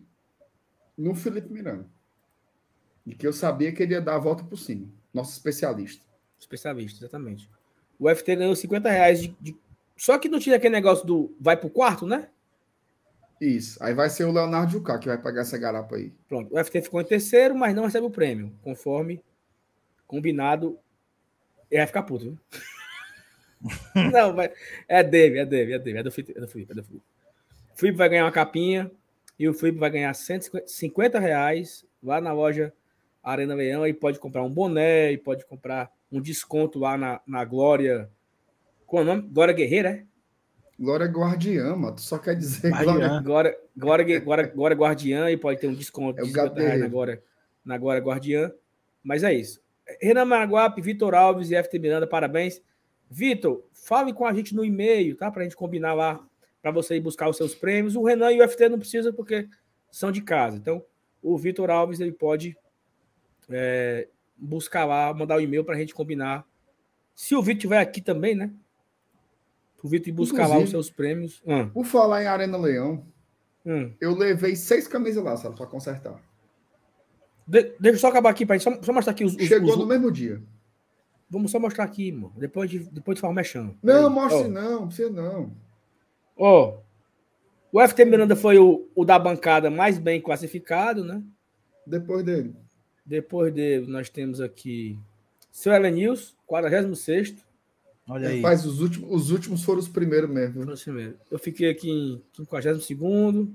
[0.96, 1.86] no Felipe Miranda.
[3.06, 4.86] E que eu sabia que ele ia dar a volta por cima.
[5.14, 6.04] Nosso especialista.
[6.38, 7.48] Especialista, exatamente.
[7.98, 9.56] O FT ganhou 50 reais de, de-
[9.98, 12.28] Só que não tinha aquele negócio do vai pro quarto, né?
[13.40, 13.82] Isso.
[13.82, 16.12] Aí vai ser o Leonardo Jucá que vai pagar essa garapa aí.
[16.28, 16.54] Pronto.
[16.54, 18.52] O FT ficou em terceiro, mas não recebe o prêmio.
[18.62, 19.22] Conforme
[20.06, 20.78] combinado.
[21.70, 22.38] Ele vai ficar puto, viu?
[24.10, 24.50] não, mas
[24.88, 25.98] é dele, é dele, é dele.
[25.98, 26.72] É do Felipe, é do Felipe.
[26.72, 27.04] É do Felipe.
[27.74, 28.90] O Felipe vai ganhar uma capinha
[29.38, 32.72] e o Felipe vai ganhar 150 reais lá na loja
[33.22, 37.44] Arena Leão e pode comprar um boné e pode comprar um desconto lá na, na
[37.44, 38.10] Glória.
[38.88, 39.28] Qual é o nome?
[39.28, 40.04] Glória Guerreira, é?
[40.80, 41.94] Glória Guardiã, mano.
[41.96, 43.22] Tu só quer dizer Guardiã.
[43.22, 43.58] Glória.
[43.76, 46.88] Glória, Glória, Glória, Guardiã e pode ter um desconto É o de 50 reais na.
[46.88, 47.22] Glória,
[47.62, 48.50] na Glória Guardiã.
[49.04, 49.60] Mas é isso.
[50.00, 52.62] Renan Maraguape, Vitor Alves e FT Miranda, parabéns.
[53.10, 55.30] Vitor, fale com a gente no e-mail, tá?
[55.30, 56.26] Pra gente combinar lá,
[56.62, 57.94] para você ir buscar os seus prêmios.
[57.94, 59.46] O Renan e o FT não precisam porque
[59.90, 60.56] são de casa.
[60.56, 60.82] Então,
[61.22, 62.56] o Vitor Alves, ele pode
[63.50, 66.46] é, buscar lá, mandar o e-mail pra gente combinar.
[67.14, 68.50] Se o Vitor estiver aqui também, né?
[69.84, 71.42] Vitor ir buscar lá os Inclusive- seus prêmios.
[71.46, 73.04] Hum, Por falar em Arena Leão,
[73.64, 73.92] hum.
[74.00, 76.20] eu levei seis camisas lá, sabe, pra consertar.
[77.46, 79.34] De- deixa eu só acabar aqui, pra gente só, só mostrar aqui os.
[79.34, 80.42] os- Chegou os- no mesmo dia.
[81.30, 82.32] Vamos só mostrar aqui, mano.
[82.36, 83.76] Depois de, depois de falar mexendo.
[83.82, 85.52] Não, mostre Ó, não, não precisa não.
[86.36, 86.78] Ó,
[87.70, 91.22] o FT Miranda foi o, o da bancada mais bem classificado, né?
[91.86, 92.54] Depois dele.
[93.04, 94.98] Depois dele, nós temos aqui
[95.50, 97.34] seu Elenils, 46.
[98.08, 98.36] Olha aí.
[98.40, 100.64] Rapaz, os últimos, os últimos foram os primeiros mesmo.
[100.64, 101.14] viu?
[101.30, 103.48] Eu fiquei aqui em 52.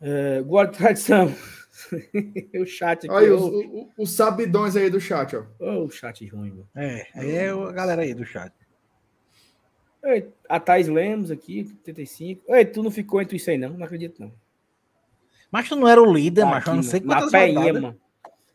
[0.00, 1.34] É, Guarda de Tradição.
[2.60, 3.10] o chat aqui.
[3.10, 5.44] Olha aí, os, Ô, o- o- os sabidões aí do chat, ó.
[5.58, 6.68] ô, o chat ruim, mano.
[6.74, 8.52] É, aí é a galera aí do chat.
[10.04, 12.54] Ei, A Thais Lemos aqui, 85.
[12.54, 13.70] Ei, tu não ficou entre isso aí, não?
[13.70, 14.32] Não acredito, não.
[15.50, 16.68] Mas tu não era o líder, Tá macho.
[16.68, 18.00] Eu aqui, não sei quantas Na peinha, mano.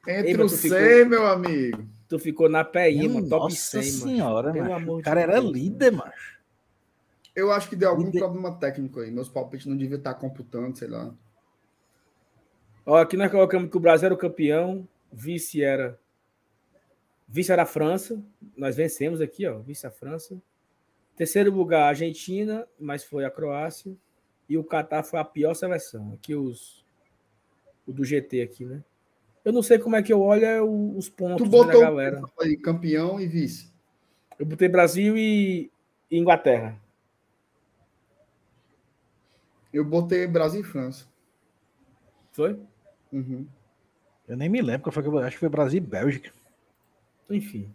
[0.07, 1.85] Entre Ei, o mas tu ficou- 100, meu amigo.
[2.12, 3.30] Tu ficou na Hum, mano.
[3.30, 4.12] Top Nossa 100, mano.
[4.12, 4.76] senhora, Pelo macho.
[4.76, 5.54] amor O de cara era Deus.
[5.54, 6.42] líder, macho.
[7.34, 8.20] Eu acho que deu algum Líder.
[8.20, 9.10] problema técnico aí.
[9.10, 11.16] Meus palpites não deviam estar computando, sei lá.
[12.86, 15.98] Ó, aqui nós colocamos que o Brasil era o campeão, vice era.
[17.30, 18.22] Vice era a França.
[18.58, 19.60] Nós vencemos aqui, ó.
[19.60, 20.36] Vice a França.
[21.16, 23.96] Terceiro lugar, a Argentina, mas foi a Croácia.
[24.50, 26.12] E o Catar foi a pior seleção.
[26.12, 26.84] Aqui os.
[27.88, 28.84] O do GT aqui, né?
[29.43, 32.22] Eu não sei como é que eu olho é os pontos Tu da botou galera.
[32.39, 33.72] aí, campeão e vice.
[34.38, 35.72] Eu botei Brasil e
[36.11, 36.80] Inglaterra.
[39.73, 41.05] Eu botei Brasil e França.
[42.31, 42.59] Foi?
[43.11, 43.47] Uhum.
[44.27, 46.31] Eu nem me lembro foi que eu acho que foi Brasil e Bélgica.
[47.30, 47.73] Enfim.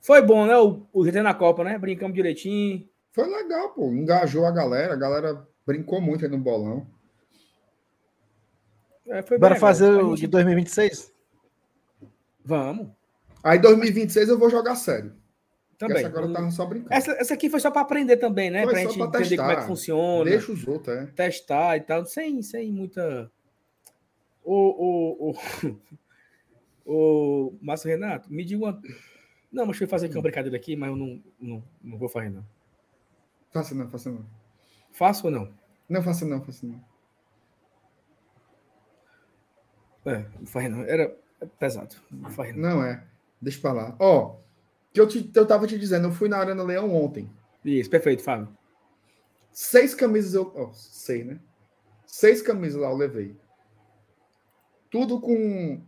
[0.00, 0.56] Foi bom, né?
[0.56, 1.78] O, o GT na Copa, né?
[1.78, 2.88] Brincamos direitinho.
[3.12, 3.92] Foi legal, pô.
[3.92, 4.94] Engajou a galera.
[4.94, 6.86] A galera brincou muito aí no bolão.
[9.08, 11.12] É, foi Bora fazer A o gente- de 2026?
[12.44, 12.88] Vamos.
[13.42, 15.14] Aí 2026 eu vou jogar sério.
[15.78, 15.96] Também.
[15.98, 16.92] essa agora eu tava só brincando.
[16.92, 18.64] essa, essa aqui foi só para aprender também, né?
[18.64, 19.66] Só gente pra entender como é que testar.
[19.66, 21.06] funciona, Deixa os outros, é.
[21.06, 23.32] testar e tal, sem, sem muita.
[24.44, 25.76] O, o, o,
[26.84, 28.82] o Márcio Renato, me diga uma.
[29.50, 32.28] Não, mas eu fazer aqui uma brincadeira aqui, mas eu não, não, não vou fazer,
[32.28, 32.44] não.
[33.50, 34.26] Faça não, faça não.
[34.92, 35.50] Faço ou não?
[35.88, 36.80] Não, faça não, faça não.
[40.10, 40.82] É, não faz não.
[40.82, 41.16] Era
[41.58, 41.96] pesado.
[42.10, 42.76] Não faz não.
[42.76, 43.02] Não é.
[43.40, 43.96] Deixa pra lá.
[43.98, 44.36] Ó,
[44.92, 47.30] que eu, te, eu tava te dizendo, eu fui na Arena Leão ontem.
[47.64, 48.48] Isso, perfeito, Fábio.
[49.52, 50.52] Seis camisas eu.
[50.54, 51.38] Ó, sei, né?
[52.06, 53.36] Seis camisas lá eu levei.
[54.90, 55.80] Tudo com.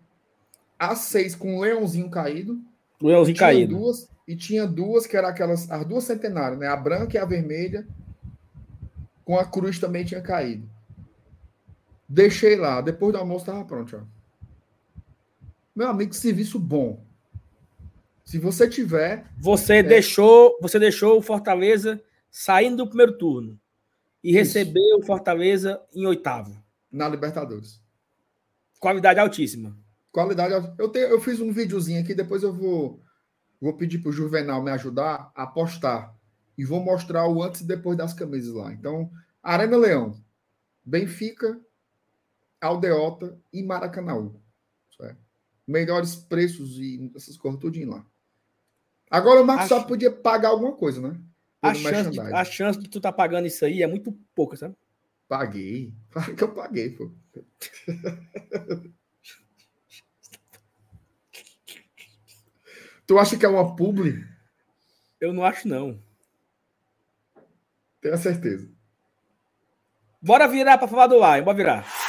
[0.79, 2.61] As seis com um leãozinho caído.
[3.01, 3.77] O Leãozinho Tinha caído.
[3.77, 5.71] duas, e tinha duas que eram aquelas.
[5.71, 6.67] As duas centenárias, né?
[6.69, 7.87] A branca e a vermelha.
[9.25, 10.69] Com a cruz também tinha caído.
[12.13, 12.83] Deixei lá.
[12.83, 15.03] Depois do almoço tava pronto, ó.
[15.75, 17.03] Meu amigo, serviço bom.
[18.23, 19.83] Se você tiver, Você É.
[19.83, 23.59] deixou, você deixou o Fortaleza saindo do primeiro turno
[24.23, 24.39] e Isso.
[24.39, 26.63] recebeu o Fortaleza em oitavo.
[26.91, 27.81] na Libertadores.
[28.79, 29.75] Qualidade altíssima.
[30.13, 30.75] Qualidade.
[30.79, 33.01] Eu, tenho, eu fiz um videozinho aqui, depois eu vou,
[33.59, 36.15] vou pedir para o Juvenal me ajudar a postar.
[36.59, 38.71] E vou mostrar o antes e depois das camisas lá.
[38.75, 39.11] Então,
[39.43, 40.15] Arena Leão,
[40.85, 41.59] Benfica,
[42.63, 44.41] Aldeota e Maracanaú.
[45.67, 48.07] Melhores preços e essas coisas tudinho lá.
[49.11, 49.69] Agora o Marcos a...
[49.69, 51.21] só podia pagar alguma coisa, né?
[51.61, 54.75] A chance, de, a chance, de, tu tá pagando isso aí é muito pouca, sabe?
[55.29, 55.95] Paguei.
[56.11, 57.11] Claro que eu paguei, pô.
[63.07, 64.27] tu acha que é uma publi?
[65.21, 66.03] Eu não acho, não.
[68.01, 68.69] Tenho a certeza.
[70.21, 72.02] Bora virar para falar do ar, bora virar.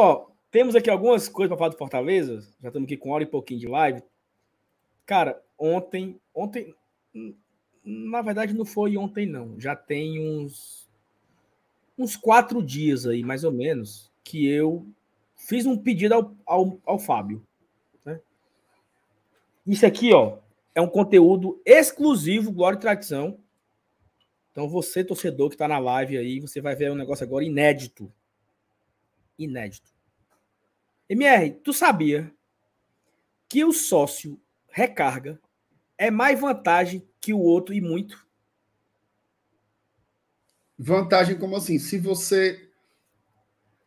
[0.00, 2.48] Ó, temos aqui algumas coisas para falar do Fortaleza.
[2.62, 4.00] Já estamos aqui com hora e pouquinho de live.
[5.04, 6.72] Cara, ontem, ontem,
[7.84, 9.58] na verdade não foi ontem não.
[9.58, 10.88] Já tem uns
[11.98, 14.86] uns quatro dias aí, mais ou menos, que eu
[15.34, 17.44] fiz um pedido ao, ao, ao Fábio.
[18.04, 18.20] Né?
[19.66, 20.38] Isso aqui, ó,
[20.76, 23.36] é um conteúdo exclusivo, Glória e Tradição.
[24.52, 28.12] Então, você, torcedor que está na live aí, você vai ver um negócio agora inédito.
[29.38, 29.90] Inédito.
[31.08, 32.30] MR, tu sabia
[33.48, 34.38] que o sócio
[34.68, 35.40] recarga
[35.96, 38.26] é mais vantagem que o outro e muito?
[40.78, 41.78] Vantagem como assim?
[41.78, 42.68] Se você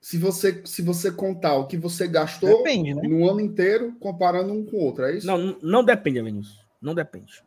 [0.01, 3.03] se você se você contar o que você gastou depende, né?
[3.03, 5.27] no ano inteiro comparando um com o outro, é isso?
[5.27, 6.59] Não, não depende, Vinícius.
[6.81, 7.43] Não depende.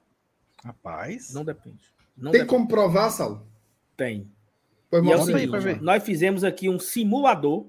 [0.65, 1.35] Rapaz.
[1.35, 1.93] Não depende.
[2.17, 2.49] Não Tem depende.
[2.49, 3.45] como provar, Saulo?
[3.97, 4.31] Tem.
[4.89, 7.67] Pois E é o seguinte, nós fizemos aqui um simulador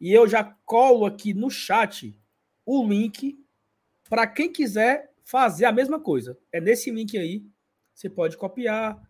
[0.00, 2.16] e eu já colo aqui no chat
[2.64, 3.38] o link
[4.08, 6.38] para quem quiser fazer a mesma coisa.
[6.52, 7.44] É nesse link aí.
[7.94, 9.00] Você pode copiar,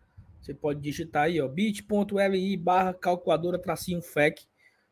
[0.41, 4.47] você pode digitar aí, ó, bit.li barra calculadora tracinho FEC.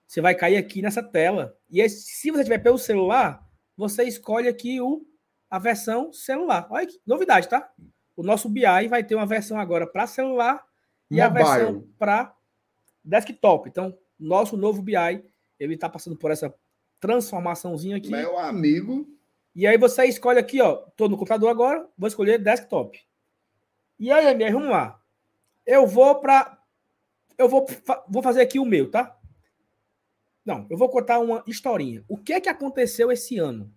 [0.05, 1.57] Você vai cair aqui nessa tela.
[1.69, 3.45] E aí, se você tiver pelo celular,
[3.75, 5.05] você escolhe aqui o,
[5.49, 6.67] a versão celular.
[6.69, 7.69] Olha que novidade, tá?
[8.15, 10.63] O nosso BI vai ter uma versão agora para celular
[11.09, 11.45] e a Mobile.
[11.45, 12.35] versão para
[13.03, 13.69] desktop.
[13.69, 14.95] Então, nosso novo BI,
[15.59, 16.53] ele está passando por essa
[16.99, 18.09] transformaçãozinha aqui.
[18.09, 19.07] Meu amigo,
[19.55, 20.75] E aí você escolhe aqui, ó.
[20.95, 22.99] Tô no computador agora, vou escolher desktop.
[23.99, 25.01] E aí, MR, vamos lá.
[25.65, 26.57] Eu vou para
[27.37, 27.65] eu vou,
[28.09, 29.15] vou fazer aqui o meu, tá?
[30.43, 32.03] Não, eu vou contar uma historinha.
[32.07, 33.71] O que é que aconteceu esse ano?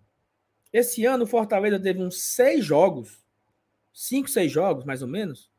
[0.73, 3.23] Esse ano o Fortaleza teve uns seis jogos,
[3.93, 5.51] cinco, seis jogos, mais ou menos,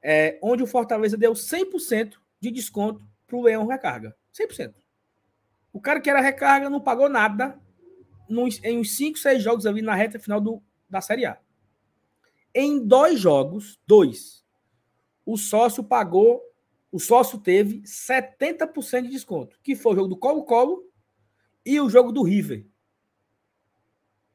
[0.00, 4.16] é, onde o Fortaleza deu 100% de desconto para o Leão Recarga.
[4.32, 4.74] 100%.
[5.74, 7.60] O cara que era recarga não pagou nada
[8.28, 11.38] nos- em uns 5, 6 jogos ali na reta final do, da Série A.
[12.54, 14.44] Em dois jogos, dois,
[15.26, 16.40] o sócio pagou,
[16.92, 20.88] o sócio teve 70% de desconto, que foi o jogo do Colo-Colo
[21.66, 22.64] e o jogo do River.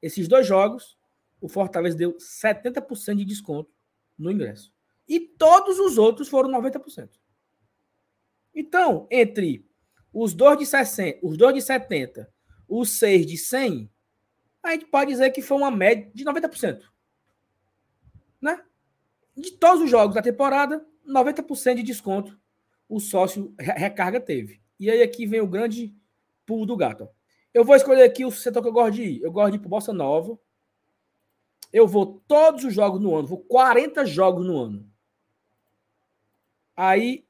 [0.02, 0.98] Esses dois jogos,
[1.40, 3.72] o Fortaleza deu 70% de desconto
[4.18, 4.74] no ingresso.
[5.08, 7.10] E todos os outros foram 90%.
[8.54, 9.69] Então, entre
[10.14, 12.32] os dois de 60, os dois de 70,
[12.68, 13.90] os seis de 100,
[14.64, 16.84] a gente pode dizer que foi uma média de 90%.
[18.42, 18.64] Né?
[19.36, 22.40] De todos os jogos da temporada, 90% de desconto
[22.90, 24.60] o sócio re- recarga teve.
[24.80, 25.96] E aí aqui vem o grande
[26.46, 27.08] pulo do gato.
[27.54, 29.22] Eu vou escolher aqui o setor que eu gosto de ir.
[29.22, 30.40] Eu gosto de ir pro Bossa Nova.
[31.72, 34.92] Eu vou todos os jogos no ano, vou 40 jogos no ano.
[36.76, 37.28] Aí,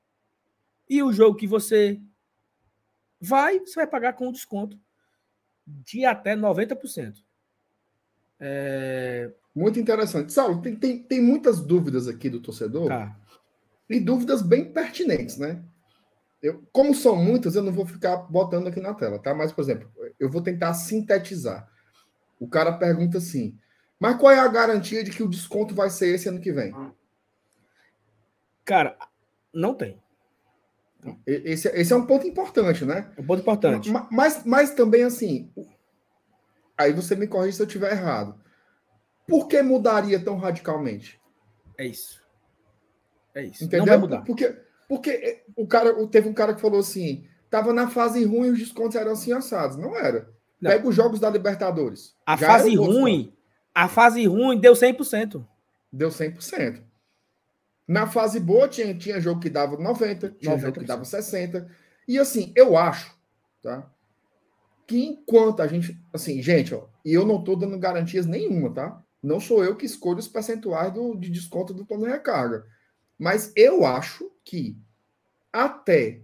[0.88, 2.00] E o jogo que você
[3.20, 4.78] vai, você vai pagar com desconto
[5.66, 7.14] de até 90%.
[8.38, 9.32] É...
[9.54, 10.32] Muito interessante.
[10.32, 12.88] Saulo, tem, tem, tem muitas dúvidas aqui do torcedor.
[12.88, 13.18] Tá.
[13.88, 15.62] E dúvidas bem pertinentes, né?
[16.44, 19.34] Eu, como são muitas, eu não vou ficar botando aqui na tela, tá?
[19.34, 19.90] Mas, por exemplo,
[20.20, 21.66] eu vou tentar sintetizar.
[22.38, 23.58] O cara pergunta assim:
[23.98, 26.74] mas qual é a garantia de que o desconto vai ser esse ano que vem?
[28.62, 28.98] Cara,
[29.54, 29.98] não tem.
[31.26, 33.10] Esse, esse é um ponto importante, né?
[33.16, 33.90] É um ponto importante.
[34.10, 35.50] Mas, mas também, assim,
[36.76, 38.38] aí você me corrige se eu estiver errado.
[39.26, 41.18] Por que mudaria tão radicalmente?
[41.78, 42.22] É isso.
[43.34, 43.64] É isso.
[43.64, 43.86] Entendeu?
[43.86, 44.22] Não vai mudar.
[44.22, 44.54] Porque,
[44.88, 48.96] porque o cara, teve um cara que falou assim: tava na fase ruim os descontos
[48.96, 49.76] eram assim assados.
[49.76, 50.28] Não era.
[50.60, 50.70] Não.
[50.70, 52.14] Pega os jogos da Libertadores.
[52.26, 53.32] A fase ruim,
[53.74, 55.44] a fase ruim deu 100%.
[55.92, 56.82] Deu 100%.
[57.86, 60.60] Na fase boa tinha, tinha jogo que dava 90, tinha 90%.
[60.60, 61.70] jogo que dava 60.
[62.08, 63.14] E assim, eu acho,
[63.62, 63.90] tá?
[64.86, 69.02] Que enquanto a gente, assim, gente, ó, e eu não tô dando garantias nenhuma, tá?
[69.22, 72.64] Não sou eu que escolho os percentuais do, de desconto do plano de recarga.
[73.18, 74.78] Mas eu acho que
[75.52, 76.22] até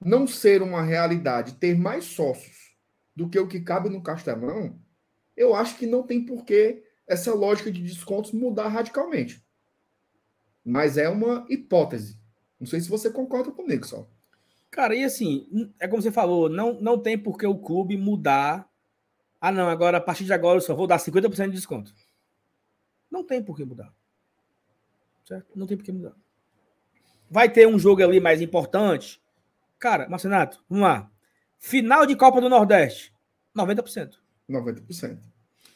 [0.00, 2.76] não ser uma realidade ter mais sócios
[3.14, 4.78] do que o que cabe no Castelão,
[5.36, 9.44] eu acho que não tem porquê essa lógica de descontos mudar radicalmente.
[10.64, 12.18] Mas é uma hipótese.
[12.58, 14.08] Não sei se você concorda comigo, só.
[14.70, 18.68] Cara, e assim, é como você falou, não, não tem por que o clube mudar.
[19.40, 21.94] Ah, não, agora a partir de agora eu só vou dar 50% de desconto.
[23.10, 23.94] Não tem por que mudar.
[25.24, 25.56] Certo?
[25.56, 26.14] Não tem por que mudar.
[27.30, 29.20] Vai ter um jogo ali mais importante.
[29.78, 31.10] Cara, Marcenato, vamos lá.
[31.58, 33.12] Final de Copa do Nordeste,
[33.56, 34.14] 90%.
[34.48, 35.18] 90%.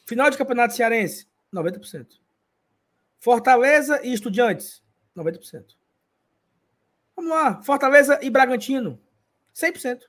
[0.06, 2.20] Final de Campeonato Cearense, 90%.
[3.18, 4.82] Fortaleza e Estudiantes,
[5.16, 5.76] 90%.
[7.16, 9.00] Vamos lá, Fortaleza e Bragantino,
[9.54, 10.02] 100%.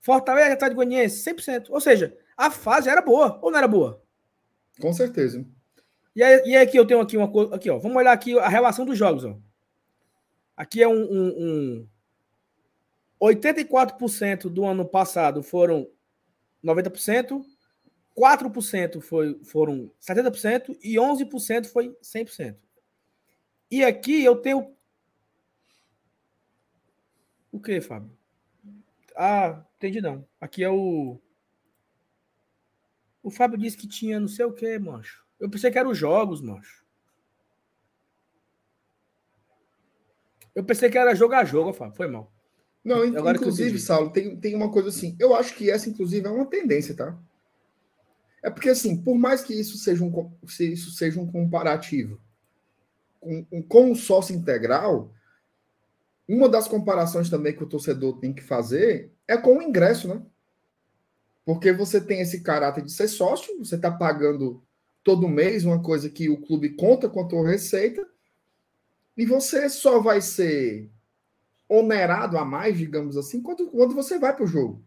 [0.00, 1.66] Fortaleza e Atlético Goianiense, 100%.
[1.68, 4.02] Ou seja, a fase era boa ou não era boa?
[4.80, 5.44] Com certeza.
[6.14, 8.48] E aí, e aqui eu tenho aqui uma coisa, aqui ó, vamos olhar aqui a
[8.48, 9.36] relação dos jogos, ó.
[10.56, 11.88] Aqui é um, um, um
[13.20, 15.88] 84% do ano passado foram
[16.64, 17.44] 90%,
[18.16, 22.56] 4% foi, foram 70% e 11% foi 100%.
[23.70, 24.74] E aqui eu tenho.
[27.50, 28.16] O que, Fábio?
[29.16, 30.26] Ah, entendi não.
[30.40, 31.20] Aqui é o.
[33.22, 35.26] O Fábio disse que tinha não sei o que, mancho.
[35.40, 36.85] Eu pensei que eram os jogos, mancho.
[40.56, 41.94] Eu pensei que era jogo a jogo, Fábio.
[41.94, 42.32] Foi mal.
[42.82, 45.14] Não, Agora inclusive, Saulo, tem, tem uma coisa assim.
[45.20, 47.16] Eu acho que essa, inclusive, é uma tendência, tá?
[48.42, 52.20] É porque, assim, por mais que isso seja um, se isso seja um comparativo
[53.20, 55.12] com, com o sócio integral,
[56.28, 60.22] uma das comparações também que o torcedor tem que fazer é com o ingresso, né?
[61.44, 64.62] Porque você tem esse caráter de ser sócio, você está pagando
[65.04, 68.06] todo mês uma coisa que o clube conta com a tua receita,
[69.16, 70.90] e você só vai ser
[71.68, 74.84] onerado a mais, digamos assim, quando, quando você vai para o jogo.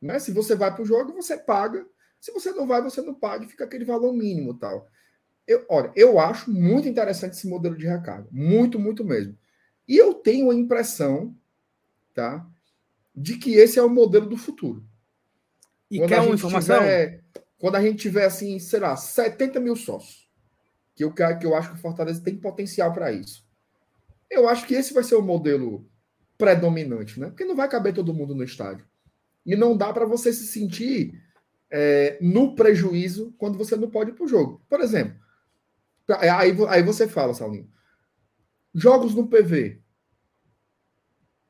[0.00, 0.18] Né?
[0.18, 1.86] Se você vai para o jogo, você paga.
[2.20, 4.88] Se você não vai, você não paga e fica aquele valor mínimo tal.
[5.46, 8.28] Eu, olha, eu acho muito interessante esse modelo de recarga.
[8.30, 9.36] Muito, muito mesmo.
[9.86, 11.34] E eu tenho a impressão,
[12.14, 12.46] tá?
[13.14, 14.84] De que esse é o modelo do futuro.
[15.90, 16.78] E quando quer uma informação?
[16.78, 17.24] Tiver,
[17.58, 20.29] quando a gente tiver, assim, sei lá, 70 mil sócios,
[21.00, 23.46] que eu, que eu acho que o Fortaleza tem potencial para isso.
[24.28, 25.88] Eu acho que esse vai ser o modelo
[26.36, 27.28] predominante, né?
[27.28, 28.86] Porque não vai caber todo mundo no estádio.
[29.44, 31.20] E não dá para você se sentir
[31.70, 34.62] é, no prejuízo quando você não pode ir para o jogo.
[34.68, 35.18] Por exemplo,
[36.08, 37.70] aí, aí você fala, Saulinho,
[38.74, 39.80] jogos no PV.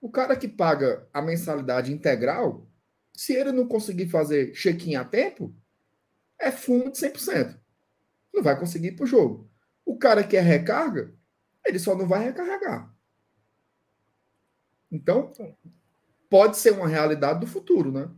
[0.00, 2.66] O cara que paga a mensalidade integral,
[3.12, 5.54] se ele não conseguir fazer check-in a tempo,
[6.38, 7.59] é fumo de 100%.
[8.32, 9.50] Não vai conseguir ir para o jogo.
[9.84, 11.12] O cara que é recarga,
[11.64, 12.94] ele só não vai recarregar.
[14.90, 15.32] Então,
[16.28, 18.10] pode ser uma realidade do futuro, né?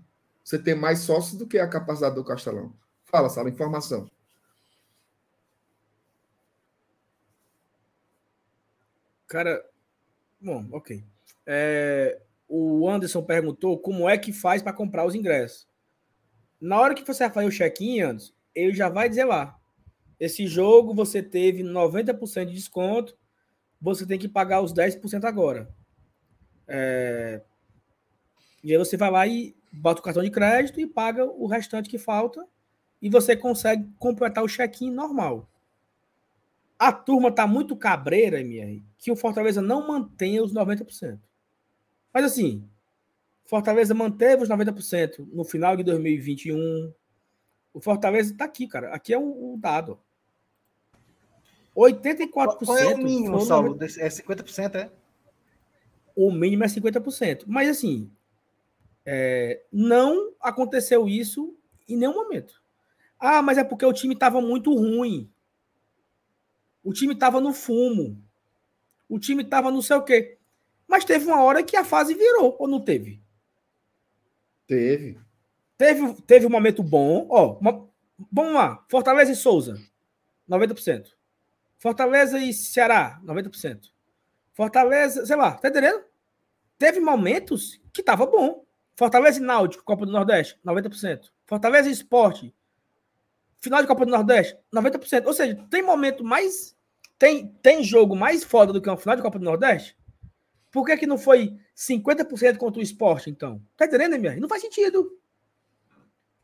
[0.44, 2.74] Você ter mais sócios do que a capacidade do Castelão.
[3.05, 4.10] Fala, Sala, informação.
[9.28, 9.64] Cara,
[10.40, 11.02] bom, ok.
[11.47, 15.66] É, o Anderson perguntou como é que faz para comprar os ingressos.
[16.60, 19.59] Na hora que você vai fazer o check-in, Anderson, ele já vai dizer lá.
[20.23, 23.16] Esse jogo você teve 90% de desconto
[23.81, 25.69] você tem que pagar os 10% agora.
[26.69, 27.43] É...
[28.62, 31.90] E aí você vai lá e bota o cartão de crédito e paga o restante
[31.90, 32.47] que falta
[33.01, 35.51] e você consegue completar o check-in normal.
[36.78, 41.19] A turma tá muito cabreira, MR, que o Fortaleza não mantenha os 90%.
[42.15, 42.65] Mas assim,
[43.44, 46.94] Fortaleza manteve os 90% no final de 2021,
[47.74, 48.94] O Fortaleza está aqui, cara.
[48.94, 49.99] Aqui é o, o dado.
[51.77, 52.65] 84%.
[52.65, 53.77] Qual é o mínimo, Saulo?
[53.81, 54.90] É 50%, é?
[56.15, 57.44] O mínimo é 50%.
[57.47, 58.11] Mas, assim,
[59.05, 61.57] é, não aconteceu isso
[61.89, 62.62] em nenhum momento.
[63.19, 65.31] Ah, mas é porque o time estava muito ruim.
[66.82, 68.23] O time estava no fumo.
[69.09, 70.39] O time estava não sei o quê.
[70.86, 73.23] Mas teve uma hora que a fase virou, ou não teve?
[74.66, 75.19] Teve.
[75.78, 77.27] Teve, teve um momento bom.
[77.31, 77.89] Ó, uma,
[78.31, 78.85] vamos lá.
[78.89, 79.81] Fortaleza e Souza,
[80.49, 81.12] 90%.
[81.83, 83.91] Fortaleza e Ceará, 90%.
[84.53, 86.05] Fortaleza, sei lá, tá entendendo?
[86.79, 88.65] Teve momentos que tava bom.
[88.95, 91.33] Fortaleza e Náutico, Copa do Nordeste, 90%.
[91.45, 92.55] Fortaleza e Esporte,
[93.59, 95.27] final de Copa do Nordeste, 90%.
[95.27, 96.77] Ou seja, tem momento mais.
[97.19, 99.99] Tem, tem jogo mais foda do que uma final de Copa do Nordeste?
[100.71, 103.61] Por que, que não foi 50% contra o esporte, então?
[103.77, 104.39] Tá entendendo, MR?
[104.39, 105.19] Não faz sentido.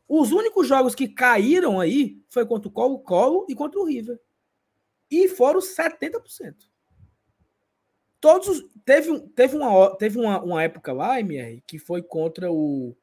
[0.05, 4.19] Os únicos jogos que caíram aí foi contra o Colo-Colo e contra o River.
[5.09, 6.55] E foram 70%.
[8.21, 12.95] Todos os, teve teve, uma, teve uma, uma época lá, MR, que foi contra o.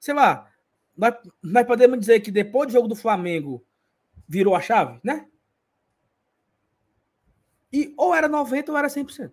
[0.00, 0.50] Sei lá,
[0.96, 3.64] nós, nós podemos dizer que depois do jogo do Flamengo
[4.28, 5.28] virou a chave, né?
[7.72, 9.32] E ou era 90% ou era 100%.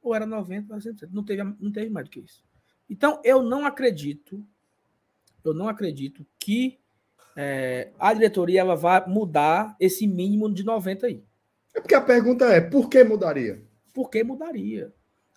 [0.00, 1.08] Ou era 90% ou era 100%.
[1.10, 2.44] Não teve, não teve mais do que isso.
[2.88, 4.46] Então, eu não acredito,
[5.44, 6.78] eu não acredito que
[7.36, 11.22] é, a diretoria ela vai mudar esse mínimo de 90 aí.
[11.74, 13.62] É porque a pergunta é, por que mudaria?
[13.92, 14.92] Por que mudaria?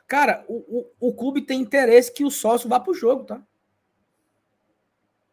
[0.08, 3.44] Cara, o, o, o clube tem interesse que o sócio vá para o jogo, tá?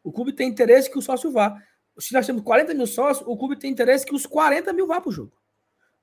[0.02, 1.60] O clube tem interesse que o sócio vá.
[1.98, 5.00] Se nós temos 40 mil sócios, o clube tem interesse que os 40 mil vá
[5.00, 5.32] para o jogo.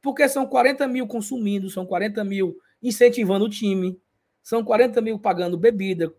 [0.01, 3.97] Porque são 40 mil consumindo, são 40 mil incentivando o time,
[4.41, 6.13] são 40 mil pagando bebida,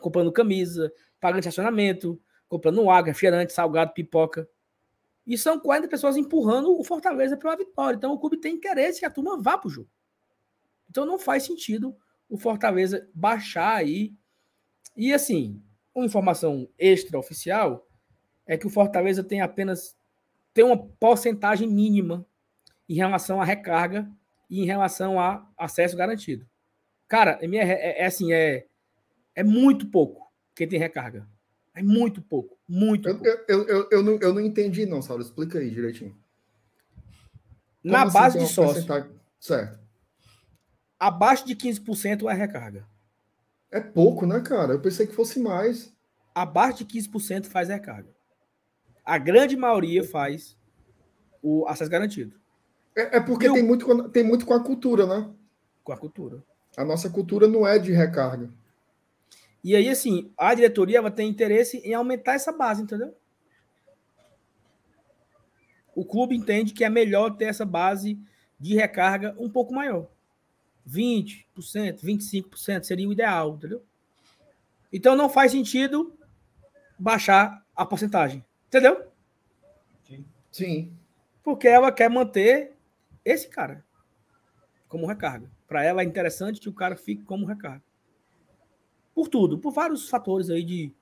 [0.00, 2.20] comprando camisa, pagando estacionamento,
[2.50, 4.46] comprando água, refrigerante, salgado, pipoca.
[5.24, 7.96] E são 40 pessoas empurrando o Fortaleza para uma vitória.
[7.96, 9.88] Então o clube tem interesse que a turma vá para o jogo.
[10.90, 11.96] Então não faz sentido
[12.28, 14.12] o Fortaleza baixar aí.
[14.96, 15.62] E assim,
[15.94, 17.86] uma informação extraoficial
[18.44, 19.96] é que o Fortaleza tem apenas
[20.52, 22.26] tem uma porcentagem mínima
[22.88, 24.10] em relação à recarga
[24.48, 26.44] e em relação a acesso garantido.
[27.06, 28.66] Cara, é, é, é assim, é,
[29.36, 31.28] é muito pouco quem tem recarga.
[31.74, 33.28] É muito pouco, muito eu, pouco.
[33.48, 35.22] Eu, eu, eu, não, eu não entendi não, Saulo.
[35.22, 36.16] Explica aí direitinho.
[37.82, 38.84] Como Na assim, base de sócio.
[39.38, 39.78] Certo.
[40.98, 42.86] Abaixo de 15% é recarga.
[43.70, 44.74] É pouco, né, cara?
[44.74, 45.92] Eu pensei que fosse mais.
[46.34, 48.10] Abaixo de 15% faz recarga.
[49.04, 50.58] A grande maioria faz
[51.42, 52.38] o acesso garantido.
[52.94, 55.30] É, é porque tem, muito, tem muito com a cultura, né?
[55.82, 56.42] Com a cultura.
[56.76, 58.50] A nossa cultura não é de recarga.
[59.62, 63.14] E aí, assim, a diretoria vai ter interesse em aumentar essa base, entendeu?
[65.94, 68.18] O clube entende que é melhor ter essa base
[68.58, 70.08] de recarga um pouco maior.
[70.88, 71.46] 20%,
[72.02, 73.84] 25% seria o ideal, entendeu?
[74.92, 76.18] Então não faz sentido
[76.98, 79.06] baixar a porcentagem, entendeu?
[80.06, 80.24] Sim.
[80.50, 80.96] Sim.
[81.42, 82.72] Porque ela quer manter
[83.24, 83.84] esse cara
[84.88, 85.50] como recarga.
[85.68, 87.82] Para ela é interessante que o cara fique como recarga.
[89.14, 90.92] Por tudo, por vários fatores aí de,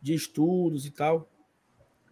[0.00, 1.28] de estudos e tal.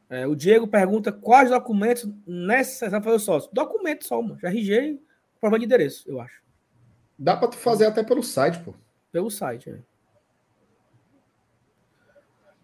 [0.08, 3.50] É, o Diego pergunta quais documentos necessários para o sócio.
[3.52, 4.38] Documento só, mano.
[4.40, 4.98] Já RG,
[5.40, 6.42] prova de endereço, eu acho.
[7.18, 8.74] Dá para tu fazer até pelo site, pô.
[9.12, 9.78] Pelo site, é.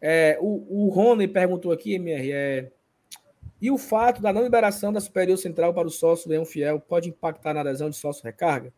[0.00, 2.72] é o, o Rony perguntou aqui, MR, é,
[3.60, 7.08] e o fato da não liberação da superior central para o sócio leão fiel pode
[7.08, 8.72] impactar na adesão de sócio recarga?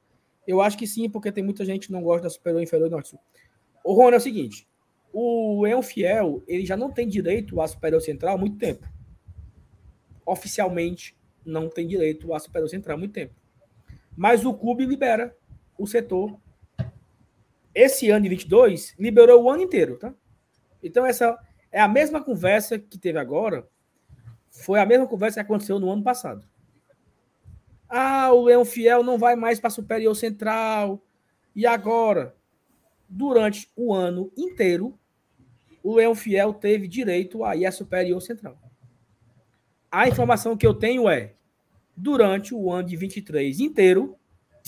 [0.46, 3.10] Eu acho que sim, porque tem muita gente que não gosta da superior inferior norte
[3.10, 3.20] sul.
[3.84, 4.68] O Rony é o seguinte,
[5.12, 8.86] o leão fiel, ele já não tem direito à superior central há muito tempo.
[10.26, 13.34] Oficialmente, não tem direito à superior central há muito tempo.
[14.16, 15.36] Mas o clube libera
[15.78, 16.38] o setor,
[17.74, 20.12] esse ano de 22, liberou o ano inteiro, tá?
[20.82, 21.38] Então, essa
[21.70, 23.68] é a mesma conversa que teve agora,
[24.50, 26.46] foi a mesma conversa que aconteceu no ano passado.
[27.88, 31.02] Ah, o Leão Fiel não vai mais para Superior Central.
[31.55, 32.34] E agora?
[33.09, 34.98] Durante o ano inteiro,
[35.82, 38.59] o Leão Fiel teve direito a à Superior Central.
[39.90, 41.35] A informação que eu tenho é:
[41.97, 44.16] durante o ano de 23 inteiro,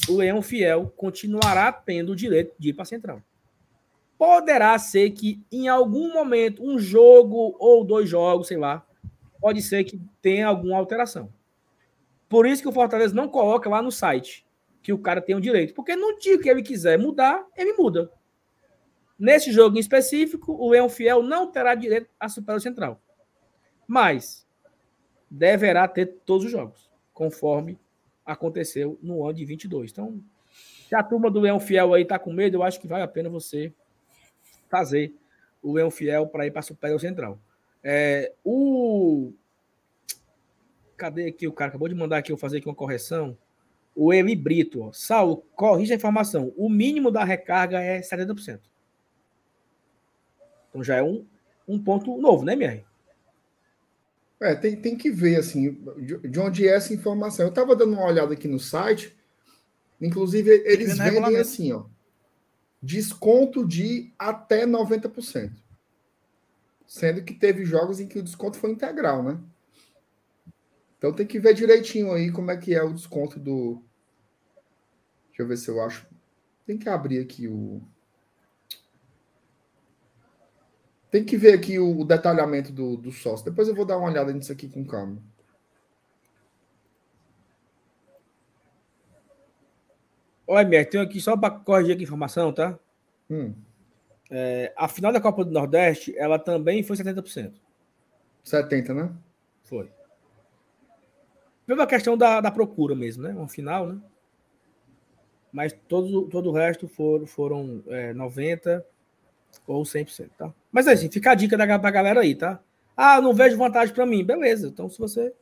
[0.08, 3.22] o Leão Fiel continuará tendo o direito de ir para a central.
[4.16, 8.86] Poderá ser que em algum momento, um jogo ou dois jogos, sei lá,
[9.40, 11.32] pode ser que tenha alguma alteração.
[12.28, 14.46] Por isso que o Fortaleza não coloca lá no site
[14.82, 15.74] que o cara tem o direito.
[15.74, 18.10] Porque no dia que ele quiser mudar, ele muda.
[19.20, 23.02] Nesse jogo em específico, o Leão Fiel não terá direito à Superior Central.
[23.86, 24.46] Mas
[25.30, 27.78] deverá ter todos os jogos, conforme
[28.24, 29.90] aconteceu no ano de 22.
[29.90, 30.18] Então,
[30.88, 33.08] se a turma do Leão Fiel aí tá com medo, eu acho que vale a
[33.08, 33.70] pena você
[34.70, 35.14] fazer
[35.62, 37.38] o Leão Fiel para ir para a Super Central.
[37.84, 39.34] É, o
[40.96, 41.70] Cadê aqui o cara?
[41.70, 43.36] Acabou de mandar aqui eu fazer aqui uma correção.
[43.94, 44.92] O Eli Brito, ó.
[44.92, 46.52] Saulo, corrija a informação.
[46.56, 48.60] O mínimo da recarga é 70%.
[50.70, 51.26] Então já é um,
[51.68, 52.84] um ponto novo, né, MR?
[54.40, 55.78] É, tem, tem que ver, assim,
[56.28, 57.44] de onde é essa informação.
[57.44, 59.14] Eu estava dando uma olhada aqui no site,
[60.00, 61.84] inclusive eles vendem assim, ó,
[62.82, 65.52] desconto de até 90%.
[66.86, 69.38] Sendo que teve jogos em que o desconto foi integral, né?
[70.98, 73.82] Então tem que ver direitinho aí como é que é o desconto do.
[75.28, 76.06] Deixa eu ver se eu acho.
[76.66, 77.80] Tem que abrir aqui o.
[81.10, 83.44] Tem que ver aqui o, detalhamento do, do sócio.
[83.44, 85.18] Depois eu vou dar uma olhada nisso aqui com calma.
[90.46, 92.78] Olha, Mer, tenho aqui só para corrigir aqui a informação, tá?
[93.28, 93.54] Hum.
[94.30, 97.52] É, a final da Copa do Nordeste, ela também foi 70%.
[98.44, 99.12] 70%, né?
[99.62, 99.90] Foi.
[101.66, 103.30] Pela questão da, da procura mesmo, né?
[103.30, 104.00] Uma final, né?
[105.52, 108.84] Mas todo, todo o resto foram, foram é, 90%
[109.66, 110.52] ou 100%, tá?
[110.70, 112.60] Mas assim, fica a dica da, pra galera aí, tá?
[112.96, 114.24] Ah, não vejo vantagem para mim.
[114.24, 114.68] Beleza.
[114.68, 115.32] Então, se você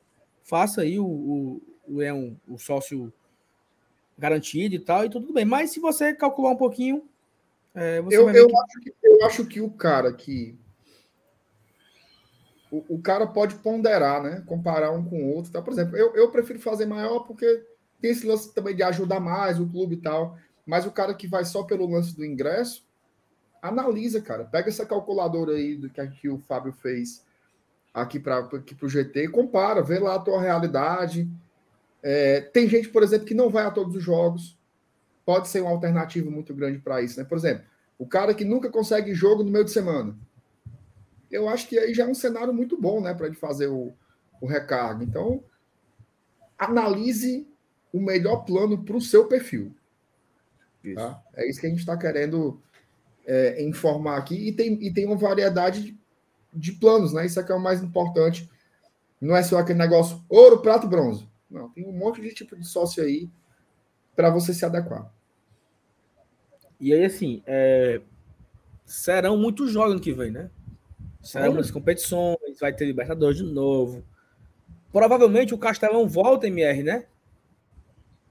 [0.44, 3.12] faça aí o, o, o, é um, o sócio
[4.16, 5.44] garantido e tal, e tudo bem.
[5.44, 7.05] Mas se você calcular um pouquinho,
[7.74, 8.56] é, eu, eu, que...
[8.56, 10.59] Acho que, eu acho que o cara que.
[12.70, 14.43] O, o, cara pode ponderar, né?
[14.47, 15.52] Comparar um com o outro.
[15.52, 15.62] Tá?
[15.62, 17.64] Por exemplo, eu, eu prefiro fazer maior porque
[18.01, 20.36] tem esse lance também de ajudar mais o clube e tal.
[20.66, 22.85] Mas o cara que vai só pelo lance do ingresso,
[23.62, 24.44] analisa, cara.
[24.44, 27.24] Pega essa calculadora aí do que aqui o Fábio fez
[27.93, 28.48] aqui para
[28.82, 31.28] o GT e compara, vê lá a tua realidade.
[32.02, 34.56] É, tem gente, por exemplo, que não vai a todos os jogos.
[35.24, 37.24] Pode ser uma alternativa muito grande para isso, né?
[37.24, 37.64] Por exemplo,
[37.98, 40.16] o cara que nunca consegue jogo no meio de semana.
[41.30, 43.93] Eu acho que aí já é um cenário muito bom, né, para ele fazer o,
[44.40, 45.05] o recarga.
[45.05, 45.43] Então,
[46.56, 47.47] analise
[47.93, 49.74] o melhor plano para o seu perfil.
[50.94, 51.22] Tá?
[51.35, 52.62] É isso que a gente está querendo
[53.29, 55.99] é, informar aqui, e tem, e tem uma variedade de,
[56.55, 57.27] de planos, né?
[57.27, 58.51] Isso é que é o mais importante.
[59.21, 61.29] Não é só aquele negócio ouro, prato e bronze.
[61.51, 63.29] Não, tem um monte de tipo de sócio aí
[64.17, 65.13] para você se adequar.
[66.81, 68.01] E aí, assim, é...
[68.87, 70.51] serão muitos jogos no que vem, né?
[71.23, 74.03] Serão muitas competições, vai ter Libertadores de novo.
[74.91, 77.05] Provavelmente o Castelão volta, MR, né?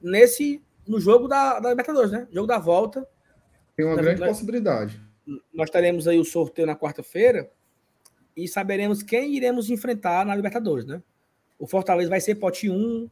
[0.01, 2.27] Nesse, no jogo da, da Libertadores, né?
[2.31, 3.07] Jogo da volta
[3.77, 4.99] tem uma grande nós, possibilidade.
[5.53, 7.49] Nós teremos aí o sorteio na quarta-feira
[8.35, 11.01] e saberemos quem iremos enfrentar na Libertadores, né?
[11.59, 13.09] O Fortaleza vai ser pote 1.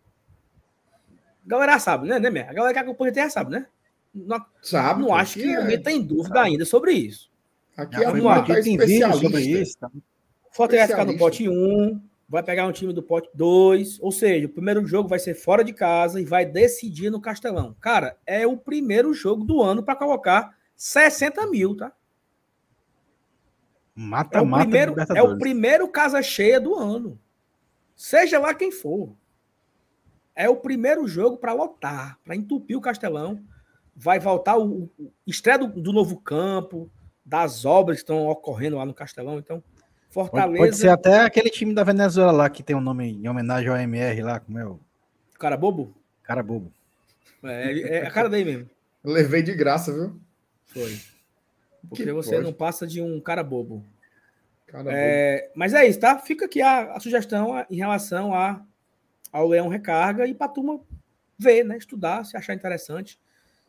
[1.46, 3.68] A galera sabe, né, né, A galera que acompanha já sabe, né?
[4.14, 5.02] Não, sabe.
[5.04, 5.56] Não acho que é.
[5.56, 6.50] alguém tem dúvida sabe.
[6.50, 7.30] ainda sobre isso.
[7.78, 9.78] Aqui é uma tá tem vídeo sobre isso.
[9.78, 9.88] Tá?
[9.88, 14.12] O Fortaleza vai ficar no pote 1, vai pegar um time do pote 2, ou
[14.12, 17.76] seja, o primeiro jogo vai ser fora de casa e vai decidir no Castelão.
[17.80, 21.94] Cara, é o primeiro jogo do ano para colocar 60 mil, tá?
[23.94, 24.64] Mata, é o mata.
[24.64, 27.18] Primeiro, é o primeiro casa cheia do ano.
[27.96, 29.16] Seja lá quem for.
[30.36, 33.42] É o primeiro jogo para lotar, para entupir o Castelão.
[33.96, 36.92] Vai voltar o, o estreia do, do, novo campo,
[37.26, 39.40] das obras que estão ocorrendo lá no Castelão.
[39.40, 39.64] Então,
[40.16, 40.58] Fortaleza.
[40.64, 43.76] Pode, ser até aquele time da Venezuela lá que tem um nome em homenagem ao
[43.76, 44.80] MR lá, como é o.
[45.38, 45.94] Cara bobo?
[46.24, 46.72] Cara bobo.
[47.44, 48.70] É, é a cara dele mesmo.
[49.04, 50.18] Eu levei de graça, viu?
[50.68, 50.98] Foi.
[51.90, 52.44] Porque que você pode.
[52.44, 53.86] não passa de um cara bobo.
[54.68, 55.52] Cara é, bobo.
[55.54, 56.18] Mas é isso, tá?
[56.18, 58.64] Fica aqui a, a sugestão em relação a,
[59.34, 60.80] ao Leão Recarga e para a turma
[61.38, 61.76] ver, né?
[61.76, 63.20] Estudar, se achar interessante.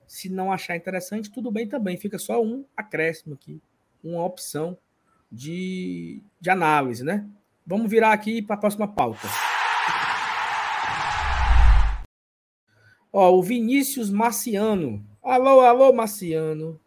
[0.07, 1.97] Se não achar interessante, tudo bem também.
[1.97, 3.61] Fica só um acréscimo aqui,
[4.05, 4.79] uma opção
[5.31, 7.27] de, de análise, né?
[7.67, 9.27] Vamos virar aqui para a próxima pauta.
[13.13, 15.05] Ó, o Vinícius Marciano.
[15.23, 16.79] Alô, alô, Marciano.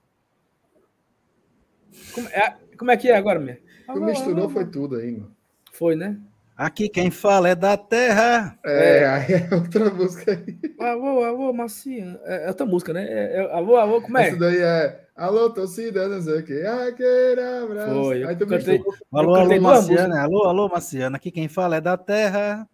[2.14, 3.60] Como é, como é que é agora, minha?
[3.88, 5.36] Tu misturou, foi tudo aí, mano.
[5.72, 6.20] Foi, né?
[6.60, 8.60] Aqui quem fala é da terra.
[8.66, 9.08] É, é.
[9.08, 10.60] aí é outra música aí.
[10.78, 12.20] Alô, alô, Marcinha.
[12.26, 13.06] É, é outra música, né?
[13.06, 14.28] É, é, alô, alô, como é?
[14.28, 15.06] Isso daí é.
[15.16, 16.62] Alô, torcida, não sei o que.
[16.62, 17.94] Aquele abraço.
[17.94, 20.22] Foi, aí tu cantei, alô, alô, Marciana.
[20.22, 21.16] Alô, alô, Marciana.
[21.16, 22.68] Aqui quem fala é da terra.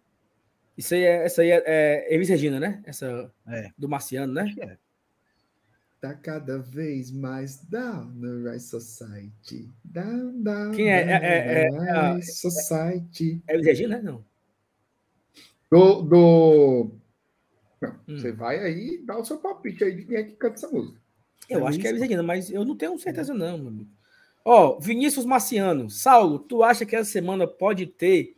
[0.76, 2.82] Isso aí é, essa aí é, é Elis Regina, né?
[2.84, 3.70] Essa é.
[3.78, 4.52] do Marciano, né?
[4.58, 4.76] É.
[6.00, 9.68] Tá cada vez mais down no Rise Society.
[9.82, 10.72] Down, down.
[10.72, 11.00] Quem é?
[11.00, 13.42] É, é, é, Rise Society.
[13.48, 14.02] É o Regina, né?
[14.02, 14.24] Não.
[15.70, 16.02] Do.
[16.02, 16.90] do...
[17.80, 18.18] Não, Hum.
[18.18, 21.00] Você vai aí dar o seu palpite aí de quem é que canta essa música.
[21.48, 21.96] Eu É acho que é isso.
[21.98, 23.90] Elis Regina, mas eu não tenho certeza, não, meu amigo.
[24.44, 25.90] Ó, Vinícius Marciano.
[25.90, 28.34] Saulo, tu acha que essa semana pode ter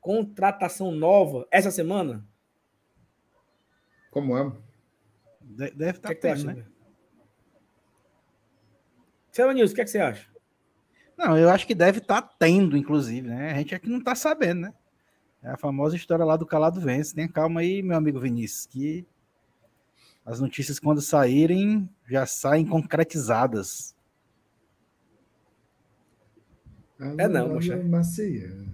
[0.00, 2.26] contratação nova essa semana?
[4.10, 4.56] Como.
[5.40, 6.66] De- Deve estar que, é que tendo, né?
[9.40, 10.26] Fala News, o que, é que você acha?
[11.16, 13.52] Não, eu acho que deve estar tendo, inclusive, né?
[13.52, 14.74] A gente aqui não tá sabendo, né?
[15.42, 17.14] É a famosa história lá do calado vence.
[17.14, 19.06] Tenha calma aí, meu amigo Vinícius, que
[20.24, 23.94] as notícias, quando saírem, já saem concretizadas.
[27.18, 28.70] É não, Marciano.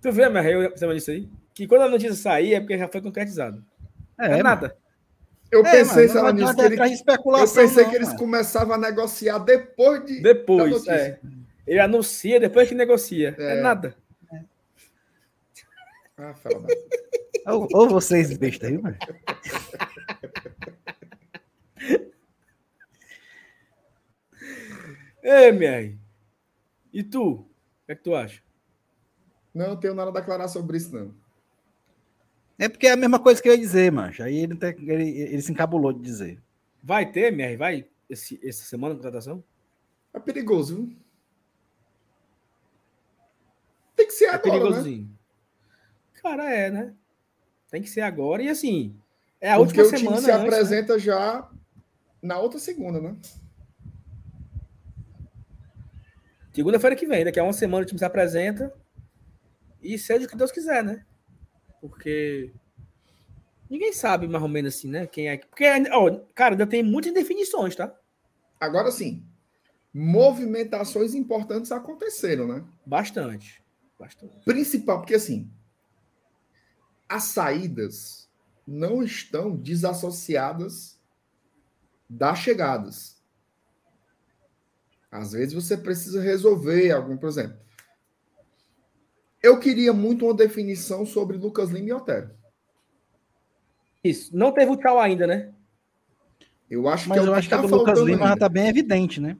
[0.00, 1.28] Tu vê, minha eu disso aí?
[1.54, 3.64] Que quando a notícia sair é porque já foi concretizado.
[4.18, 4.42] É, mano.
[4.42, 4.76] nada.
[5.52, 6.78] Eu É, pensei, mano, sei lá, nisso, que ele- eu
[7.54, 8.18] pensei não, que eles mano.
[8.18, 10.20] começavam a negociar depois de.
[10.22, 11.20] Depois, é.
[11.66, 13.36] Ele anuncia depois que negocia.
[13.38, 13.60] É, É.
[13.60, 13.94] nada.
[16.16, 16.66] Ah, fala.
[17.46, 18.96] Ou, ou vocês besta aí, mano.
[25.22, 25.98] Ei, MR.
[26.92, 27.22] E tu?
[27.32, 27.46] O
[27.86, 28.42] que é que tu acha?
[29.54, 31.14] Não, não tenho nada a declarar sobre isso, não.
[32.62, 34.24] É porque é a mesma coisa que eu ia dizer, mancha.
[34.24, 36.40] Aí ele, tem- ele, ele se encabulou de dizer.
[36.82, 37.56] Vai ter, MR?
[37.56, 39.42] Vai esse, essa semana contratação?
[40.14, 40.96] É perigoso, viu?
[43.96, 44.60] Tem que ser É agora, né?
[44.60, 45.18] perigosinho.
[46.22, 46.94] Cara, é, né?
[47.70, 48.42] Tem que ser agora.
[48.42, 48.94] E assim,
[49.40, 50.22] é a Porque última o time semana.
[50.22, 50.46] se antes, né?
[50.48, 51.50] apresenta já
[52.22, 53.16] na outra segunda, né?
[56.52, 58.72] Segunda-feira que vem, daqui a uma semana o time se apresenta.
[59.82, 61.04] E seja o que Deus quiser, né?
[61.82, 62.52] Porque
[63.68, 65.04] ninguém sabe mais ou menos assim, né?
[65.06, 65.36] Quem é.
[65.36, 67.92] que- Porque, ó, cara, ainda tem muitas indefinições, tá?
[68.60, 69.26] Agora sim,
[69.92, 72.64] movimentações importantes aconteceram, né?
[72.86, 73.60] Bastante.
[73.98, 74.36] Bastante.
[74.44, 75.50] Principal, porque assim,
[77.08, 78.30] as saídas
[78.64, 80.96] não estão desassociadas
[82.08, 83.20] das chegadas.
[85.10, 87.58] Às vezes você precisa resolver algum, por exemplo.
[89.42, 92.30] Eu queria muito uma definição sobre Lucas Lima e Otero.
[94.04, 94.36] Isso.
[94.36, 95.52] Não teve o tchau ainda, né?
[96.70, 98.18] Eu acho Mas que é eu o acho que a tá do Lucas faltando Lima
[98.18, 98.40] já ainda.
[98.40, 99.36] tá bem evidente, né?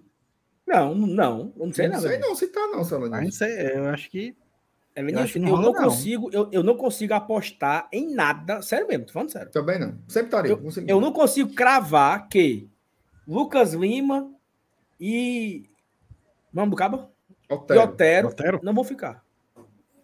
[0.66, 1.52] Não, não.
[1.58, 2.08] Eu não sei não nada.
[2.08, 2.78] sei não se tá não.
[3.10, 4.36] Mas não sei, eu acho que.
[4.94, 5.84] É, Eu acho que eu não não, rola, não.
[5.84, 8.60] consigo, eu, eu não consigo apostar em nada.
[8.60, 9.50] Sério mesmo, tô falando sério.
[9.50, 9.98] Também não.
[10.06, 10.52] Sempre estarei.
[10.52, 12.68] Eu, eu não consigo cravar que
[13.26, 14.30] Lucas Lima
[15.00, 15.64] e.
[16.52, 17.08] Vamos do Cabo?
[17.48, 17.82] E Otero.
[17.82, 18.60] Otero Otero?
[18.62, 19.21] não vão ficar.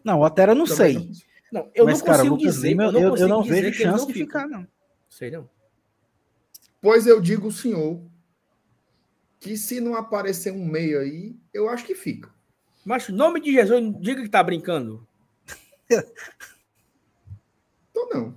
[0.05, 0.95] Não, o Otero eu não sei.
[0.95, 1.11] não.
[1.51, 2.69] Não, eu mas, não cara, consigo Lucas dizer.
[2.69, 4.67] Lima, eu não, eu, eu não dizer vejo chance não de ficar, não.
[5.09, 5.49] Sei não.
[6.81, 8.01] Pois eu digo, senhor,
[9.41, 12.31] que se não aparecer um meio aí, eu acho que fica.
[12.85, 15.07] Mas, em nome de Jesus, diga que tá brincando.
[17.91, 18.35] Então não.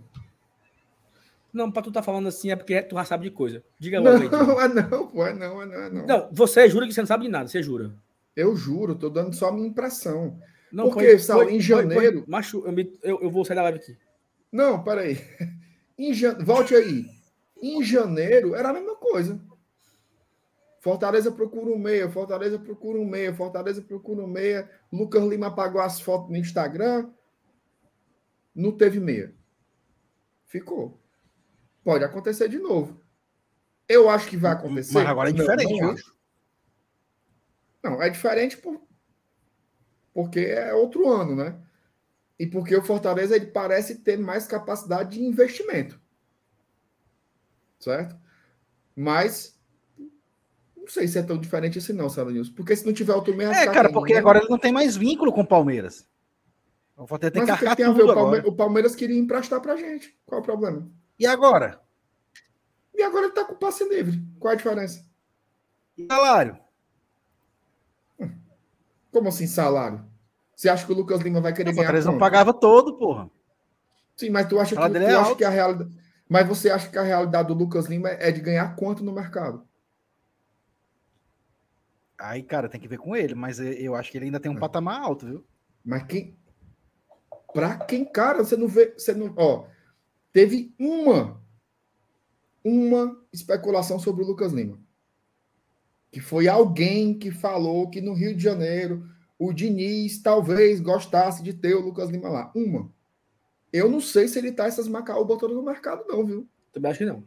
[1.54, 3.64] Não, pra tu tá falando assim é porque tu já sabe de coisa.
[3.78, 4.30] Diga logo aí.
[4.30, 4.38] Diego.
[4.38, 6.08] Não, não, pô, é não, é não, é não.
[6.08, 7.94] Não, você jura que você não sabe de nada, você jura.
[8.36, 10.42] Eu juro, tô dando só a minha impressão.
[10.72, 13.98] Não, Porque, Saulo, em janeiro- macho, eu, me- eu, eu vou sair da live aqui.
[14.52, 15.18] Não, peraí.
[15.98, 16.36] Em jan...
[16.44, 17.06] Volte aí.
[17.62, 19.40] Em janeiro era a mesma coisa.
[20.80, 24.68] Fortaleza procura um meia, Fortaleza procura um meia, Fortaleza procura um meia.
[24.92, 27.12] Lucas Lima apagou as fotos no Instagram.
[28.56, 29.34] Não teve meia.
[30.48, 31.00] Ficou.
[31.84, 33.00] Pode acontecer de novo.
[33.88, 34.94] Eu acho que vai acontecer.
[34.96, 36.16] Mas agora é Não, diferente, Não, eu acho.
[37.84, 38.82] não é diferente por...
[40.14, 41.56] porque é outro ano, né?
[42.40, 46.00] E porque o Fortaleza ele parece ter mais capacidade de investimento.
[47.80, 48.16] Certo?
[48.96, 49.60] Mas
[50.76, 52.50] não sei se é tão diferente assim não, Sala News.
[52.50, 54.96] Porque se não tiver outro vai É, cara, porque Ninguém- agora ele não tem mais
[54.96, 56.08] vínculo com o Palmeiras.
[56.98, 58.04] O Fortaleza tem Mas que o que, tem a ver?
[58.04, 58.50] O, Palme- agora.
[58.50, 60.16] o Palmeiras queria emprestar pra gente.
[60.26, 60.88] Qual é o problema?
[61.18, 61.82] E agora?
[62.94, 64.22] E agora ele tá com passe livre.
[64.40, 65.04] Qual a diferença?
[65.98, 66.58] E salário?
[69.12, 70.06] Como assim salário?
[70.56, 73.30] Você acha que o Lucas Lima vai querer O ganhar Fortaleza não pagava todo, porra.
[74.16, 75.92] Sim, mas tu acha que, tu é acha que a realidade.
[76.30, 79.68] Mas você acha que a realidade do Lucas Lima é de ganhar quanto no mercado?
[82.18, 84.52] Aí, cara, tem que ver com ele, mas eu- eu acho que ele ainda tem
[84.52, 84.60] um É.
[84.60, 85.46] patamar alto, viu?
[85.84, 86.38] Mas quem.
[87.54, 88.94] Pra quem, cara, você não vê.
[88.98, 89.66] Você não, ó,
[90.32, 91.42] teve uma.
[92.64, 94.78] Uma especulação sobre o Lucas Lima.
[96.12, 99.10] Que foi alguém que falou que no Rio de Janeiro
[99.40, 102.52] o Diniz talvez gostasse de ter o Lucas Lima lá.
[102.54, 102.92] Uma.
[103.74, 106.48] Eu não sei se ele tá essas Macau botando no mercado, não, viu?
[106.72, 107.24] Também acho que não.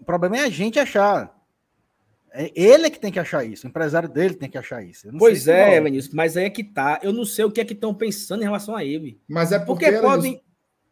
[0.00, 1.36] O problema é a gente achar.
[2.32, 5.08] É ele é que tem que achar isso, o empresário dele tem que achar isso.
[5.18, 7.00] Pois é, Vinícius, mas aí é que tá.
[7.02, 9.20] Eu não sei o que é que estão pensando em relação a ele.
[9.28, 10.42] Mas é porque, porque podem...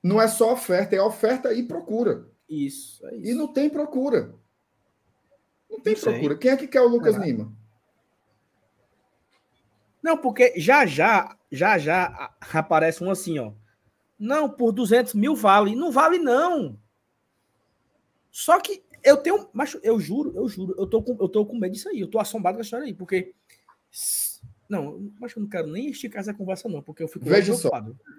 [0.03, 2.27] não é só oferta, é oferta e procura.
[2.49, 3.31] Isso, é isso.
[3.31, 4.35] E não tem procura.
[5.71, 6.37] Não tem não procura.
[6.37, 7.19] Quem é que quer o Lucas é.
[7.19, 7.53] Lima?
[10.03, 13.53] Não, porque já já, já já aparece um assim, ó.
[14.19, 15.75] Não, por 200 mil vale.
[15.75, 16.79] Não vale, não.
[18.31, 19.49] Só que eu tenho.
[19.53, 22.01] Mas eu juro, eu juro, eu tô com, eu tô com medo disso aí.
[22.01, 23.35] Eu tô assombrado com a história aí, porque.
[24.69, 27.71] Não, mas eu não quero nem esticar essa conversa, não, porque eu fico Veja só.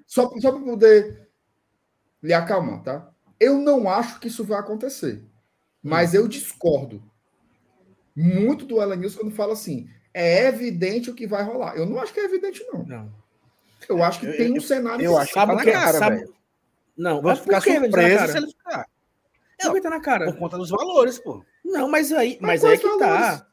[0.06, 1.28] Só, só para poder
[2.22, 3.12] lhe acalmar, tá?
[3.40, 5.24] Eu não acho que isso vai acontecer.
[5.84, 6.18] Mas hum.
[6.18, 7.04] eu discordo
[8.16, 11.76] muito do Elenilson quando fala assim: é evidente o que vai rolar.
[11.76, 12.84] Eu não acho que é evidente, não.
[12.84, 13.26] Não.
[13.88, 15.04] Eu acho que eu, tem um cenário.
[15.04, 16.26] Eu acho que tá na cara, sabe...
[16.98, 18.88] Não, vamos ficar surpresos se eles ficar.
[19.62, 20.26] Não, vai estar na cara.
[20.26, 21.44] Por conta dos valores, pô.
[21.64, 23.48] Não, mas aí, mas, mas aí que tá.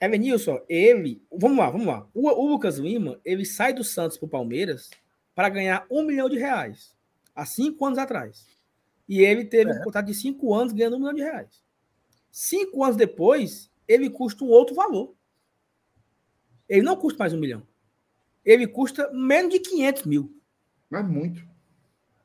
[0.00, 1.22] Evanilson, ele.
[1.30, 2.06] Vamos lá, vamos lá.
[2.14, 4.90] O, o, Lucas Lima, ele sai do Santos pro Palmeiras
[5.34, 6.94] para ganhar um milhão de reais.
[7.34, 8.46] Há cinco anos atrás.
[9.08, 9.74] E ele teve é.
[9.74, 11.62] um contrato de cinco anos ganhando um milhão de reais.
[12.30, 15.14] Cinco anos depois, ele custa um outro valor.
[16.68, 17.66] Ele não custa mais um milhão
[18.44, 20.36] ele custa menos de 500 mil.
[20.90, 21.46] Mas muito.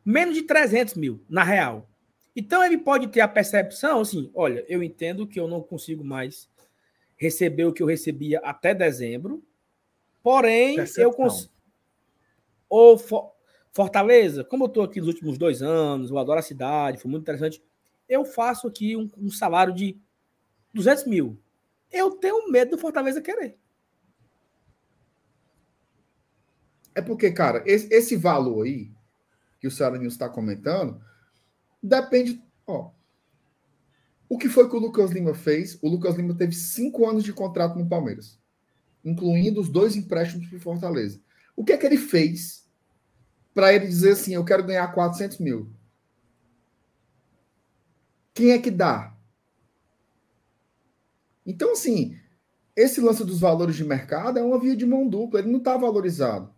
[0.04, 1.90] Menos de 300 mil, na real.
[2.36, 6.50] Então ele pode ter a percepção assim: olha, eu entendo que eu não consigo mais
[7.16, 9.44] receber o que eu recebia até dezembro,
[10.22, 11.04] porém percepção.
[11.04, 11.52] eu consigo.
[12.70, 13.00] Ou
[13.72, 17.24] Fortaleza, como eu estou aqui nos últimos dois anos, eu adoro a cidade, foi muito
[17.24, 17.64] interessante.
[18.08, 19.98] Eu faço aqui um, um salário de
[20.74, 21.40] 200 mil.
[21.92, 23.58] Eu tenho medo do Fortaleza querer.
[26.94, 28.92] É porque, cara, esse, esse valor aí
[29.60, 31.02] que o Ceará News está comentando
[31.82, 32.44] depende.
[32.66, 32.92] Ó,
[34.30, 35.78] o que foi que o Lucas Lima fez?
[35.82, 38.40] O Lucas Lima teve cinco anos de contrato no Palmeiras,
[39.04, 41.22] incluindo os dois empréstimos para Fortaleza.
[41.56, 42.68] O que é que ele fez
[43.54, 45.72] para ele dizer assim: eu quero ganhar 400 mil?
[48.34, 49.17] Quem é que dá?
[51.48, 52.20] Então, assim,
[52.76, 55.78] esse lance dos valores de mercado é uma via de mão dupla, ele não está
[55.78, 56.54] valorizado.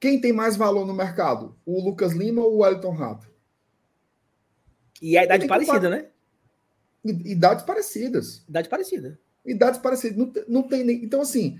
[0.00, 1.56] Quem tem mais valor no mercado?
[1.64, 3.32] O Lucas Lima ou o Wellington Rato?
[5.00, 6.08] E a idade parecida, né?
[7.04, 8.44] Idades parecidas.
[8.48, 9.18] Idade parecida.
[9.46, 10.18] Idades parecidas.
[10.18, 11.04] Não, não tem nem.
[11.04, 11.58] Então, assim,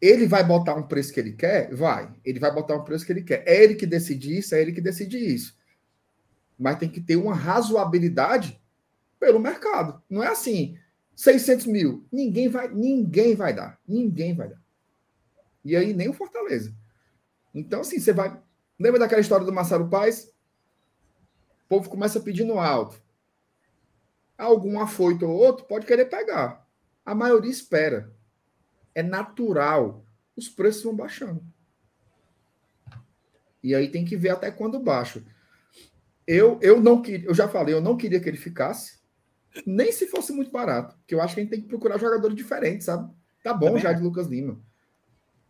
[0.00, 1.74] ele vai botar um preço que ele quer?
[1.74, 2.10] Vai.
[2.24, 3.42] Ele vai botar um preço que ele quer.
[3.46, 5.56] É ele que decide isso, é ele que decide isso.
[6.58, 8.60] Mas tem que ter uma razoabilidade
[9.18, 10.02] pelo mercado.
[10.08, 10.78] Não é assim,
[11.14, 12.06] 600 mil.
[12.12, 13.80] Ninguém vai, ninguém vai dar.
[13.86, 14.62] Ninguém vai dar.
[15.64, 16.74] E aí nem o Fortaleza.
[17.54, 18.40] Então, assim, você vai.
[18.78, 20.32] Lembra daquela história do Marcelo Paes?
[21.64, 23.02] O povo começa pedindo alto.
[24.36, 26.66] Algum afoito ou outro pode querer pegar.
[27.04, 28.12] A maioria espera.
[28.94, 30.04] É natural.
[30.36, 31.42] Os preços vão baixando.
[33.62, 35.24] E aí tem que ver até quando baixa.
[36.24, 38.95] Eu, eu não queria, eu já falei, eu não queria que ele ficasse,
[39.64, 42.36] nem se fosse muito barato, porque eu acho que a gente tem que procurar jogadores
[42.36, 43.10] diferentes, sabe?
[43.42, 44.60] Tá bom Também já de Lucas Lima.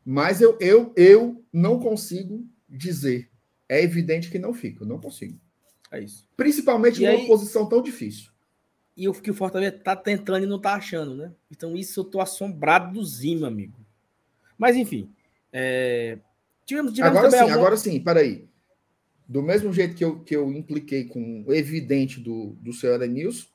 [0.04, 3.30] Mas eu, eu, eu não consigo dizer.
[3.68, 5.40] É evidente que não fica, eu não consigo.
[5.90, 6.28] É isso.
[6.36, 8.30] Principalmente em numa posição tão difícil.
[8.96, 11.32] E o que o Fortaleza tá tentando e não tá achando, né?
[11.50, 13.76] Então isso eu tô assombrado do Zima, amigo.
[14.56, 15.10] Mas enfim.
[15.52, 16.18] É...
[16.64, 18.48] Tivemos, tivemos agora sim, agora sim, peraí.
[19.28, 23.46] Do mesmo jeito que eu, que eu impliquei com o evidente do, do seu Elenilson,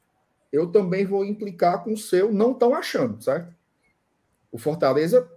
[0.51, 3.53] eu também vou implicar com o seu não tão achando, certo?
[4.51, 5.29] O Fortaleza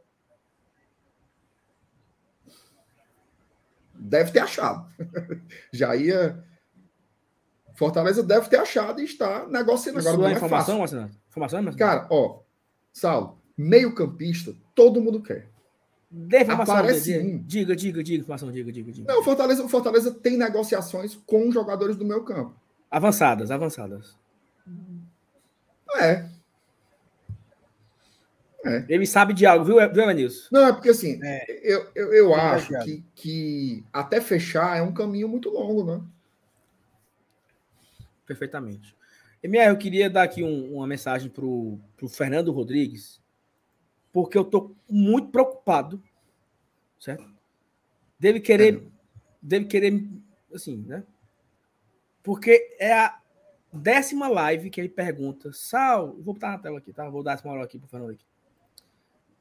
[3.94, 4.86] deve ter achado.
[5.72, 6.44] Já ia.
[7.74, 10.16] Fortaleza deve ter achado e está negociando agora.
[10.16, 11.10] Sua é informação, Marcelo?
[11.28, 11.78] Informação, Marcelo?
[11.78, 12.40] Cara, ó,
[12.92, 15.48] Saulo, meio-campista, todo mundo quer.
[16.10, 17.42] Dê informação, Aparece um.
[17.42, 19.12] Diga, diga, diga, informação, diga, diga, diga.
[19.12, 22.54] Não, o Fortaleza, o Fortaleza tem negociações com jogadores do meu campo.
[22.88, 24.16] Avançadas, avançadas.
[25.96, 26.28] É,
[28.64, 28.86] é.
[28.88, 30.48] Ele sabe de algo, viu, viu Evanilson?
[30.50, 31.44] Não, é porque assim, é.
[31.62, 36.02] eu, eu, eu acho que, que até fechar é um caminho muito longo, né?
[38.26, 38.96] Perfeitamente.
[39.42, 43.20] MR, eu queria dar aqui um, uma mensagem para o Fernando Rodrigues,
[44.10, 46.02] porque eu estou muito preocupado,
[46.98, 47.30] certo?
[48.18, 48.82] Deve querer, é.
[49.42, 50.02] deve querer,
[50.54, 51.04] assim, né?
[52.22, 53.20] Porque é a
[53.74, 57.08] décima live que ele pergunta, Sal, vou botar na tela aqui, tá?
[57.08, 58.24] Vou dar essa moral aqui para o Fernando aqui.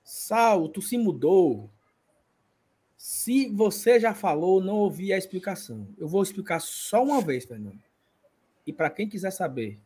[0.04, 1.70] Sal, tu se mudou.
[2.98, 5.88] Se você já falou, não ouvi a explicação.
[5.98, 7.82] Eu vou explicar só uma vez, Fernando.
[8.66, 9.78] e para quem quiser saber,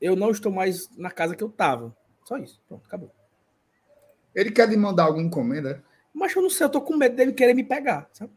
[0.00, 1.96] eu não estou mais na casa que eu estava.
[2.24, 2.60] Só isso.
[2.68, 3.10] Pronto, acabou.
[4.34, 5.82] Ele quer me mandar alguma encomenda?
[6.12, 8.32] Mas eu não sei, eu tô com medo dele querer me pegar, sabe?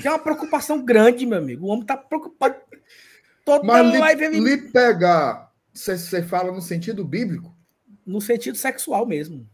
[0.00, 1.66] Que é uma preocupação grande, meu amigo.
[1.66, 2.56] O homem tá preocupado.
[3.44, 4.40] Toda Mas li, live ele...
[4.40, 7.56] lhe pegar, você fala no sentido bíblico?
[8.04, 9.48] No sentido sexual mesmo.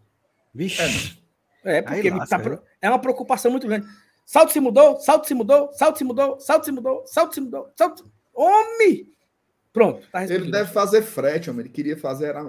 [0.53, 1.19] Vixe.
[1.65, 2.41] É, é porque tá,
[2.81, 3.87] é uma preocupação muito grande.
[4.27, 7.71] Salto se mudou, salto se mudou, salto se mudou, salto se mudou, salto se mudou,
[7.77, 8.11] salto.
[8.33, 9.13] Homem!
[9.73, 11.63] Pronto, tá Ele deve fazer frete, homem.
[11.63, 12.49] Ele queria fazer era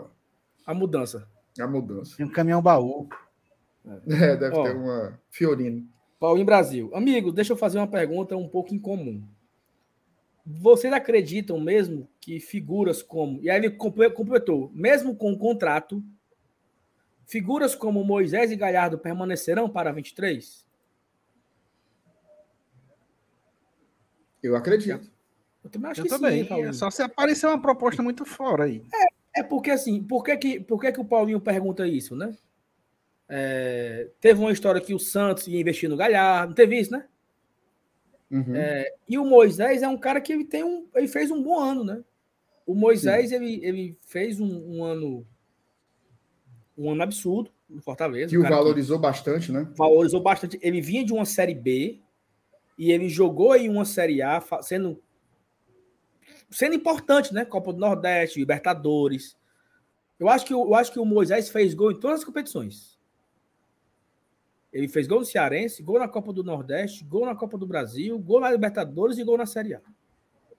[0.65, 1.27] a mudança.
[1.59, 2.15] A mudança.
[2.17, 3.07] Tem um caminhão baú.
[4.07, 5.87] É, deve Ó, ter uma Fiorino.
[6.19, 6.89] Paulinho Brasil.
[6.93, 9.23] Amigo, deixa eu fazer uma pergunta um pouco incomum.
[10.45, 13.41] Vocês acreditam mesmo que figuras como.
[13.41, 16.03] E aí ele completou, mesmo com o contrato,
[17.25, 20.65] figuras como Moisés e Galhardo permanecerão para 23?
[24.41, 25.09] Eu acredito.
[25.63, 26.47] Eu também acho eu que também.
[26.47, 26.61] sim.
[26.61, 28.85] É só se aparecer uma proposta muito fora aí.
[28.93, 32.37] É, é porque assim, por que, que, por que, que o Paulinho pergunta isso, né?
[33.27, 37.05] É, teve uma história que o Santos ia investir no Galhardo, não teve isso, né?
[38.29, 38.55] Uhum.
[38.55, 41.59] É, e o Moisés é um cara que ele tem um, ele fez um bom
[41.59, 42.03] ano, né?
[42.65, 45.25] O Moisés ele, ele fez um, um, ano
[46.77, 48.29] um ano absurdo no Fortaleza.
[48.29, 49.67] Que o valorizou que bastante, né?
[49.75, 50.59] Valorizou bastante.
[50.61, 51.99] Ele vinha de uma série B
[52.77, 55.01] e ele jogou em uma série A, sendo
[56.49, 57.45] sendo importante, né?
[57.45, 59.37] Copa do Nordeste, Libertadores.
[60.19, 62.94] Eu acho que eu acho que o Moisés fez gol em todas as competições.
[64.75, 68.19] Ele fez gol no Cearense, gol na Copa do Nordeste, gol na Copa do Brasil,
[68.19, 69.81] gol na Libertadores e gol na Série A.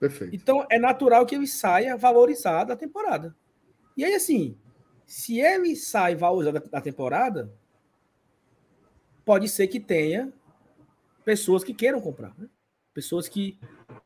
[0.00, 0.34] Perfeito.
[0.34, 3.36] Então é natural que ele saia valorizado da temporada.
[3.94, 4.56] E aí, assim,
[5.04, 7.52] se ele sai valorizado da temporada,
[9.22, 10.32] pode ser que tenha
[11.22, 12.48] pessoas que queiram comprar, né?
[12.94, 13.58] pessoas que,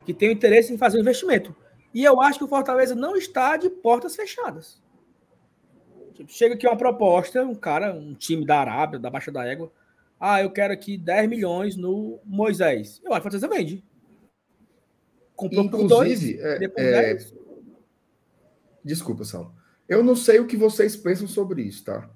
[0.04, 1.54] que tenham interesse em fazer um investimento.
[1.94, 4.82] E eu acho que o Fortaleza não está de portas fechadas.
[6.14, 9.70] Tipo, chega aqui uma proposta, um cara, um time da Arábia, da Baixa da Égua,
[10.20, 13.00] ah, eu quero aqui 10 milhões no Moisés.
[13.02, 13.82] Eu acho que você vende.
[15.34, 17.02] Comprou Inclusive, por dois, é, depois é...
[17.14, 17.34] 10.
[18.84, 19.54] Desculpa, Saulo.
[19.88, 22.08] Eu não sei o que vocês pensam sobre isso, tá?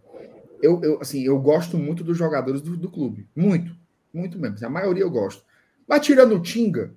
[0.63, 3.27] Eu, eu assim, eu gosto muito dos jogadores do, do clube.
[3.35, 3.75] Muito.
[4.13, 4.67] Muito mesmo.
[4.67, 5.43] A maioria eu gosto.
[5.89, 6.95] Mas tirando o Tinga,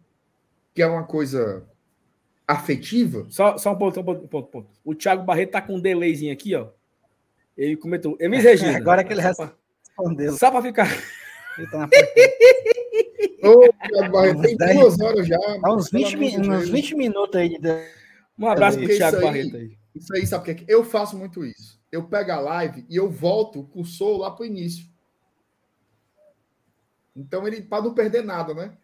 [0.74, 1.66] que é uma coisa
[2.46, 3.26] afetiva.
[3.30, 4.70] Só, só um ponto, um ponto, um ponto, ponto.
[4.84, 6.70] O Thiago Barreto tá com um delayzinho aqui, ó.
[7.58, 8.18] Ele comentou.
[8.20, 8.78] Emis Regina.
[8.78, 9.22] Agora que ele
[9.98, 10.34] respondeu.
[10.34, 10.88] Só para ficar.
[11.57, 11.90] Ele tá na
[13.44, 15.38] Ô, Barreto, tem duas horas já.
[15.64, 17.57] Há uns 20, uns 20 minutos aí.
[17.57, 17.88] De...
[18.38, 19.78] Um abraço é, pro Thiago aí, Barreto aí.
[19.95, 20.65] Isso aí, sabe o que é?
[20.68, 21.80] Eu faço muito isso.
[21.91, 24.86] Eu pego a live e eu volto o cursor lá pro início.
[27.15, 28.78] Então, ele, para não perder nada, né?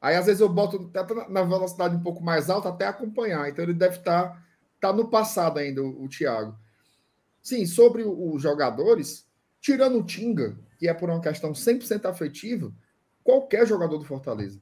[0.00, 3.48] Aí, às vezes, eu boto até na velocidade um pouco mais alta até acompanhar.
[3.48, 4.42] Então, ele deve estar tá,
[4.80, 6.58] tá no passado ainda, o, o Thiago.
[7.42, 9.26] Sim, sobre os jogadores,
[9.60, 12.72] tirando o Tinga, que é por uma questão 100% afetiva,
[13.22, 14.60] qualquer jogador do Fortaleza,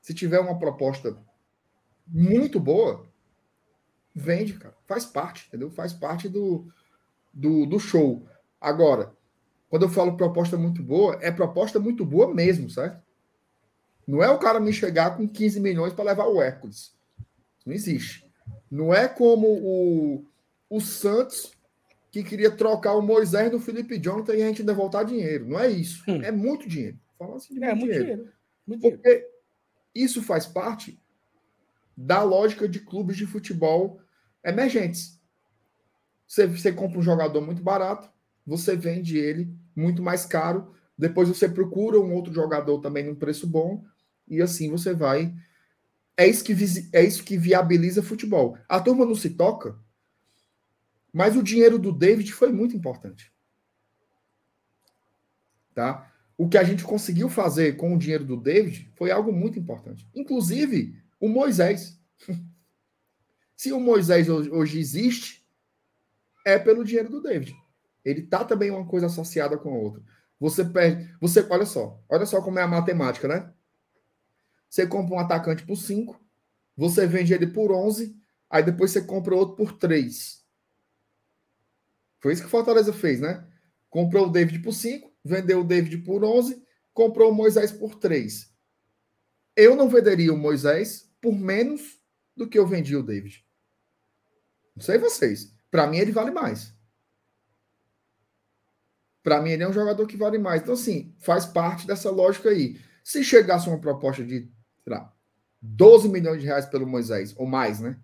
[0.00, 1.16] se tiver uma proposta
[2.06, 3.06] muito boa,
[4.14, 4.76] vende, cara.
[4.86, 5.70] Faz parte, entendeu?
[5.70, 6.68] Faz parte do,
[7.32, 8.26] do, do show.
[8.60, 9.14] Agora,
[9.68, 13.02] quando eu falo proposta muito boa, é proposta muito boa mesmo, certo?
[14.06, 16.92] Não é o cara me chegar com 15 milhões para levar o Hércules.
[17.64, 18.28] Não existe.
[18.70, 20.26] Não é como o,
[20.68, 21.52] o Santos
[22.10, 25.46] que queria trocar o Moisés do Felipe Jonathan e a gente ainda voltar dinheiro.
[25.48, 26.02] Não é isso.
[26.08, 26.22] Hum.
[26.22, 26.98] É muito dinheiro.
[27.18, 28.04] Fala assim de é, muito dinheiro.
[28.04, 28.32] dinheiro.
[28.66, 29.26] Muito Porque dinheiro.
[29.94, 31.00] isso faz parte
[31.96, 34.00] da lógica de clubes de futebol
[34.44, 35.20] emergentes.
[36.26, 38.08] Você, você compra um jogador muito barato,
[38.46, 43.46] você vende ele muito mais caro, depois você procura um outro jogador também num preço
[43.46, 43.84] bom,
[44.28, 45.34] e assim você vai.
[46.16, 46.54] É isso que,
[46.92, 48.56] é isso que viabiliza futebol.
[48.68, 49.78] A turma não se toca,
[51.12, 53.32] mas o dinheiro do David foi muito importante.
[55.74, 56.12] Tá?
[56.36, 60.08] O que a gente conseguiu fazer com o dinheiro do David foi algo muito importante.
[60.14, 62.00] Inclusive, o Moisés.
[63.56, 65.46] Se o Moisés hoje existe,
[66.46, 67.54] é pelo dinheiro do David.
[68.04, 70.02] Ele tá também uma coisa associada com a outra.
[70.38, 71.14] Você perde.
[71.20, 73.52] Você, olha só, olha só como é a matemática, né?
[74.68, 76.18] Você compra um atacante por 5,
[76.76, 78.16] você vende ele por 11,
[78.48, 80.39] aí depois você compra outro por 3.
[82.20, 83.46] Foi isso que Fortaleza fez, né?
[83.88, 88.50] Comprou o David por 5, vendeu o David por 11, comprou o Moisés por 3.
[89.56, 91.98] Eu não venderia o Moisés por menos
[92.36, 93.44] do que eu vendi o David.
[94.74, 95.54] Não sei vocês.
[95.70, 96.74] Para mim, ele vale mais.
[99.22, 100.62] Para mim, ele é um jogador que vale mais.
[100.62, 102.80] Então, assim, faz parte dessa lógica aí.
[103.04, 104.50] Se chegasse uma proposta de,
[104.82, 105.12] sei lá,
[105.60, 108.00] 12 milhões de reais pelo Moisés, ou mais, né?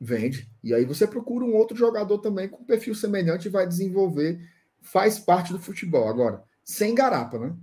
[0.00, 0.50] Vende.
[0.64, 4.40] E aí você procura um outro jogador também com perfil semelhante e vai desenvolver.
[4.80, 6.08] Faz parte do futebol.
[6.08, 7.54] Agora, sem garapa, né?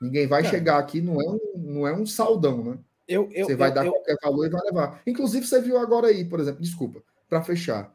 [0.00, 0.50] Ninguém vai é.
[0.50, 2.78] chegar aqui, não é um, não é um saldão, né?
[3.08, 5.02] Eu, eu, você vai eu, dar qualquer valor e vai levar.
[5.06, 7.94] Inclusive, você viu agora aí, por exemplo, desculpa, para fechar.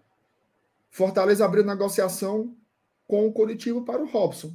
[0.89, 2.55] Fortaleza abriu negociação
[3.05, 4.51] com o coletivo para o Robson.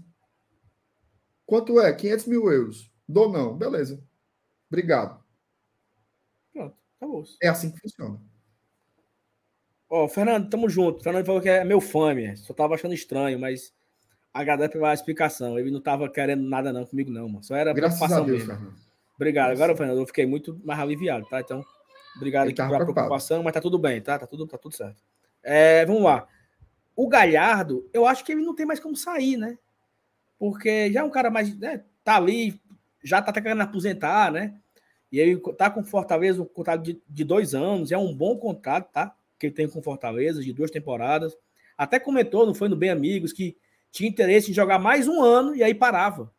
[1.46, 1.92] Quanto é?
[1.92, 2.90] 500 mil euros.
[3.08, 3.56] Dou não.
[3.56, 4.02] Beleza.
[4.68, 5.22] Obrigado.
[6.52, 7.24] Pronto, acabou.
[7.40, 8.20] É assim que funciona.
[9.94, 10.98] Ó, oh, Fernando, tamo junto.
[10.98, 12.36] O Fernando falou que é meu fã, minha.
[12.36, 13.72] Só tava achando estranho, mas
[14.32, 15.56] agradece pela explicação.
[15.56, 17.44] Ele não tava querendo nada não comigo, não, mano.
[17.44, 18.46] Só era Graças a Deus, mesmo.
[18.54, 18.74] Fernando.
[19.14, 19.52] Obrigado.
[19.52, 21.38] Agora, Fernando, eu fiquei muito mais aliviado, tá?
[21.38, 21.64] Então,
[22.16, 24.18] obrigado aqui pela preocupação, mas tá tudo bem, tá?
[24.18, 25.00] Tá tudo, tá tudo certo.
[25.44, 26.26] É, vamos lá.
[26.96, 29.56] O Galhardo, eu acho que ele não tem mais como sair, né?
[30.40, 31.56] Porque já é um cara mais.
[31.56, 32.60] Né, tá ali,
[33.00, 34.56] já tá querendo aposentar, né?
[35.12, 38.90] E ele tá com Fortaleza um contrato de, de dois anos, é um bom contrato,
[38.90, 39.14] tá?
[39.38, 41.36] Que ele tem com Fortaleza, de duas temporadas.
[41.76, 43.56] Até comentou, não foi no Bem Amigos, que
[43.90, 46.32] tinha interesse em jogar mais um ano e aí parava.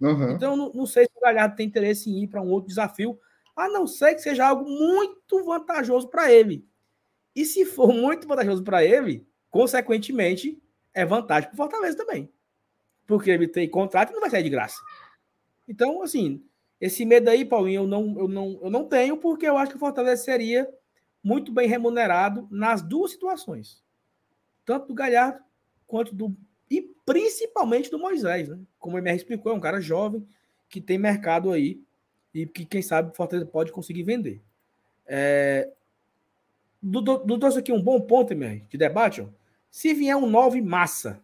[0.00, 0.32] Uhum.
[0.32, 3.18] Então, não, não, sei se o Galhardo tem interesse em ir para um outro desafio,
[3.56, 6.66] a não ser que seja algo muito vantajoso para ele.
[7.34, 10.60] E se for muito vantajoso para ele, consequentemente,
[10.94, 12.30] é vantagem para o Fortaleza também.
[13.06, 14.80] Porque ele tem contrato e não vai sair de graça.
[15.66, 16.42] Então, assim,
[16.80, 19.76] esse medo aí, Paulinho, eu não, eu não, eu não tenho, porque eu acho que
[19.76, 20.68] o Fortaleza seria
[21.28, 23.84] muito bem remunerado nas duas situações.
[24.64, 25.40] Tanto do Galhardo
[25.86, 26.34] quanto do.
[26.70, 28.58] E principalmente do Moisés, né?
[28.78, 30.26] Como o MR explicou, é um cara jovem
[30.70, 31.82] que tem mercado aí
[32.32, 34.42] e que, quem sabe, Fortaleza pode conseguir vender.
[35.06, 35.70] É,
[36.80, 39.20] do trouxe aqui um bom ponto, MR, de debate.
[39.20, 39.26] Ó.
[39.70, 41.22] Se vier um 9 massa,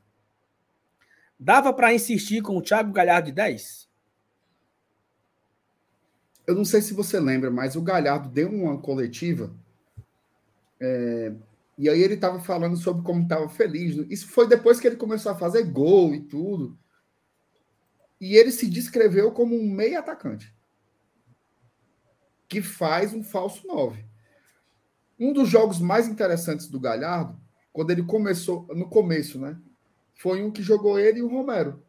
[1.39, 3.89] dava para insistir com o Thiago Galhardo de 10?
[6.47, 9.51] Eu não sei se você lembra, mas o Galhardo deu uma coletiva
[10.85, 11.33] é,
[11.79, 13.97] e aí ele estava falando sobre como estava feliz.
[14.11, 16.79] Isso foi depois que ele começou a fazer gol e tudo.
[18.21, 20.55] E ele se descreveu como um meio atacante
[22.49, 24.05] que faz um falso 9.
[25.19, 27.37] Um dos jogos mais interessantes do Galhardo,
[27.73, 29.59] quando ele começou, no começo, né?
[30.15, 31.83] Foi um que jogou ele e o Romero.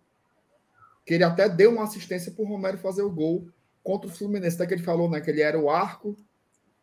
[1.05, 3.47] Que ele até deu uma assistência para o Romero fazer o gol
[3.83, 4.55] contra o Fluminense.
[4.55, 5.21] Até que ele falou, né?
[5.21, 6.17] Que ele era o arco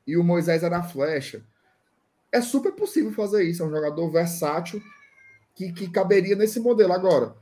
[0.07, 1.45] e o Moisés era a flecha.
[2.33, 3.63] É super possível fazer isso.
[3.63, 4.83] É um jogador versátil
[5.55, 6.93] que, que caberia nesse modelo.
[6.93, 7.37] Agora,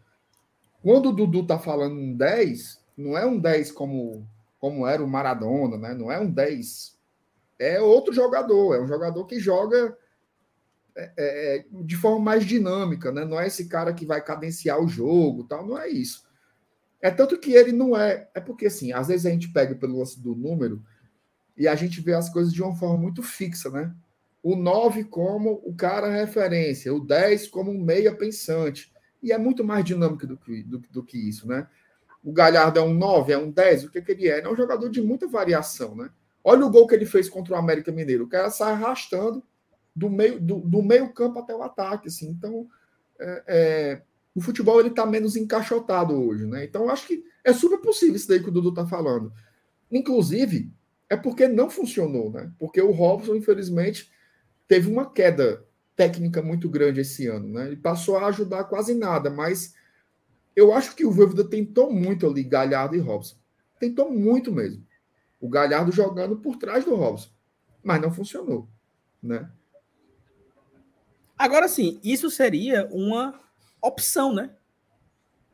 [0.82, 4.26] quando o Dudu tá falando um 10, não é um 10 como,
[4.58, 5.94] como era o Maradona, né?
[5.94, 6.98] Não é um 10
[7.60, 9.94] é outro jogador, é um jogador que joga
[10.96, 13.22] é, é, é, de forma mais dinâmica, né?
[13.22, 16.26] Não é esse cara que vai cadenciar o jogo, tal, não é isso.
[17.02, 19.98] É tanto que ele não é, é porque assim, às vezes a gente pega pelo
[19.98, 20.82] lance do número
[21.54, 23.94] e a gente vê as coisas de uma forma muito fixa, né?
[24.42, 28.92] O 9 como o cara referência, o 10 como um meia pensante.
[29.22, 31.66] E é muito mais dinâmico do que, do, do que isso, né?
[32.22, 34.38] O Galhardo é um 9, é um 10, o que, que ele é?
[34.38, 36.10] Ele é um jogador de muita variação, né?
[36.42, 38.24] Olha o gol que ele fez contra o América Mineiro.
[38.24, 39.42] O cara sai arrastando
[39.94, 42.08] do meio, do, do meio campo até o ataque.
[42.08, 42.30] Assim.
[42.30, 42.66] Então,
[43.18, 44.02] é, é,
[44.34, 46.46] o futebol ele está menos encaixotado hoje.
[46.46, 46.64] Né?
[46.64, 49.32] Então, acho que é super possível isso daí que o Dudu está falando.
[49.90, 50.72] Inclusive,
[51.08, 52.30] é porque não funcionou.
[52.30, 52.50] Né?
[52.58, 54.10] Porque o Robson, infelizmente,
[54.70, 55.66] teve uma queda
[55.96, 57.48] técnica muito grande esse ano.
[57.48, 57.66] Né?
[57.66, 59.74] Ele passou a ajudar quase nada, mas
[60.54, 63.34] eu acho que o Voivoda tentou muito ali, Galhardo e Robson.
[63.80, 64.86] Tentou muito mesmo
[65.40, 67.30] o Galhardo jogando por trás do Robson.
[67.82, 68.68] Mas não funcionou,
[69.20, 69.50] né?
[71.36, 73.40] Agora sim, isso seria uma
[73.82, 74.50] opção, né?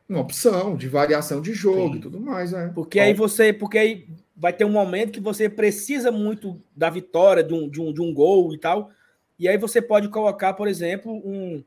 [0.06, 1.98] Uma opção de variação de jogo sim.
[1.98, 2.70] e tudo mais, né?
[2.74, 7.42] Porque aí você, porque aí vai ter um momento que você precisa muito da vitória
[7.42, 8.90] de um, de um, de um gol e tal.
[9.38, 11.64] E aí você pode colocar, por exemplo, um.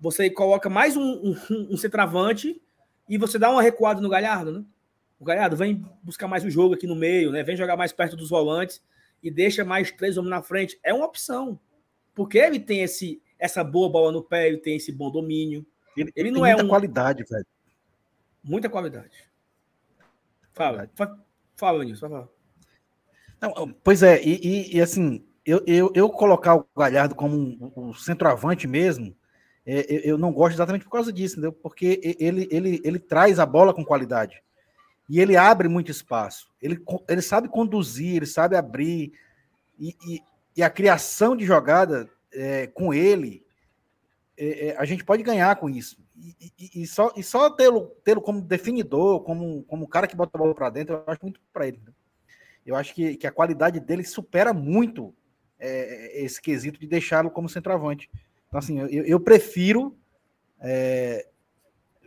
[0.00, 1.36] Você coloca mais um, um,
[1.72, 2.60] um centroavante
[3.08, 4.64] e você dá uma recuada no Galhardo, né?
[5.18, 7.42] O Galhardo vem buscar mais o jogo aqui no meio, né?
[7.42, 8.80] Vem jogar mais perto dos volantes
[9.22, 10.78] e deixa mais três homens na frente.
[10.84, 11.58] É uma opção.
[12.14, 15.66] Porque ele tem esse, essa boa bola no pé, ele tem esse bom domínio.
[15.96, 16.68] Ele, ele não é muita um...
[16.68, 17.46] qualidade, velho.
[18.42, 19.28] Muita qualidade.
[20.52, 21.24] Fala, fala,
[21.56, 22.28] fala nisso, fala.
[23.40, 27.72] Não, pois é, e, e, e, assim, eu, eu, eu colocar o Galhardo como um,
[27.74, 29.16] um centroavante mesmo,
[29.64, 31.52] é, eu, eu não gosto exatamente por causa disso, entendeu?
[31.52, 34.42] Porque ele, ele, ele traz a bola com qualidade.
[35.08, 36.50] E ele abre muito espaço.
[36.60, 39.10] Ele, ele sabe conduzir, ele sabe abrir.
[39.78, 40.20] E, e,
[40.54, 43.42] e a criação de jogada é, com ele,
[44.36, 45.96] é, é, a gente pode ganhar com isso.
[46.58, 50.38] E, e, só, e só tê-lo tê como definidor, como, como cara que bota a
[50.38, 51.80] bola para dentro, eu acho muito para ele.
[52.66, 55.14] Eu acho que, que a qualidade dele supera muito
[55.58, 58.08] é, esse quesito de deixá-lo como centroavante.
[58.46, 59.96] Então, assim, eu, eu prefiro,
[60.60, 61.26] é,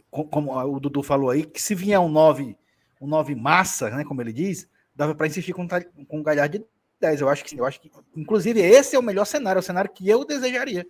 [0.09, 2.57] como o Dudu falou aí, que se vier um 9,
[2.99, 6.63] um 9 massa, né, como ele diz, dava para insistir com, com um galhar de
[6.99, 7.21] 10.
[7.21, 9.91] Eu acho que eu acho que, inclusive, esse é o melhor cenário, é o cenário
[9.91, 10.85] que eu desejaria.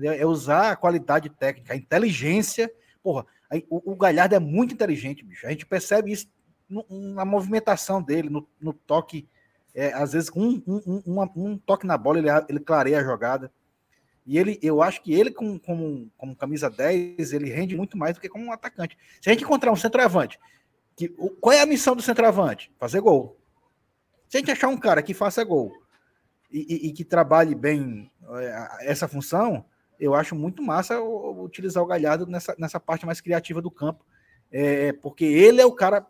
[0.00, 2.72] É usar a qualidade técnica, a inteligência.
[3.02, 3.26] Porra,
[3.68, 5.46] o, o Galhardo é muito inteligente, bicho.
[5.46, 6.28] A gente percebe isso
[6.88, 9.28] na movimentação dele, no, no toque.
[9.74, 13.50] É, às vezes, um, um, um, um, toque na bola, ele, ele clareia a jogada.
[14.24, 18.28] E ele, eu acho que ele, como, camisa 10, ele rende muito mais do que
[18.28, 18.96] como um atacante.
[19.20, 20.38] Se a gente encontrar um centroavante,
[20.96, 22.70] que, qual é a missão do centroavante?
[22.78, 23.38] Fazer gol.
[24.28, 25.72] Se a gente achar um cara que faça gol
[26.50, 29.64] e, e, e que trabalhe bem é, essa função,
[29.98, 34.04] eu acho muito massa utilizar o Galhardo nessa, nessa parte mais criativa do campo.
[34.50, 36.06] É, porque ele é o cara,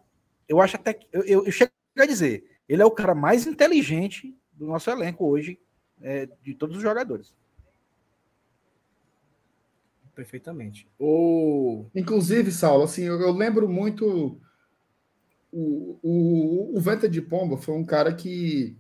[0.49, 3.47] eu acho até que, eu, eu, eu chego a dizer, ele é o cara mais
[3.47, 5.59] inteligente do nosso elenco hoje,
[6.01, 7.35] é, de todos os jogadores.
[10.15, 10.89] Perfeitamente.
[10.99, 11.87] O...
[11.95, 14.39] Inclusive, Saulo, assim, eu, eu lembro muito.
[15.51, 18.77] O, o, o Venta de Pomba foi um cara que.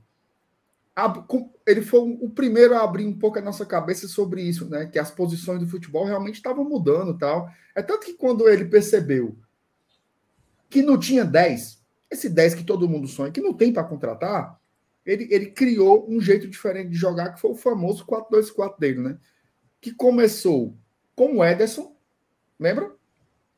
[1.66, 4.84] Ele foi o primeiro a abrir um pouco a nossa cabeça sobre isso, né?
[4.84, 7.48] Que as posições do futebol realmente estavam mudando tal.
[7.74, 9.38] É tanto que quando ele percebeu
[10.68, 11.81] que não tinha 10,
[12.12, 14.60] esse 10 que todo mundo sonha, que não tem para contratar,
[15.04, 19.18] ele, ele criou um jeito diferente de jogar, que foi o famoso 4-2-4 dele, né?
[19.80, 20.76] Que começou
[21.16, 21.94] com o Ederson,
[22.58, 22.92] lembra?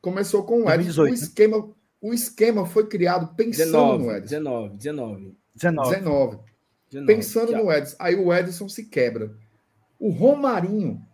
[0.01, 1.03] Começou com o Ederson.
[1.03, 1.13] 2018, o, né?
[1.13, 1.73] esquema, né?
[2.01, 4.29] o esquema foi criado pensando 19, no Ederson.
[4.29, 5.37] 19, 19.
[5.55, 5.91] 19.
[5.91, 6.39] 19.
[6.91, 7.97] 19 pensando no Ederson.
[7.99, 9.37] Aí o Ederson se quebra.
[9.99, 11.05] O Romarinho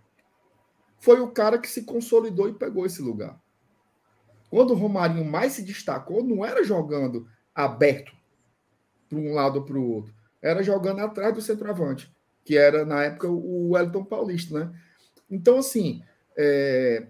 [0.98, 3.40] foi o cara que se consolidou e pegou esse lugar.
[4.50, 8.12] Quando o Romarinho mais se destacou, não era jogando aberto
[9.08, 10.12] para um lado ou para o outro.
[10.42, 12.12] Era jogando atrás do centroavante,
[12.44, 14.72] que era, na época, o Wellington Paulista, né?
[15.30, 16.02] Então, assim,
[16.36, 17.06] é...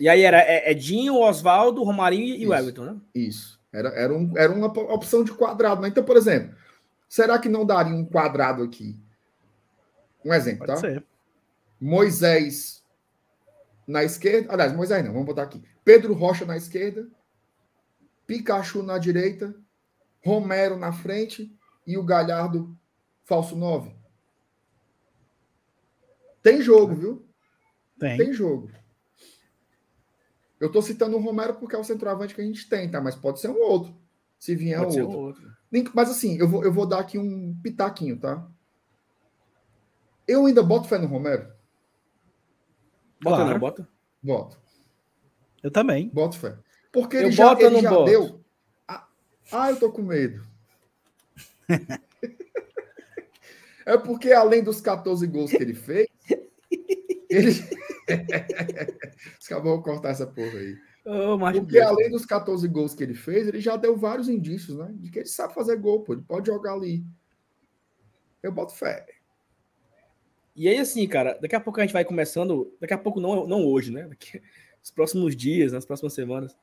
[0.00, 2.96] E aí era Edinho, é Oswaldo, Romarinho e o Everton, né?
[3.14, 3.58] Isso.
[3.72, 5.82] Era, era, um, era uma opção de quadrado.
[5.82, 5.88] Né?
[5.88, 6.56] Então, por exemplo,
[7.08, 8.96] será que não daria um quadrado aqui?
[10.24, 10.88] Um exemplo, Pode tá?
[10.88, 11.04] Ser.
[11.80, 12.77] Moisés
[13.88, 14.52] na esquerda.
[14.52, 15.64] Aliás, Moisés não, vamos botar aqui.
[15.82, 17.08] Pedro Rocha na esquerda,
[18.26, 19.56] Pikachu na direita,
[20.22, 21.50] Romero na frente
[21.86, 22.78] e o Galhardo
[23.24, 23.96] falso 9.
[26.42, 27.28] Tem jogo, viu?
[27.98, 28.18] Tem.
[28.18, 28.70] Tem jogo.
[30.60, 33.00] Eu estou citando o Romero porque é o centroavante que a gente tem, tá?
[33.00, 33.96] Mas pode ser um outro.
[34.38, 35.18] Se vier pode outro.
[35.18, 35.58] outro.
[35.94, 38.46] Mas assim, eu vou, eu vou dar aqui um pitaquinho, tá?
[40.26, 41.57] Eu ainda boto fé no Romero.
[43.22, 43.50] Bota, claro.
[43.50, 43.88] não, bota?
[44.22, 44.60] Boto.
[45.62, 46.08] Eu também.
[46.08, 46.56] Boto fé.
[46.92, 48.44] Porque ele eu já, ele já deu.
[48.86, 49.08] Ah,
[49.52, 50.42] ah, eu tô com medo.
[53.84, 56.08] é porque além dos 14 gols que ele fez,
[57.28, 57.52] ele.
[59.44, 60.76] Acabou de cortar essa porra aí.
[61.04, 64.90] Oh, Porque além dos 14 gols que ele fez, ele já deu vários indícios, né?
[64.94, 66.12] De que ele sabe fazer gol, pô.
[66.12, 67.02] Ele pode jogar ali.
[68.42, 69.06] Eu boto fé.
[70.58, 72.76] E aí, assim, cara, daqui a pouco a gente vai começando.
[72.80, 74.08] Daqui a pouco, não, não hoje, né?
[74.08, 74.42] Daqui,
[74.82, 76.58] nos próximos dias, nas próximas semanas,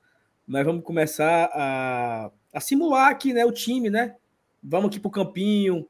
[0.46, 3.46] nós vamos começar a, a simular aqui, né?
[3.46, 4.18] O time, né?
[4.62, 5.88] Vamos aqui pro campinho.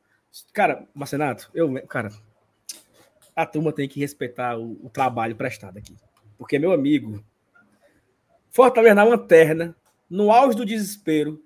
[0.53, 2.09] Cara, Marcenato, eu, cara,
[3.35, 5.95] a turma tem que respeitar o, o trabalho prestado aqui.
[6.37, 7.23] Porque, meu amigo,
[8.51, 9.75] Fortaleza na lanterna,
[10.07, 11.43] no auge do desespero,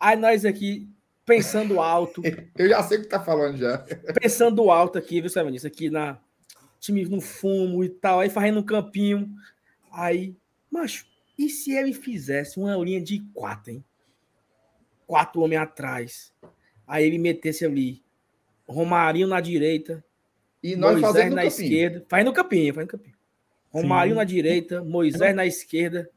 [0.00, 0.88] aí nós aqui
[1.26, 2.22] pensando alto.
[2.56, 3.78] Eu já sei o que tá falando já.
[4.20, 5.54] Pensando alto aqui, viu, Sérgio?
[5.54, 6.18] Isso aqui na
[6.78, 9.28] time no fumo e tal, aí fazendo um campinho.
[9.92, 10.36] Aí,
[10.70, 13.84] macho, e se ele fizesse uma linha de quatro, hein?
[15.06, 16.32] Quatro homens atrás.
[16.86, 18.02] Aí ele metesse ali
[18.68, 20.04] Romarinho na direita,
[20.62, 21.48] e nós Moisés na campinho.
[21.48, 22.06] esquerda.
[22.08, 23.16] Faz no campinho, faz no campinho.
[23.70, 24.16] Romário Sim.
[24.16, 26.10] na direita, Moisés na esquerda,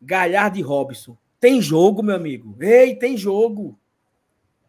[0.00, 1.16] Galhardo e Robson.
[1.40, 2.56] Tem jogo, meu amigo.
[2.60, 3.78] Ei, tem jogo.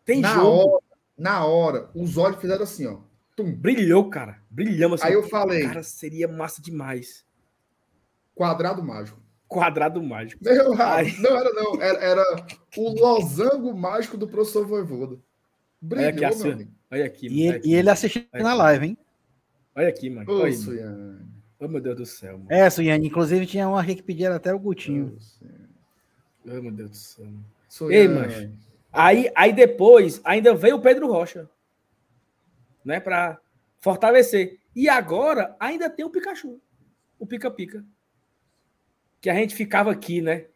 [0.07, 0.75] Tem na jogo.
[0.75, 0.83] Hora,
[1.17, 2.99] na hora, os olhos fizeram assim, ó.
[3.35, 3.53] Tum.
[3.53, 4.41] Brilhou, cara.
[4.49, 5.09] Brilhamos assim.
[5.09, 5.63] Aí eu falei.
[5.63, 7.25] Cara, seria massa demais.
[8.33, 9.21] Quadrado mágico.
[9.47, 10.41] Quadrado mágico.
[10.43, 11.13] Meu, Aí...
[11.19, 11.81] Não era, não.
[11.81, 12.45] Era, era
[12.77, 15.19] o losango mágico do professor Voivoda.
[15.81, 16.71] Brilhou, Olha aqui, meu amigo.
[16.89, 17.27] Olha aqui.
[17.27, 18.97] E, aqui, e ele assistindo na live, hein?
[19.75, 20.31] Olha aqui, mano.
[20.31, 21.19] Ô, Olha Suiane.
[21.59, 22.37] Oh, meu Deus do céu.
[22.37, 22.47] Mano.
[22.49, 23.07] É, Suiane.
[23.07, 25.17] Inclusive tinha uma aqui que pediram até o Gutinho.
[26.45, 27.25] Oh, meu Deus do céu.
[27.25, 27.91] Mano.
[27.91, 28.57] Ei, mano.
[28.91, 31.49] Aí, aí depois ainda veio o Pedro Rocha.
[32.83, 32.99] Né?
[32.99, 33.39] Pra
[33.79, 34.59] fortalecer.
[34.75, 36.61] E agora ainda tem o Pikachu.
[37.19, 37.85] O Pica-Pica.
[39.19, 40.47] Que a gente ficava aqui, né?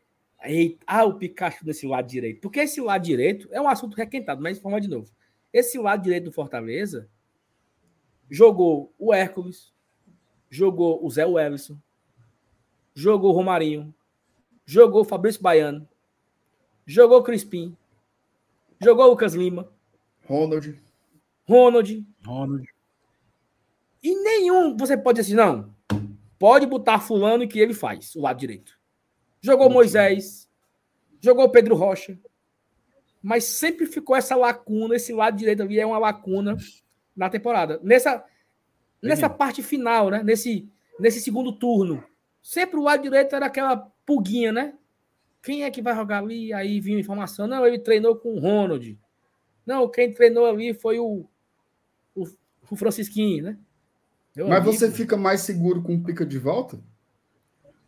[0.43, 2.41] Eita, ah, o Pikachu nesse lado direito.
[2.41, 5.11] Porque esse lado direito é um assunto requentado, mas vamos de novo.
[5.53, 7.09] Esse lado direito do Fortaleza
[8.29, 9.73] jogou o Hércules,
[10.49, 11.77] jogou o Zé Wellison,
[12.93, 13.93] jogou o Romarinho,
[14.65, 15.87] jogou o Fabrício Baiano,
[16.85, 17.75] jogou o Crispim,
[18.81, 19.71] jogou o Lucas Lima,
[20.25, 20.79] Ronald.
[21.47, 22.05] Ronald.
[22.25, 22.67] Ronald.
[24.03, 25.75] E nenhum você pode dizer assim, não,
[26.39, 28.79] pode botar fulano que ele faz, o lado direito.
[29.41, 30.49] Jogou Moisés,
[31.19, 32.17] jogou Pedro Rocha,
[33.21, 36.57] mas sempre ficou essa lacuna, esse lado direito ali é uma lacuna
[37.15, 37.79] na temporada.
[37.83, 38.23] Nessa,
[39.01, 40.23] nessa parte final, né?
[40.23, 40.67] Nesse,
[40.99, 42.03] nesse segundo turno.
[42.41, 44.73] Sempre o lado direito era aquela pulguinha, né?
[45.41, 46.53] Quem é que vai jogar ali?
[46.53, 47.47] Aí vinha informação.
[47.47, 48.97] Não, ele treinou com o Ronald.
[49.65, 51.25] Não, quem treinou ali foi o,
[52.15, 52.27] o,
[52.69, 53.57] o Francisquinho, né?
[54.35, 54.73] Meu Mas amigo.
[54.73, 56.79] você fica mais seguro com o pica de volta?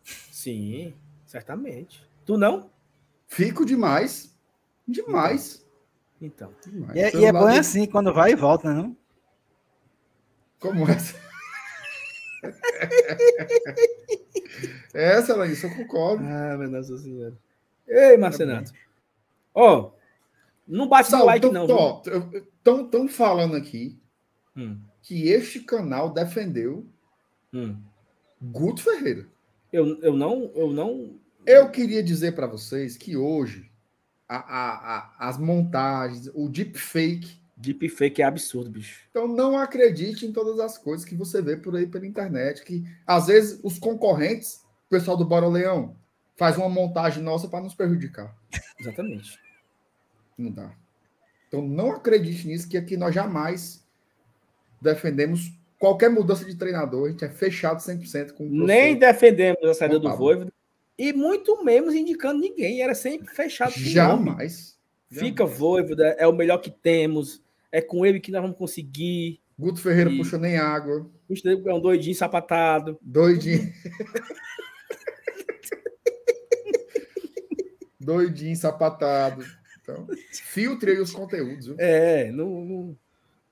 [0.02, 0.92] Sim,
[1.24, 2.06] certamente.
[2.26, 2.70] Tu não?
[3.26, 4.36] Fico demais.
[4.86, 5.66] Demais.
[6.20, 6.52] Então.
[6.66, 6.96] Demais.
[6.96, 7.58] E, é, e é bom de...
[7.58, 8.96] assim, quando vai e volta, né, não?
[10.58, 11.23] Como essa?
[14.94, 16.24] essa, Laís, eu concordo.
[16.24, 17.36] Ah, meu Deus do Senhor.
[17.86, 18.72] Ei, Marcenato.
[19.54, 19.92] Ó, oh,
[20.66, 22.02] não bate no like, não.
[22.56, 23.98] Estão tão falando aqui
[24.56, 24.80] hum.
[25.02, 26.86] que este canal defendeu
[27.52, 27.76] hum.
[28.40, 29.26] Guto Ferreira.
[29.72, 30.50] Eu, eu não.
[30.54, 31.18] Eu não.
[31.46, 33.70] Eu queria dizer para vocês que hoje
[34.28, 39.02] a, a, a, as montagens, o deepfake Deepfake é absurdo, bicho.
[39.10, 42.84] Então não acredite em todas as coisas que você vê por aí pela internet, que
[43.06, 45.96] às vezes os concorrentes, o pessoal do Bora Leão,
[46.36, 48.34] faz uma montagem nossa para nos prejudicar.
[48.78, 49.38] Exatamente.
[50.36, 50.74] Não dá.
[51.48, 53.84] Então não acredite nisso, que aqui nós jamais
[54.80, 59.74] defendemos qualquer mudança de treinador, a gente é fechado 100% com o Nem defendemos a
[59.74, 60.52] saída do Voivoda
[60.98, 63.72] e muito menos indicando ninguém, era sempre fechado.
[63.72, 64.78] Jamais.
[65.10, 67.43] Fica Voivoda, é o melhor que temos
[67.74, 69.40] é com ele que nós vamos conseguir.
[69.58, 70.16] Guto Ferreira e...
[70.16, 71.10] puxa nem água.
[71.66, 72.96] É um doidinho sapatado.
[73.02, 73.72] Doidinho.
[77.98, 79.44] doidinho sapatado.
[79.82, 81.66] Então, filtre aí os conteúdos.
[81.66, 81.74] Viu?
[81.80, 82.96] É, não, não,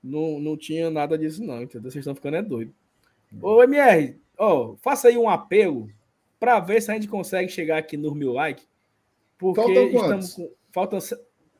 [0.01, 1.91] não, não tinha nada disso, não, entendeu?
[1.91, 2.73] Vocês estão ficando é doido.
[3.41, 5.89] Ô, MR, ó, faça aí um apelo
[6.39, 8.65] para ver se a gente consegue chegar aqui nos mil likes.
[9.37, 10.49] Porque Faltam estamos com.
[10.71, 10.99] Faltam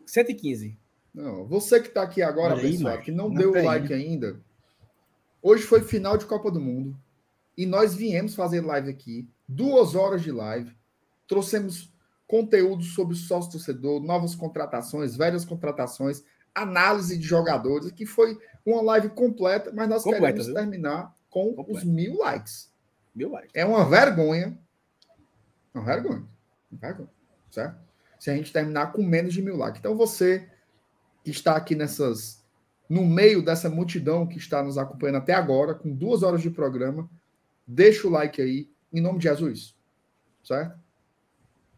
[0.05, 0.81] 115.
[1.13, 4.39] Não, você que está aqui agora, pessoal, que não, não deu o like ainda.
[5.41, 6.97] Hoje foi final de Copa do Mundo
[7.55, 10.75] e nós viemos fazer live aqui, duas horas de live.
[11.27, 11.93] Trouxemos
[12.25, 16.23] conteúdo sobre sócio torcedor, novas contratações, velhas contratações,
[16.55, 20.55] análise de jogadores, que foi uma live completa, mas nós completa, queremos viu?
[20.55, 21.79] terminar com completa.
[21.79, 22.71] os mil likes.
[23.13, 23.51] Mil likes.
[23.53, 24.57] É uma vergonha.
[25.73, 26.23] Uma vergonha.
[26.71, 27.09] Uma vergonha.
[27.51, 27.77] Certo?
[28.19, 29.79] Se a gente terminar com menos de mil likes.
[29.79, 30.49] Então você
[31.23, 32.43] que está aqui nessas
[32.89, 37.09] no meio dessa multidão que está nos acompanhando até agora, com duas horas de programa,
[37.65, 39.75] deixa o like aí, em nome de Jesus.
[40.43, 40.77] Certo?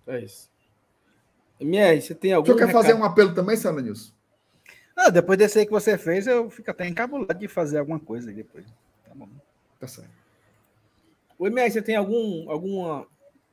[0.08, 0.50] É isso.
[1.60, 2.48] MR, você tem algum.
[2.48, 2.84] Você quer recado?
[2.84, 4.12] fazer um apelo também, Sandra Nilson?
[4.96, 8.30] Ah, depois desse aí que você fez, eu fico até encabulado de fazer alguma coisa
[8.30, 8.66] aí depois.
[9.06, 9.28] Tá bom.
[9.80, 10.10] Tá certo.
[11.38, 13.06] O MR, você tem algum, alguma,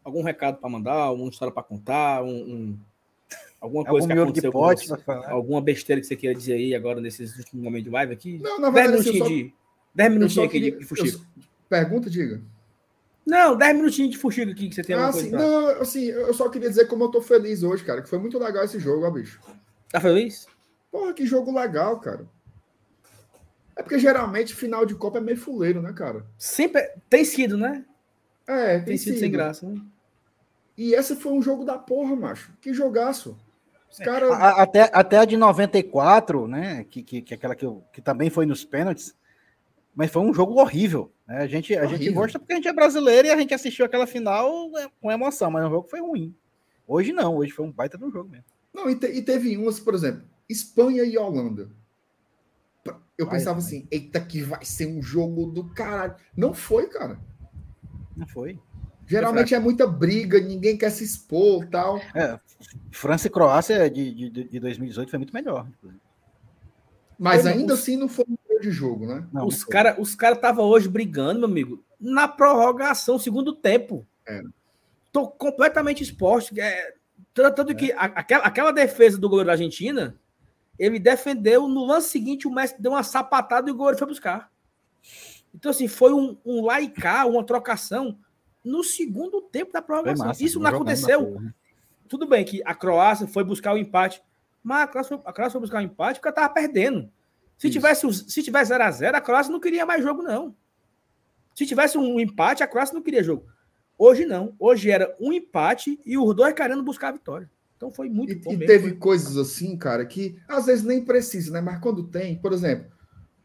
[0.04, 2.78] algum recado para mandar, alguma história para contar, um, um
[3.62, 4.88] Alguma coisa que aconteceu de pote,
[5.28, 8.38] Alguma besteira que você queira dizer aí agora nesses últimos momentos de live aqui?
[8.40, 9.32] Não, na verdade, 10 minutinhos, só...
[9.32, 9.54] de,
[9.94, 10.78] 10 minutinhos aqui queria...
[10.80, 11.26] de fuxico.
[11.68, 12.42] Pergunta, diga.
[13.24, 15.38] Não, 10 minutinhos de fuxico aqui que você tem ah, assim, pra...
[15.38, 18.36] Não, assim, eu só queria dizer como eu tô feliz hoje, cara, que foi muito
[18.36, 19.40] legal esse jogo, ó, bicho.
[19.88, 20.48] Tá feliz?
[20.90, 22.26] Porra, que jogo legal, cara.
[23.76, 26.26] É porque geralmente final de Copa é meio fuleiro, né, cara?
[26.36, 27.84] Sempre tem sido, né?
[28.44, 29.80] É, tem, tem sido, sido sem graça, né?
[30.76, 32.52] E esse foi um jogo da porra, macho.
[32.60, 33.38] Que jogaço.
[34.00, 34.34] É, cara...
[34.34, 36.84] até, até a de 94, né?
[36.84, 39.14] Que, que, que aquela que, que também foi nos pênaltis,
[39.94, 41.12] mas foi um jogo horrível.
[41.26, 41.38] Né?
[41.38, 44.06] A, gente, a gente gosta porque a gente é brasileiro e a gente assistiu aquela
[44.06, 44.48] final
[44.78, 46.34] é, com emoção, mas o jogo foi ruim.
[46.86, 48.44] Hoje não, hoje foi um baita do jogo mesmo.
[48.72, 51.70] Não, e, te, e teve umas, por exemplo, Espanha e Holanda.
[53.16, 53.66] Eu vai, pensava vai.
[53.66, 56.16] assim, eita, que vai ser um jogo do caralho.
[56.36, 57.20] Não foi, cara.
[58.16, 58.58] Não foi.
[59.12, 61.98] Geralmente é muita briga, ninguém quer se expor tal.
[62.14, 62.40] É,
[62.90, 65.68] França e Croácia de, de, de 2018 foi muito melhor.
[67.18, 69.26] Mas ainda assim não foi um de jogo, né?
[69.30, 74.06] Não, os caras os cara estavam hoje brigando, meu amigo, na prorrogação, segundo tempo.
[74.26, 74.40] É.
[75.12, 76.58] Tô completamente exposto.
[76.58, 76.94] É,
[77.34, 77.74] tanto é.
[77.74, 80.16] que a, aquela, aquela defesa do goleiro da Argentina,
[80.78, 84.50] ele defendeu, no lance seguinte o Messi deu uma sapatada e o goleiro foi buscar.
[85.54, 88.18] Então, assim, foi um, um laicar, uma trocação
[88.64, 90.26] no segundo tempo da prorrogação.
[90.26, 91.40] Massa, Isso não aconteceu.
[92.08, 94.22] tudo bem que a Croácia foi buscar o empate,
[94.62, 97.10] mas a Croácia, a Croácia foi buscar o empate porque ela tava perdendo.
[97.58, 97.72] Se Isso.
[97.72, 100.54] tivesse se tivesse 0 a 0 a Croácia não queria mais jogo, não.
[101.54, 103.46] Se tivesse um empate, a Croácia não queria jogo.
[103.98, 104.54] Hoje não.
[104.58, 107.50] Hoje era um empate e os dois querendo buscar a vitória.
[107.76, 108.52] Então foi muito e, bom.
[108.52, 108.96] E mesmo, teve foi...
[108.96, 111.60] coisas assim, cara, que às vezes nem precisa, né?
[111.60, 112.90] Mas quando tem, por exemplo,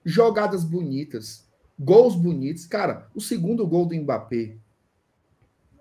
[0.05, 1.45] jogadas bonitas,
[1.77, 2.65] gols bonitos.
[2.65, 4.55] Cara, o segundo gol do Mbappé,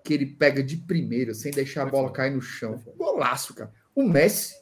[0.07, 2.81] que ele pega de primeira, sem deixar a bola cair no chão.
[2.95, 3.73] Golaço, cara.
[3.93, 4.55] O Messi,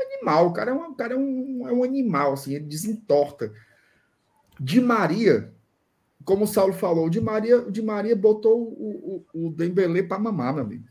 [0.00, 3.52] animal, o cara é um, o cara é um, é um animal, assim, ele desentorta.
[4.58, 5.52] De Maria,
[6.24, 10.18] como o Saulo falou, o de Maria, de Maria botou o, o, o Dembele para
[10.18, 10.88] mamar, meu amigo.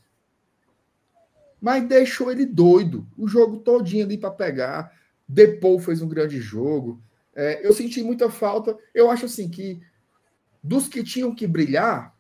[1.60, 3.08] Mas deixou ele doido.
[3.18, 4.96] O jogo todinho ali para pegar.
[5.28, 7.02] Depou fez um grande jogo.
[7.36, 8.78] É, eu senti muita falta.
[8.94, 9.82] Eu acho assim que
[10.64, 12.16] dos que tinham que brilhar,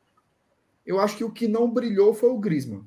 [0.85, 2.85] eu acho que o que não brilhou foi o Griezmann.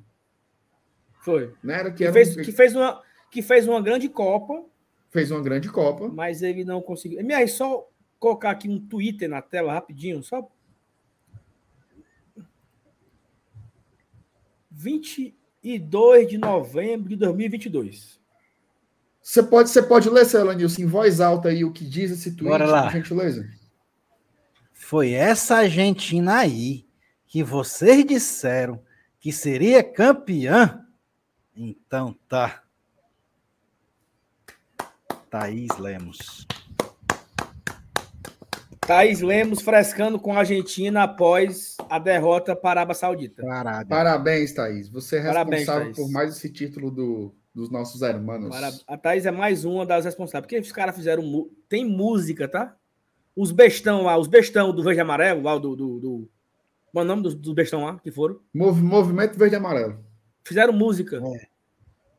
[1.21, 1.55] Foi.
[1.63, 1.81] Né?
[1.81, 2.43] Era que, que, fez, um...
[2.43, 4.65] que, fez uma, que fez uma grande Copa.
[5.11, 6.09] Fez uma grande Copa.
[6.09, 7.21] Mas ele não conseguiu.
[7.21, 7.89] MR, só
[8.19, 10.47] colocar aqui um Twitter na tela rapidinho, só.
[14.71, 18.21] 22 de novembro de 2022.
[19.23, 22.51] Você pode, você pode ler, Celanilson, em voz alta aí o que diz esse tweet,
[22.51, 22.83] Bora lá.
[22.83, 23.49] por gentileza?
[24.75, 26.85] Foi essa Argentina aí
[27.35, 28.81] que vocês disseram
[29.19, 30.87] que seria campeã?
[31.57, 32.63] Então tá.
[35.29, 36.47] Thaís Lemos.
[38.87, 43.43] Thaís Lemos frescando com a Argentina após a derrota para a Arábia Saudita.
[43.43, 44.89] Parabéns, Parabéns Thaís.
[44.91, 48.55] Você é responsável Parabéns, por mais esse título do, dos nossos hermanos.
[48.87, 50.43] A Thaís é mais uma das responsáveis.
[50.47, 51.51] Porque os caras fizeram.
[51.69, 52.77] Tem música, tá?
[53.35, 55.75] Os bestão lá, os bestão do Verde Amarelo, lá do.
[55.75, 56.31] do, do...
[56.95, 58.39] Qual é o nome dos, dos bestão lá que foram?
[58.55, 59.99] Mov, Movimento Verde Amarelo.
[60.45, 61.17] Fizeram música.
[61.17, 61.21] É.
[61.21, 61.41] Não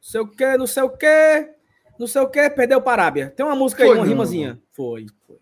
[0.02, 1.50] sei o que, não sei o que,
[1.98, 3.30] não sei o que, perdeu para a Arábia.
[3.30, 4.56] Tem uma música foi, aí, uma não, rimazinha.
[4.56, 4.62] Não.
[4.74, 5.38] Foi, foi.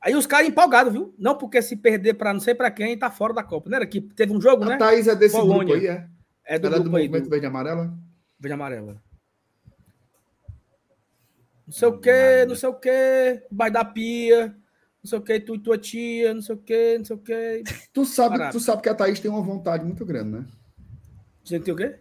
[0.00, 1.14] Aí os caras empolgados, viu?
[1.16, 3.70] Não porque se perder para não sei para quem, tá fora da Copa.
[3.70, 4.74] Não era que teve um jogo, a né?
[4.74, 5.76] A Thaís é desse Polônia.
[5.76, 6.08] grupo aí, é?
[6.44, 7.30] É do, Ela grupo é do Movimento do...
[7.30, 7.98] Verde Amarelo?
[8.40, 9.02] Verde amarela.
[11.64, 14.56] Não sei o que, não sei o que, vai da pia,
[15.02, 17.18] não sei o que, tu e tua tia, não sei o que, não sei o
[17.18, 17.64] que.
[17.92, 20.46] Tu sabe, tu sabe que a Thaís tem uma vontade muito grande, né?
[21.44, 21.98] Você tem o quê?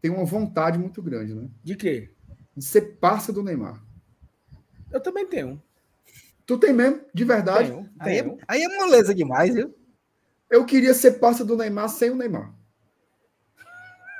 [0.00, 1.48] Tem uma vontade muito grande, né?
[1.62, 2.10] De quê?
[2.56, 3.80] De ser parça do Neymar.
[4.90, 5.62] Eu também tenho.
[6.44, 7.00] Tu tem mesmo?
[7.14, 7.70] De verdade?
[7.70, 9.72] Tenho, aí, é, aí é moleza demais, viu?
[10.50, 12.52] Eu queria ser parça do Neymar sem o Neymar.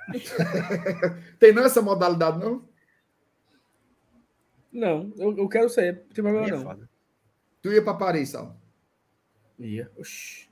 [1.39, 2.69] Tem não essa modalidade, não?
[4.73, 5.95] Não, eu, eu quero ser.
[5.95, 6.89] Não tem problema, é não.
[7.63, 8.57] Tu ia para Paris, Sal?
[9.59, 9.91] Ia.
[9.97, 10.51] Oxi.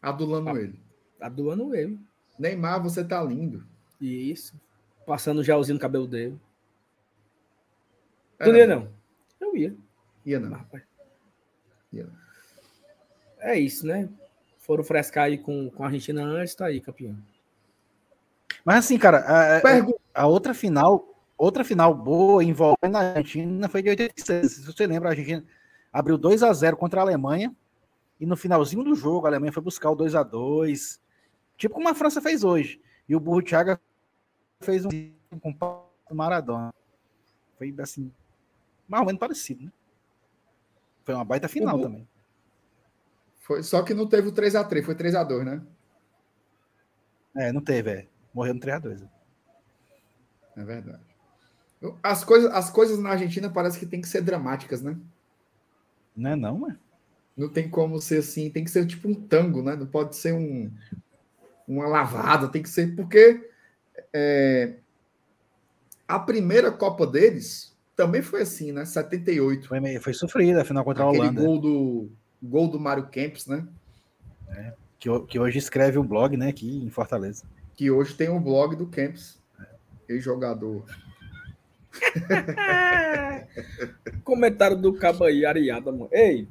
[0.00, 0.80] Adulando ah, ele.
[1.20, 1.98] Adulando ele.
[2.38, 3.66] Neymar, você tá lindo.
[4.00, 4.58] Isso.
[5.04, 6.40] Passando gelzinho no cabelo dele.
[8.38, 8.88] É, tu não ia, não?
[9.40, 9.76] Eu ia.
[10.24, 10.50] Ia não.
[10.50, 10.82] Rapaz.
[11.92, 12.22] Ia não.
[13.40, 14.08] É isso, né?
[14.58, 17.16] Foram frescar aí com, com a Argentina antes, tá aí, campeão.
[18.64, 21.11] Mas assim, cara, a, a, outra final,
[21.42, 24.52] outra final boa envolvendo a Argentina foi de 86.
[24.52, 25.44] Se você lembra, a Argentina
[25.92, 27.54] abriu 2 a 0 contra a Alemanha
[28.20, 31.00] e no finalzinho do jogo a Alemanha foi buscar o 2 a 2
[31.56, 32.80] tipo como a França fez hoje.
[33.08, 33.78] E o Burro Thiago
[34.60, 34.90] fez um
[35.40, 36.72] com o Maradona.
[37.58, 38.12] Foi assim,
[38.88, 39.72] mais ou menos parecido, né?
[41.04, 42.08] Foi uma baita final também.
[43.40, 45.62] Foi, só que não teve o 3x3, foi 3x2, né?
[47.36, 48.08] É, não teve, é.
[48.32, 49.08] Morreu no 3x2.
[50.56, 51.11] É verdade.
[52.02, 54.96] As coisas, as coisas na Argentina parece que tem que ser dramáticas, né?
[56.16, 56.78] Não é não, mano?
[57.36, 59.74] Não tem como ser assim, tem que ser tipo um tango, né?
[59.74, 60.70] Não pode ser um,
[61.66, 63.50] uma lavada, tem que ser porque
[64.12, 64.74] é,
[66.06, 68.84] a primeira Copa deles também foi assim, né?
[68.84, 69.68] 78.
[69.68, 71.40] Foi, foi sofrida, afinal contra Aquele a Holanda.
[71.40, 72.10] Gol do,
[72.42, 73.66] gol do Mário Kempis, né?
[74.48, 77.44] É, que, que hoje escreve um blog, né, aqui em Fortaleza
[77.74, 79.40] que hoje tem um blog do Camps,
[80.08, 80.84] ex-jogador.
[84.24, 86.08] Comentário do Cabo aí, Ariada, mano.
[86.12, 86.48] Ei,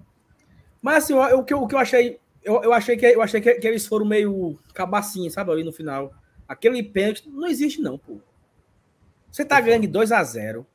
[0.82, 3.42] mas assim, o, que, eu, o que eu achei, eu, eu achei que eu achei
[3.42, 6.14] que, que eles foram meio cabacinho, sabe, ali no final.
[6.48, 8.20] Aquele pênalti não existe não, pô.
[9.32, 10.66] Você tá ganhando de 2 a 0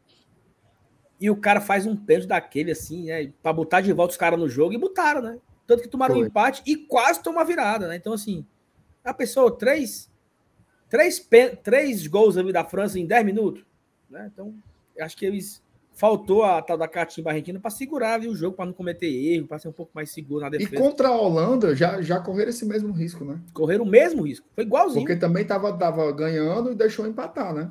[1.20, 4.38] e o cara faz um pênalti daquele assim, né, para botar de volta os caras
[4.38, 5.38] no jogo e botaram, né?
[5.66, 6.24] Tanto que tomaram Foi.
[6.24, 7.96] um empate e quase tomou a virada, né?
[7.96, 8.46] Então assim,
[9.04, 10.10] a pessoa três
[10.88, 11.28] Três,
[11.62, 13.64] três gols ali da França em 10 minutos.
[14.10, 14.30] Né?
[14.32, 14.54] Então,
[15.00, 15.62] acho que eles
[15.96, 19.46] faltou a tal da catimba argentina para segurar ali, o jogo, para não cometer erro,
[19.46, 20.74] para ser um pouco mais seguro na defesa.
[20.74, 23.40] E contra a Holanda já, já correram esse mesmo risco, né?
[23.54, 24.46] Correram o mesmo risco.
[24.54, 25.06] Foi igualzinho.
[25.06, 27.70] Porque também tava, tava ganhando e deixou empatar, né?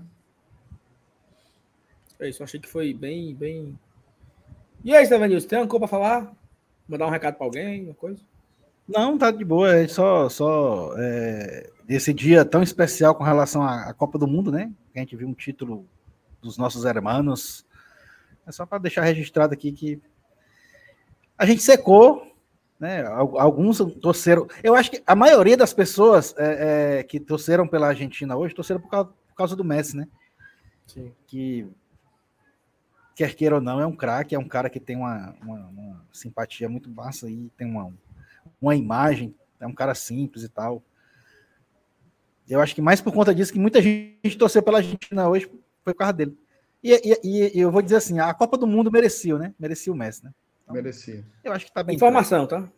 [2.19, 3.77] É isso, achei que foi bem, bem.
[4.83, 6.33] E aí, Stevenilson, tem uma coisa para falar?
[6.87, 8.21] Mandar um recado para alguém, uma coisa?
[8.87, 9.75] Não, tá de boa.
[9.75, 14.51] É só, só é, esse dia tão especial com relação à, à, Copa do Mundo,
[14.51, 14.71] né?
[14.93, 15.85] Que a gente viu um título
[16.45, 17.65] dos nossos hermanos.
[18.45, 20.01] É só para deixar registrado aqui que
[21.37, 22.35] a gente secou,
[22.79, 23.03] né?
[23.05, 24.47] Alguns torceram.
[24.63, 28.79] Eu acho que a maioria das pessoas é, é, que torceram pela Argentina hoje torceram
[28.79, 30.07] por causa, por causa do Messi, né?
[30.85, 31.11] Sim.
[31.25, 31.67] Que
[33.15, 36.05] quer queira ou não, é um craque, é um cara que tem uma, uma, uma
[36.11, 37.91] simpatia muito massa e tem uma,
[38.61, 40.83] uma imagem, é um cara simples e tal.
[42.47, 45.49] Eu acho que mais por conta disso que muita gente torceu pela Argentina hoje
[45.85, 46.37] foi por causa dele.
[46.83, 46.91] E,
[47.23, 49.53] e, e, eu vou dizer assim, a Copa do Mundo merecia, né?
[49.57, 50.33] Merecia o Messi, né?
[50.63, 51.25] Então, merecia.
[51.43, 51.95] Eu acho que tá bem.
[51.95, 52.65] Informação, claro.
[52.65, 52.71] tá?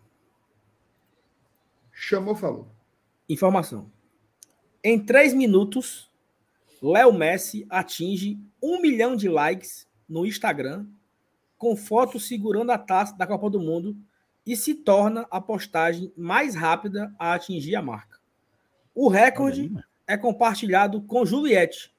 [1.91, 2.67] Chamou, falou.
[3.27, 3.89] Informação.
[4.83, 6.11] Em três minutos,
[6.81, 10.85] Léo Messi atinge um milhão de likes no Instagram
[11.57, 13.97] com foto segurando a taça da Copa do Mundo
[14.45, 18.19] e se torna a postagem mais rápida a atingir a marca.
[18.93, 19.73] O recorde
[20.05, 21.93] é compartilhado com Juliette,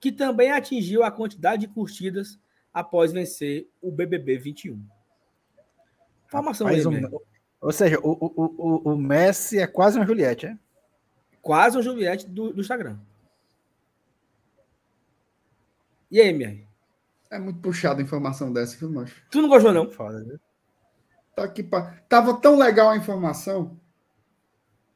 [0.00, 2.40] que também atingiu a quantidade de curtidas
[2.72, 4.82] após vencer o BBB 21.
[6.26, 7.20] Informação aí, um,
[7.60, 10.58] Ou seja, o, o, o, o Messi é quase uma Juliette, é?
[11.42, 12.98] Quase uma Juliette do, do Instagram.
[16.10, 16.66] E aí, minha?
[17.30, 19.22] É muito puxado a informação dessa, viu, macho?
[19.30, 19.90] Tu não gostou, não?
[19.90, 20.40] Foda, viu?
[21.34, 22.02] Tá aqui pra...
[22.08, 23.79] Tava tão legal a informação.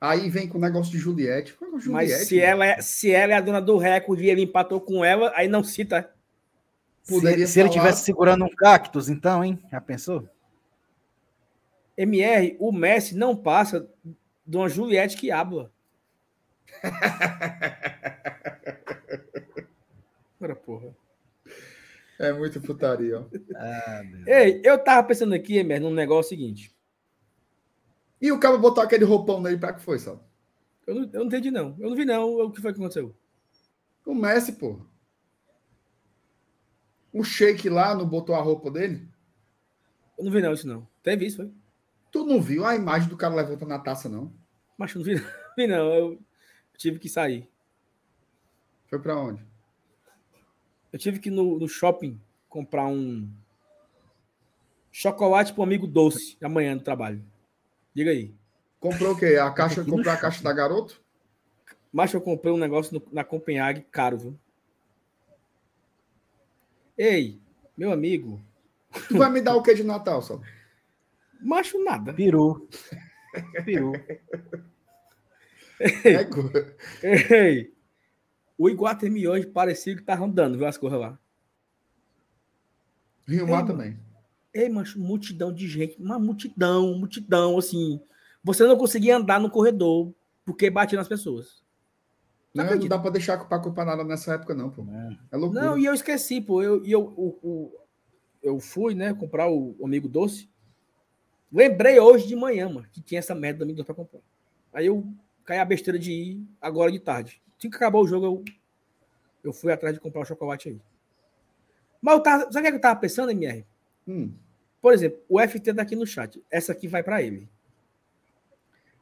[0.04, 1.56] Aí vem com o negócio de Juliette.
[1.58, 4.78] Juliette Mas se ela, é, se ela é a dona do recorde e ele empatou
[4.78, 6.12] com ela, aí não cita.
[7.08, 9.58] Poderia se, se ele tivesse segurando um cactus, então, hein?
[9.70, 10.28] Já pensou?
[11.96, 13.88] MR, o Messi não passa
[14.46, 15.72] de uma Juliette que habla.
[20.38, 20.94] Ora, porra.
[22.18, 23.24] É muito putaria, ó.
[23.56, 26.73] Ah, Ei, eu tava pensando aqui, Emer, num negócio seguinte.
[28.24, 30.18] E o cara botou aquele roupão nele pra que foi, sabe?
[30.86, 31.76] Eu não, eu não entendi, não.
[31.78, 32.36] Eu não vi, não.
[32.40, 33.14] O que foi que aconteceu?
[34.02, 34.80] O Messi, pô.
[37.12, 39.06] O Shake lá não botou a roupa dele?
[40.16, 40.88] Eu não vi, não, isso não.
[41.02, 41.52] Teve isso, foi?
[42.10, 44.32] Tu não viu a imagem do cara levantando a taça, não?
[44.78, 45.24] Mas eu não vi, não.
[45.54, 45.92] vi, não.
[45.92, 46.18] Eu
[46.78, 47.46] tive que sair.
[48.86, 49.44] Foi pra onde?
[50.90, 52.18] Eu tive que ir no, no shopping
[52.48, 53.30] comprar um
[54.90, 57.33] chocolate para um amigo doce amanhã no trabalho.
[57.94, 58.34] Diga aí.
[58.80, 59.36] Comprou o quê?
[59.36, 61.00] A caixa, comprou a caixa da garoto?
[61.92, 64.38] Mas eu comprei um negócio no, na Copenhague caro, viu?
[66.98, 67.40] Ei,
[67.76, 68.40] meu amigo.
[69.08, 70.40] Tu vai me dar o que de Natal, só?
[71.40, 72.12] Macho nada.
[72.12, 72.68] Peru.
[73.64, 73.92] Peru.
[77.02, 77.74] Ei, ei,
[78.56, 81.18] o Iguatemi hoje parecia que tá andando, viu as coisas lá.
[83.26, 83.98] Rio Mar também.
[84.54, 88.00] Ei, mancho, multidão de gente, uma multidão, multidão, assim.
[88.42, 90.14] Você não conseguia andar no corredor
[90.44, 91.64] porque batia nas pessoas.
[92.54, 94.82] Não, não, não dá para deixar culpar nada nessa época, não, pô.
[94.82, 95.60] É, é loucura.
[95.60, 96.62] Não, e eu esqueci, pô.
[96.62, 97.80] Eu, eu, o, o,
[98.40, 100.48] eu fui, né, comprar o, amigo doce.
[101.50, 104.20] Lembrei hoje de manhã, mano, que tinha essa merda do amigo doce pra comprar.
[104.72, 105.04] Aí eu
[105.44, 107.42] caí a besteira de ir agora de tarde.
[107.58, 108.44] Assim que acabou o jogo, eu,
[109.42, 110.80] eu fui atrás de comprar o chocolate aí.
[112.00, 113.66] Mas eu tava, sabe o que eu tava pensando, MR?
[114.06, 114.32] Hum.
[114.84, 116.44] Por exemplo, o FT tá aqui no chat.
[116.50, 117.48] Essa aqui vai para ele.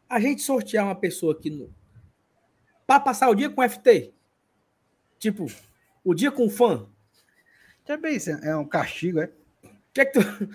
[0.09, 1.75] A gente sortear uma pessoa aqui no.
[2.87, 4.15] Para passar o dia com o FT.
[5.19, 5.47] Tipo,
[6.05, 6.89] o dia com fã.
[7.85, 9.25] Já bem, é um castigo, é?
[9.25, 10.47] O que é que tu,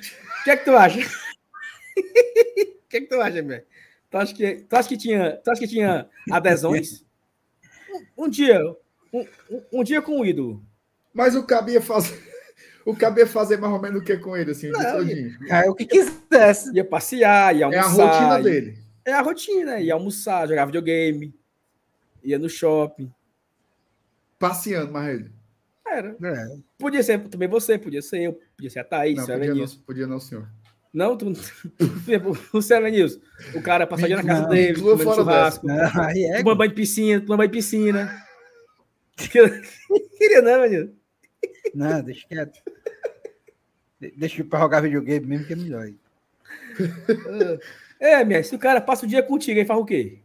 [0.46, 1.00] que é que tu acha?
[1.02, 3.66] O que é que tu acha, MR?
[4.10, 7.06] Tu acha que, tu acha que, tinha, tu acha que tinha adesões?
[8.18, 8.62] um dia,
[9.12, 9.28] um,
[9.74, 10.66] um, dia com o ídolo.
[11.14, 12.27] Mas o cabia fazer.
[12.88, 14.80] O cabia fazer mais ou menos o que com ele, assim, Não,
[15.50, 16.74] é o que quisesse.
[16.74, 17.84] Ia passear, ia almoçar.
[17.84, 18.78] É a rotina dele.
[19.04, 21.36] É a rotina, ia almoçar, jogar videogame,
[22.24, 23.12] ia no shopping.
[24.40, 25.32] Passeando, mas ele.
[25.86, 26.16] Era.
[26.24, 26.58] É.
[26.78, 30.08] Podia ser também você, podia ser eu, podia ser a Thaís, não, podia não, podia
[30.08, 30.48] não, senhor.
[30.94, 31.26] Não, tu,
[32.54, 33.20] o Sérgio News.
[33.54, 37.20] O cara passaria na casa não, dele, comendo fora churrasco, é, tomando banho de piscina,
[37.20, 38.24] tomando banho de piscina.
[40.18, 40.96] Queria não, menino.
[41.76, 42.60] Não, deixa quieto.
[44.00, 45.90] Deixa eu jogar videogame mesmo que é melhor.
[48.00, 50.20] É, minha, se o cara passa o dia contigo, aí faz o quê?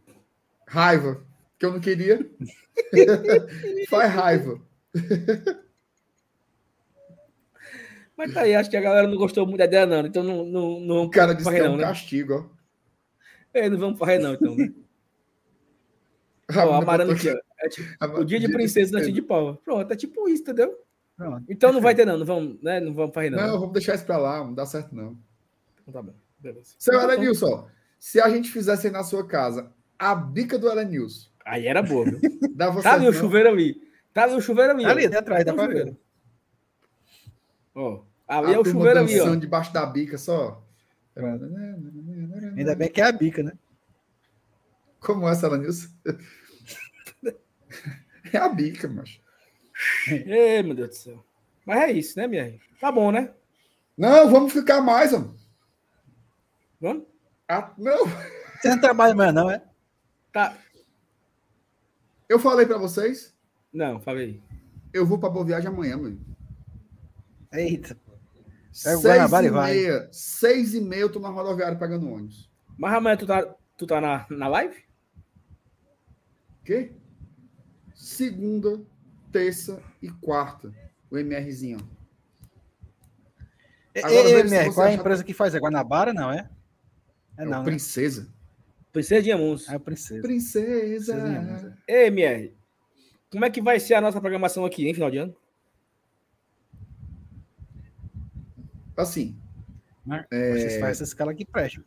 [0.67, 1.23] Raiva.
[1.57, 2.19] Que eu não queria.
[3.89, 4.61] faz raiva.
[8.15, 10.05] Mas tá aí, acho que a galera não gostou muito da ideia, não.
[10.05, 11.83] Então não, não, não O cara disse que é um não, né?
[11.83, 12.63] castigo, ó.
[13.53, 14.55] É, não vamos farrer, não, então.
[14.55, 14.71] Né?
[16.55, 17.35] Ó, amarando aqui, ó.
[17.59, 17.87] É tipo,
[18.19, 19.55] o dia de princesa na de pau.
[19.63, 20.77] Pronto, é tipo isso, entendeu?
[21.17, 21.43] Pronto.
[21.47, 22.17] Então não vai ter, não.
[22.17, 22.79] Não vamos, né?
[22.79, 23.39] Não vamos farrer, não.
[23.39, 25.17] Não, vamos deixar isso pra lá, não dá certo, não.
[25.81, 26.13] Então tá bom.
[26.39, 26.75] Beleza.
[26.77, 27.67] Seu Então, Elenilson,
[27.99, 32.05] se a gente fizesse aí na sua casa a bica do Elenilson, Aí era boa,
[32.05, 32.19] viu?
[32.55, 33.19] dava Tá ali o não?
[33.19, 33.81] chuveiro ali.
[34.13, 34.83] Tá ali o chuveiro ali.
[34.83, 35.91] Tá ali, tá atrás, dá o pra chuveiro.
[35.91, 35.97] ver.
[37.75, 39.35] Ó, ali é o chuveiro ali, ó.
[39.35, 40.63] debaixo da bica só.
[42.57, 43.53] Ainda bem que é a bica, né?
[44.99, 45.89] Como é essa, Elenilson?
[48.31, 49.19] é a bica, mas.
[50.09, 51.25] Ei, meu Deus do céu.
[51.65, 52.59] Mas é isso, né, minha?
[52.79, 53.33] Tá bom, né?
[53.97, 55.31] Não, vamos ficar mais, ó.
[56.81, 57.05] Vamos?
[57.47, 58.05] Ah, não,
[58.59, 59.63] Você não trabalha mais, não, é?
[60.31, 60.57] Tá.
[62.27, 63.33] eu falei pra vocês,
[63.71, 64.41] Não, falei.
[64.93, 66.19] eu vou pra Boa Viagem amanhã, mano.
[67.51, 67.95] Eita.
[67.95, 68.15] Pega
[68.71, 69.73] Seis Guanabara e vai.
[69.73, 72.49] meia, seis e meia eu tô na rodoviária pegando ônibus.
[72.77, 73.45] Mas amanhã tu tá,
[73.77, 74.83] tu tá na, na live?
[76.65, 76.91] Quê?
[77.93, 78.81] Segunda,
[79.33, 80.71] terça e quarta.
[81.11, 81.77] O MRzinho.
[83.93, 85.53] E- Agora e- veja se MR, qual é a acha- empresa que faz?
[85.53, 86.49] É Guanabara, não é?
[87.37, 87.63] É É não, o né?
[87.65, 88.31] Princesa.
[88.91, 89.67] Princesa de Amuns.
[89.69, 90.21] É o Princesa.
[90.21, 91.13] Princesa.
[91.19, 91.77] Princesa.
[91.87, 92.55] Ei, MR.
[93.31, 95.35] Como é que vai ser a nossa programação aqui, hein, final de ano?
[98.95, 99.35] Assim,
[100.05, 100.51] Mas É.
[100.51, 101.83] Vocês fazem essa escala que presta.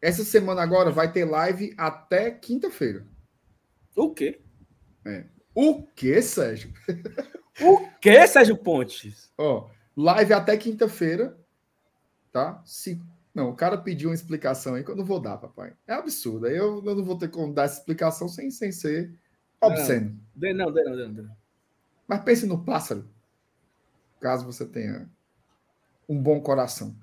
[0.00, 3.06] essa semana agora vai ter live até quinta-feira.
[3.94, 4.40] O quê?
[5.54, 6.72] O quê, Sérgio?
[7.60, 9.30] O quê, Sérgio Pontes?
[9.36, 11.38] Ó, live até quinta-feira,
[12.32, 12.62] tá?
[12.64, 13.00] Se...
[13.34, 15.74] Não, o cara pediu uma explicação aí que eu não vou dar, papai.
[15.86, 16.46] É absurdo.
[16.46, 19.12] Aí eu, eu não vou ter como dar essa explicação sem, sem ser
[19.60, 20.18] obsceno.
[20.34, 20.72] Não, não, não.
[20.72, 21.36] Dê não.
[22.06, 23.08] Mas pense no pássaro,
[24.20, 25.08] caso você tenha
[26.08, 26.94] um bom coração.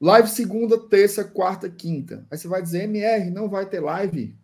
[0.00, 2.26] Live segunda, terça, quarta, quinta.
[2.30, 4.36] Aí você vai dizer, MR, não vai ter live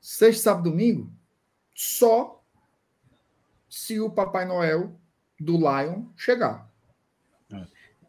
[0.00, 1.10] sexta, sábado, domingo?
[1.78, 2.42] Só
[3.68, 4.98] se o Papai Noel
[5.38, 6.70] do Lion chegar.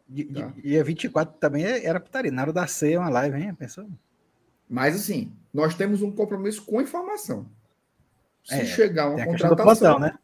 [0.08, 0.48] Di- Tá.
[0.56, 2.32] Dia 24 também é- era putaria.
[2.32, 3.54] Na hora da ceia, uma live, hein?
[3.54, 3.86] Pensou?
[4.66, 7.46] Mas assim, nós temos um compromisso com informação.
[8.42, 10.18] Se É, chegar uma a contratação, plantão, né?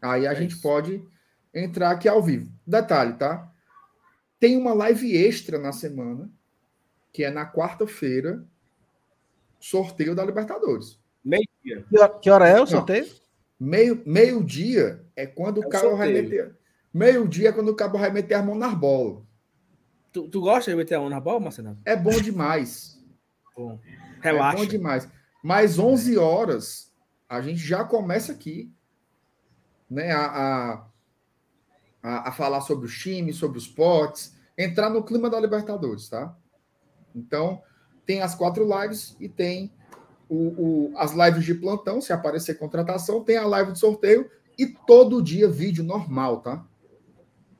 [0.00, 0.62] aí a É gente isso.
[0.62, 1.06] pode
[1.52, 2.50] entrar aqui ao vivo.
[2.66, 3.52] Detalhe, tá?
[4.38, 6.30] Tem uma live extra na semana,
[7.12, 8.42] que é na quarta-feira,
[9.58, 10.98] sorteio da Libertadores.
[11.22, 11.49] Meio-dia.
[11.62, 13.06] Que hora, que hora é o sorteio?
[13.58, 16.56] Meio, meio-dia é quando É o o cara vai meter.
[16.92, 19.22] Meio-dia é quando o cabo vai meter a mão na bola.
[20.12, 21.76] Tu, tu gosta de meter a mão na bola, Marcelo?
[21.84, 22.98] É bom demais.
[23.54, 23.78] Bom.
[24.22, 24.56] É Relaxa.
[24.56, 25.08] bom demais.
[25.42, 26.92] Mas 11 horas,
[27.28, 28.72] a gente já começa aqui
[29.88, 30.86] né, a, a,
[32.02, 36.36] a, a falar sobre os times, sobre os potes, entrar no clima da Libertadores, tá?
[37.14, 37.62] Então,
[38.04, 39.72] tem as quatro lives e tem
[40.30, 44.66] o, o- as lives de plantão, se aparecer contratação, tem a live de sorteio e
[44.66, 46.64] todo dia vídeo normal, tá?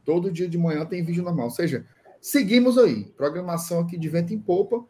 [0.04, 1.46] Todo dia de manhã tem vídeo normal.
[1.46, 1.84] Ou seja,
[2.20, 3.04] seguimos aí.
[3.16, 4.84] Programação aqui de vento em popa,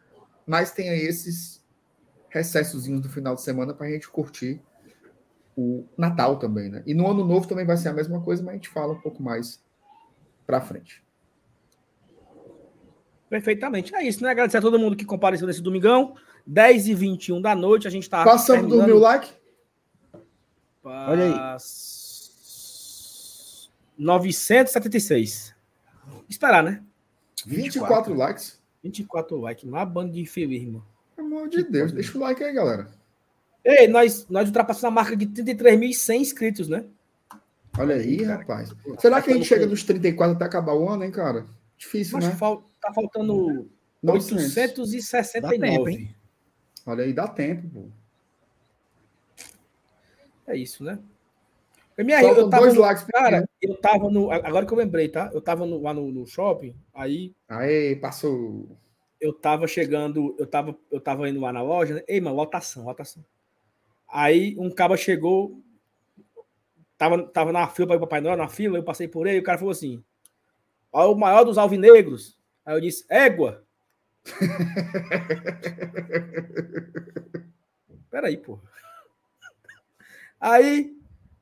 [0.47, 1.65] mas tem aí esses
[2.28, 4.62] recessozinhos do final de semana para a gente curtir
[5.57, 6.83] o Natal também, né?
[6.86, 9.00] E no Ano Novo também vai ser a mesma coisa, mas a gente fala um
[9.00, 9.62] pouco mais
[10.47, 11.02] para frente.
[13.28, 13.94] Perfeitamente.
[13.94, 14.31] É isso, né?
[14.31, 16.17] Agradecer a todo mundo que compareceu nesse domingão.
[16.51, 17.87] 10 e 21 da noite.
[17.87, 18.25] A gente tá.
[18.25, 19.31] Passamos do mil like?
[20.83, 21.33] Olha aí.
[21.33, 21.57] para
[23.97, 25.55] 976.
[26.29, 26.83] Esperar, né?
[27.47, 28.59] 24 likes.
[28.83, 29.65] 24 likes.
[29.65, 30.83] Uma banda de infeliz, irmão.
[31.15, 32.89] Pelo amor de Deus, deixa o like aí, galera.
[33.65, 36.85] Ei, nós, nós ultrapassamos a marca de 33.100 inscritos, né?
[37.79, 38.75] Olha aí, rapaz.
[38.99, 41.47] Será que a gente chega nos 34 até acabar o ano, hein, cara?
[41.77, 42.35] Difícil, Mas né?
[42.37, 43.69] fal- tá faltando
[44.03, 44.57] 900.
[44.57, 45.41] 869.
[45.59, 46.15] Dá tempo, hein?
[46.91, 47.89] Olha aí, dá tempo, pô.
[50.44, 50.99] É isso, né?
[51.97, 53.05] MR, eu tava dois no, likes.
[53.05, 54.28] cara, eu tava no.
[54.33, 55.31] Agora que eu lembrei, tá?
[55.33, 58.77] Eu tava no- lá no, no shopping, aí Aê, passou.
[59.20, 62.02] eu tava chegando, eu tava, eu tava indo lá na loja, né?
[62.09, 63.25] Ei, mano, lotação, lotação.
[64.09, 65.62] Aí um caba chegou,
[66.99, 69.44] tava, tava na fila para o Papai Noel, na fila, eu passei por ele, o
[69.44, 70.02] cara falou assim:
[70.93, 72.36] Ó, o maior dos alvinegros.
[72.67, 73.65] Aí eu disse: Égua.
[78.11, 78.59] Peraí, pô.
[80.39, 80.95] Aí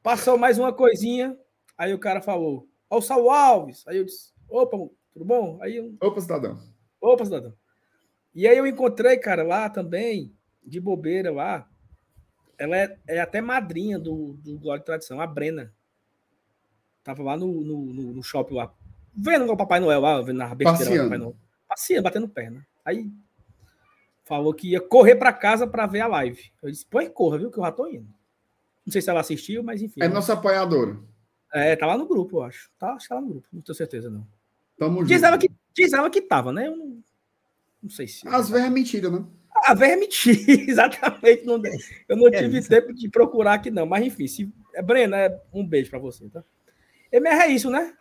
[0.02, 1.36] passou mais uma coisinha,
[1.76, 3.86] aí o cara falou: Ó, o Saul Alves.
[3.86, 4.76] Aí eu disse: Opa,
[5.12, 5.58] tudo bom?
[5.62, 6.58] Aí eu, Opa, cidadão.
[7.00, 7.54] Opa, cidadão.
[8.34, 10.34] E aí eu encontrei, cara, lá também,
[10.64, 11.68] de bobeira lá.
[12.58, 15.72] Ela é, é até madrinha do, do Glória e Tradição, a Brena.
[17.04, 18.74] Tava lá no, no, no, no shopping lá.
[19.14, 21.36] Vendo o Papai Noel lá, vendo na besteira lá, Papai Noel.
[21.68, 22.66] Passeando, batendo perna.
[22.84, 23.10] Aí
[24.24, 26.52] falou que ia correr para casa para ver a live.
[26.62, 27.50] Eu disse, pô, corra, viu?
[27.50, 28.08] Que eu já tô indo.
[28.84, 30.02] Não sei se ela assistiu, mas enfim.
[30.02, 30.98] É nossa apoiadora.
[31.52, 32.70] É, tá lá no grupo, eu acho.
[32.78, 34.26] Tá, acho que tá lá no grupo, não tenho certeza, não.
[34.78, 35.26] Tamo diz junto.
[35.26, 36.68] Ela que, diz ela que tava, né?
[36.68, 37.02] Eu não,
[37.82, 38.26] não sei se.
[38.28, 39.24] Às vezes é mentira, né?
[39.64, 41.44] Às vezes é mentira, exatamente.
[41.44, 41.60] Não,
[42.08, 43.86] eu não é tive tempo de procurar aqui, não.
[43.86, 46.44] Mas enfim, se, é, Breno, é, um beijo para você, tá?
[47.10, 47.94] MR é isso, né?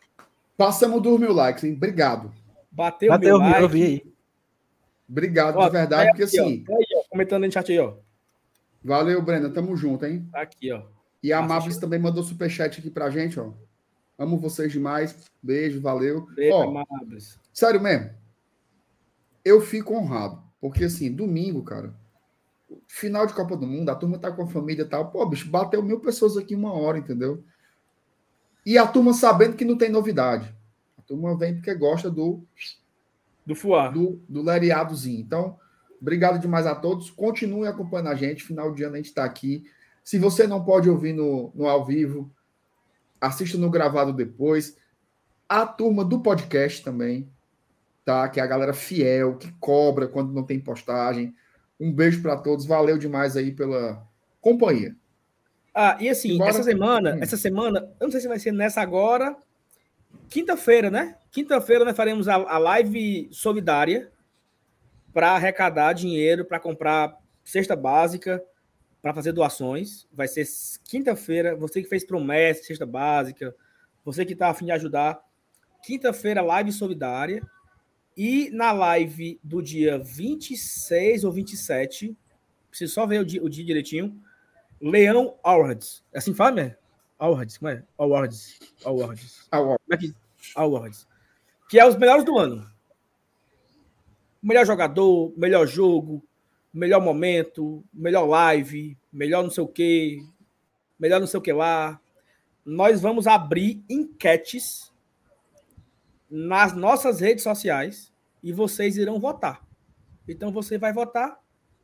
[0.57, 1.73] Passamos dos mil likes, hein?
[1.73, 2.33] Obrigado.
[2.77, 3.61] Bateu, Bateu mil likes.
[3.63, 4.13] Eu vi aí.
[5.09, 6.63] Obrigado, ó, de verdade, porque aqui, assim.
[6.69, 7.95] Ó, aí, ó, comentando no chat aí, ó.
[8.83, 9.49] Valeu, Brenda.
[9.49, 10.29] Tamo junto, hein?
[10.31, 10.83] Tá aqui, ó.
[11.23, 13.51] E a Mabris também mandou superchat aqui pra gente, ó.
[14.15, 15.25] Amo vocês demais.
[15.41, 16.27] Beijo, valeu.
[16.35, 17.39] Beijo, ó, Mabris.
[17.51, 18.11] Sério mesmo.
[19.43, 20.43] Eu fico honrado.
[20.61, 21.95] Porque, assim, domingo, cara,
[22.87, 25.09] final de Copa do Mundo, a turma tá com a família e tal.
[25.09, 27.43] Pô, bicho, bateu mil pessoas aqui uma hora, entendeu?
[28.63, 30.55] E a turma sabendo que não tem novidade.
[31.07, 32.43] Turma vem porque gosta do
[33.47, 33.87] do Fuá.
[33.87, 35.21] Do, do Leriadozinho.
[35.21, 35.57] Então,
[36.01, 37.09] obrigado demais a todos.
[37.09, 38.43] Continuem acompanhando a gente.
[38.43, 39.63] Final de ano a gente está aqui.
[40.03, 42.29] Se você não pode ouvir no, no ao vivo,
[43.21, 44.75] assista no gravado depois.
[45.47, 47.31] A turma do podcast também,
[48.03, 48.27] tá?
[48.27, 51.33] Que é a galera fiel, que cobra quando não tem postagem.
[51.79, 52.65] Um beijo para todos.
[52.65, 54.05] Valeu demais aí pela
[54.41, 54.93] companhia.
[55.73, 56.49] Ah, e assim, Embora...
[56.49, 57.19] essa semana, hum.
[57.21, 59.37] essa semana, eu não sei se vai ser nessa agora
[60.29, 61.17] Quinta-feira, né?
[61.31, 64.11] Quinta-feira nós faremos a, a live solidária
[65.13, 68.43] para arrecadar dinheiro para comprar cesta básica,
[69.01, 70.07] para fazer doações.
[70.13, 70.45] Vai ser
[70.83, 71.55] quinta-feira.
[71.55, 73.55] Você que fez promessa, cesta básica,
[74.03, 75.19] você que está afim de ajudar.
[75.83, 77.41] Quinta-feira, live solidária.
[78.15, 82.17] E na live do dia 26 ou 27,
[82.69, 84.21] preciso só ver o dia, o dia direitinho.
[84.81, 86.03] Leão Awards.
[86.13, 86.33] É assim?
[87.19, 87.83] Awards, como é?
[87.97, 88.59] Awards.
[88.85, 89.47] Awards.
[89.51, 89.83] Awards.
[89.85, 90.15] Como é que...
[90.55, 91.07] Awards.
[91.69, 92.69] Que é os melhores do ano.
[94.41, 96.23] Melhor jogador, melhor jogo,
[96.73, 100.23] melhor momento, melhor live, melhor não sei o que,
[100.99, 101.99] melhor não sei o que lá.
[102.63, 104.93] Nós vamos abrir enquetes
[106.29, 108.13] nas nossas redes sociais
[108.43, 109.65] e vocês irão votar.
[110.27, 111.39] Então você vai votar.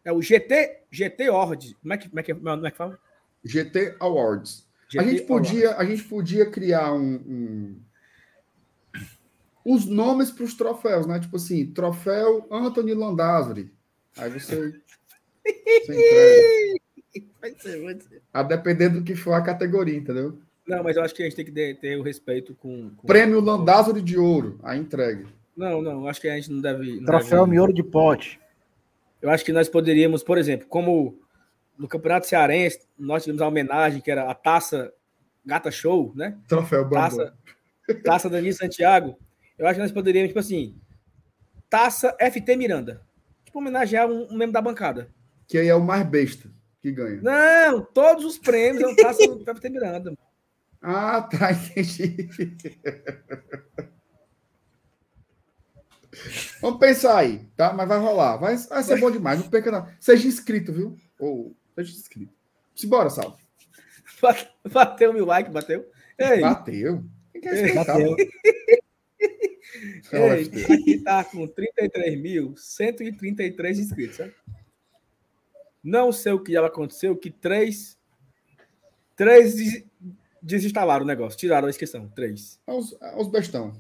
[0.05, 1.73] É o GT, GT Awards.
[1.81, 2.99] Como é que, como é que, como é que fala?
[3.43, 4.67] GT Awards
[4.99, 7.81] a gente podia, a gente podia criar um, um...
[9.65, 11.19] os nomes para os troféus, né?
[11.19, 13.73] Tipo assim, troféu Anthony Landázuri.
[14.17, 14.73] Aí você,
[15.85, 16.73] você
[17.39, 18.21] Pode ser, pode ser.
[18.33, 20.39] A depender do que for a categoria, entendeu?
[20.67, 22.91] Não, mas eu acho que a gente tem que ter o respeito com.
[22.95, 23.05] com...
[23.07, 25.25] Prêmio Landázuri de Ouro, a entrega.
[25.55, 26.97] Não, não, acho que a gente não deve.
[26.97, 27.51] Não Troféu deve...
[27.51, 28.39] Miolo de Pote.
[29.21, 31.19] Eu acho que nós poderíamos, por exemplo, como
[31.77, 34.93] no Campeonato Cearense, nós tivemos a homenagem, que era a taça
[35.45, 36.37] Gata Show, né?
[36.47, 37.33] Troféu Taça,
[38.03, 39.17] taça Dani Santiago.
[39.57, 40.75] Eu acho que nós poderíamos, tipo assim,
[41.69, 43.01] taça FT Miranda.
[43.43, 45.09] Tipo, homenagear um, um membro da bancada.
[45.47, 46.49] Que aí é o mais besta
[46.81, 47.21] que ganha.
[47.21, 50.17] Não, todos os prêmios é o taça do FT Miranda.
[50.81, 52.29] Ah, tá, entendi.
[56.61, 57.73] Vamos pensar aí, tá?
[57.73, 58.37] Mas vai rolar.
[58.37, 59.39] Vai, vai ser bom demais.
[59.39, 59.95] Não perca nada.
[59.99, 60.97] Seja inscrito, viu?
[61.19, 62.33] Ou seja inscrito.
[62.75, 63.41] Simbora, Salve.
[64.71, 65.89] Bateu mil likes, bateu?
[66.17, 66.39] Ei.
[66.41, 67.03] Bateu.
[67.33, 68.15] Quem bateu.
[70.11, 74.35] Ei, aqui tá com 33.133 inscritos, sabe?
[75.83, 77.97] Não sei o que ela aconteceu, que três,
[79.15, 79.83] três
[80.41, 82.59] desinstalaram o negócio, tiraram a inscrição, três.
[82.67, 83.73] Aos, aos bestão.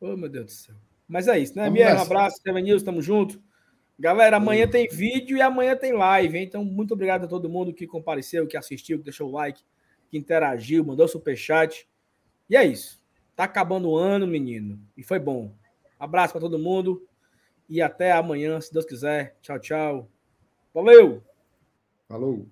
[0.00, 0.74] Oh, meu Deus do céu.
[1.06, 1.68] Mas é isso, né?
[1.68, 3.42] Minha, um abraço, Seven News, tamo junto.
[3.98, 6.44] Galera, amanhã tem vídeo e amanhã tem live, hein?
[6.44, 9.60] Então, muito obrigado a todo mundo que compareceu, que assistiu, que deixou o like,
[10.08, 11.88] que interagiu, mandou superchat.
[12.48, 13.02] E é isso.
[13.34, 14.80] Tá acabando o ano, menino.
[14.96, 15.52] E foi bom.
[15.98, 17.06] Abraço para todo mundo.
[17.68, 19.36] E até amanhã, se Deus quiser.
[19.42, 20.08] Tchau, tchau.
[20.72, 21.22] Valeu!
[22.08, 22.46] Falou!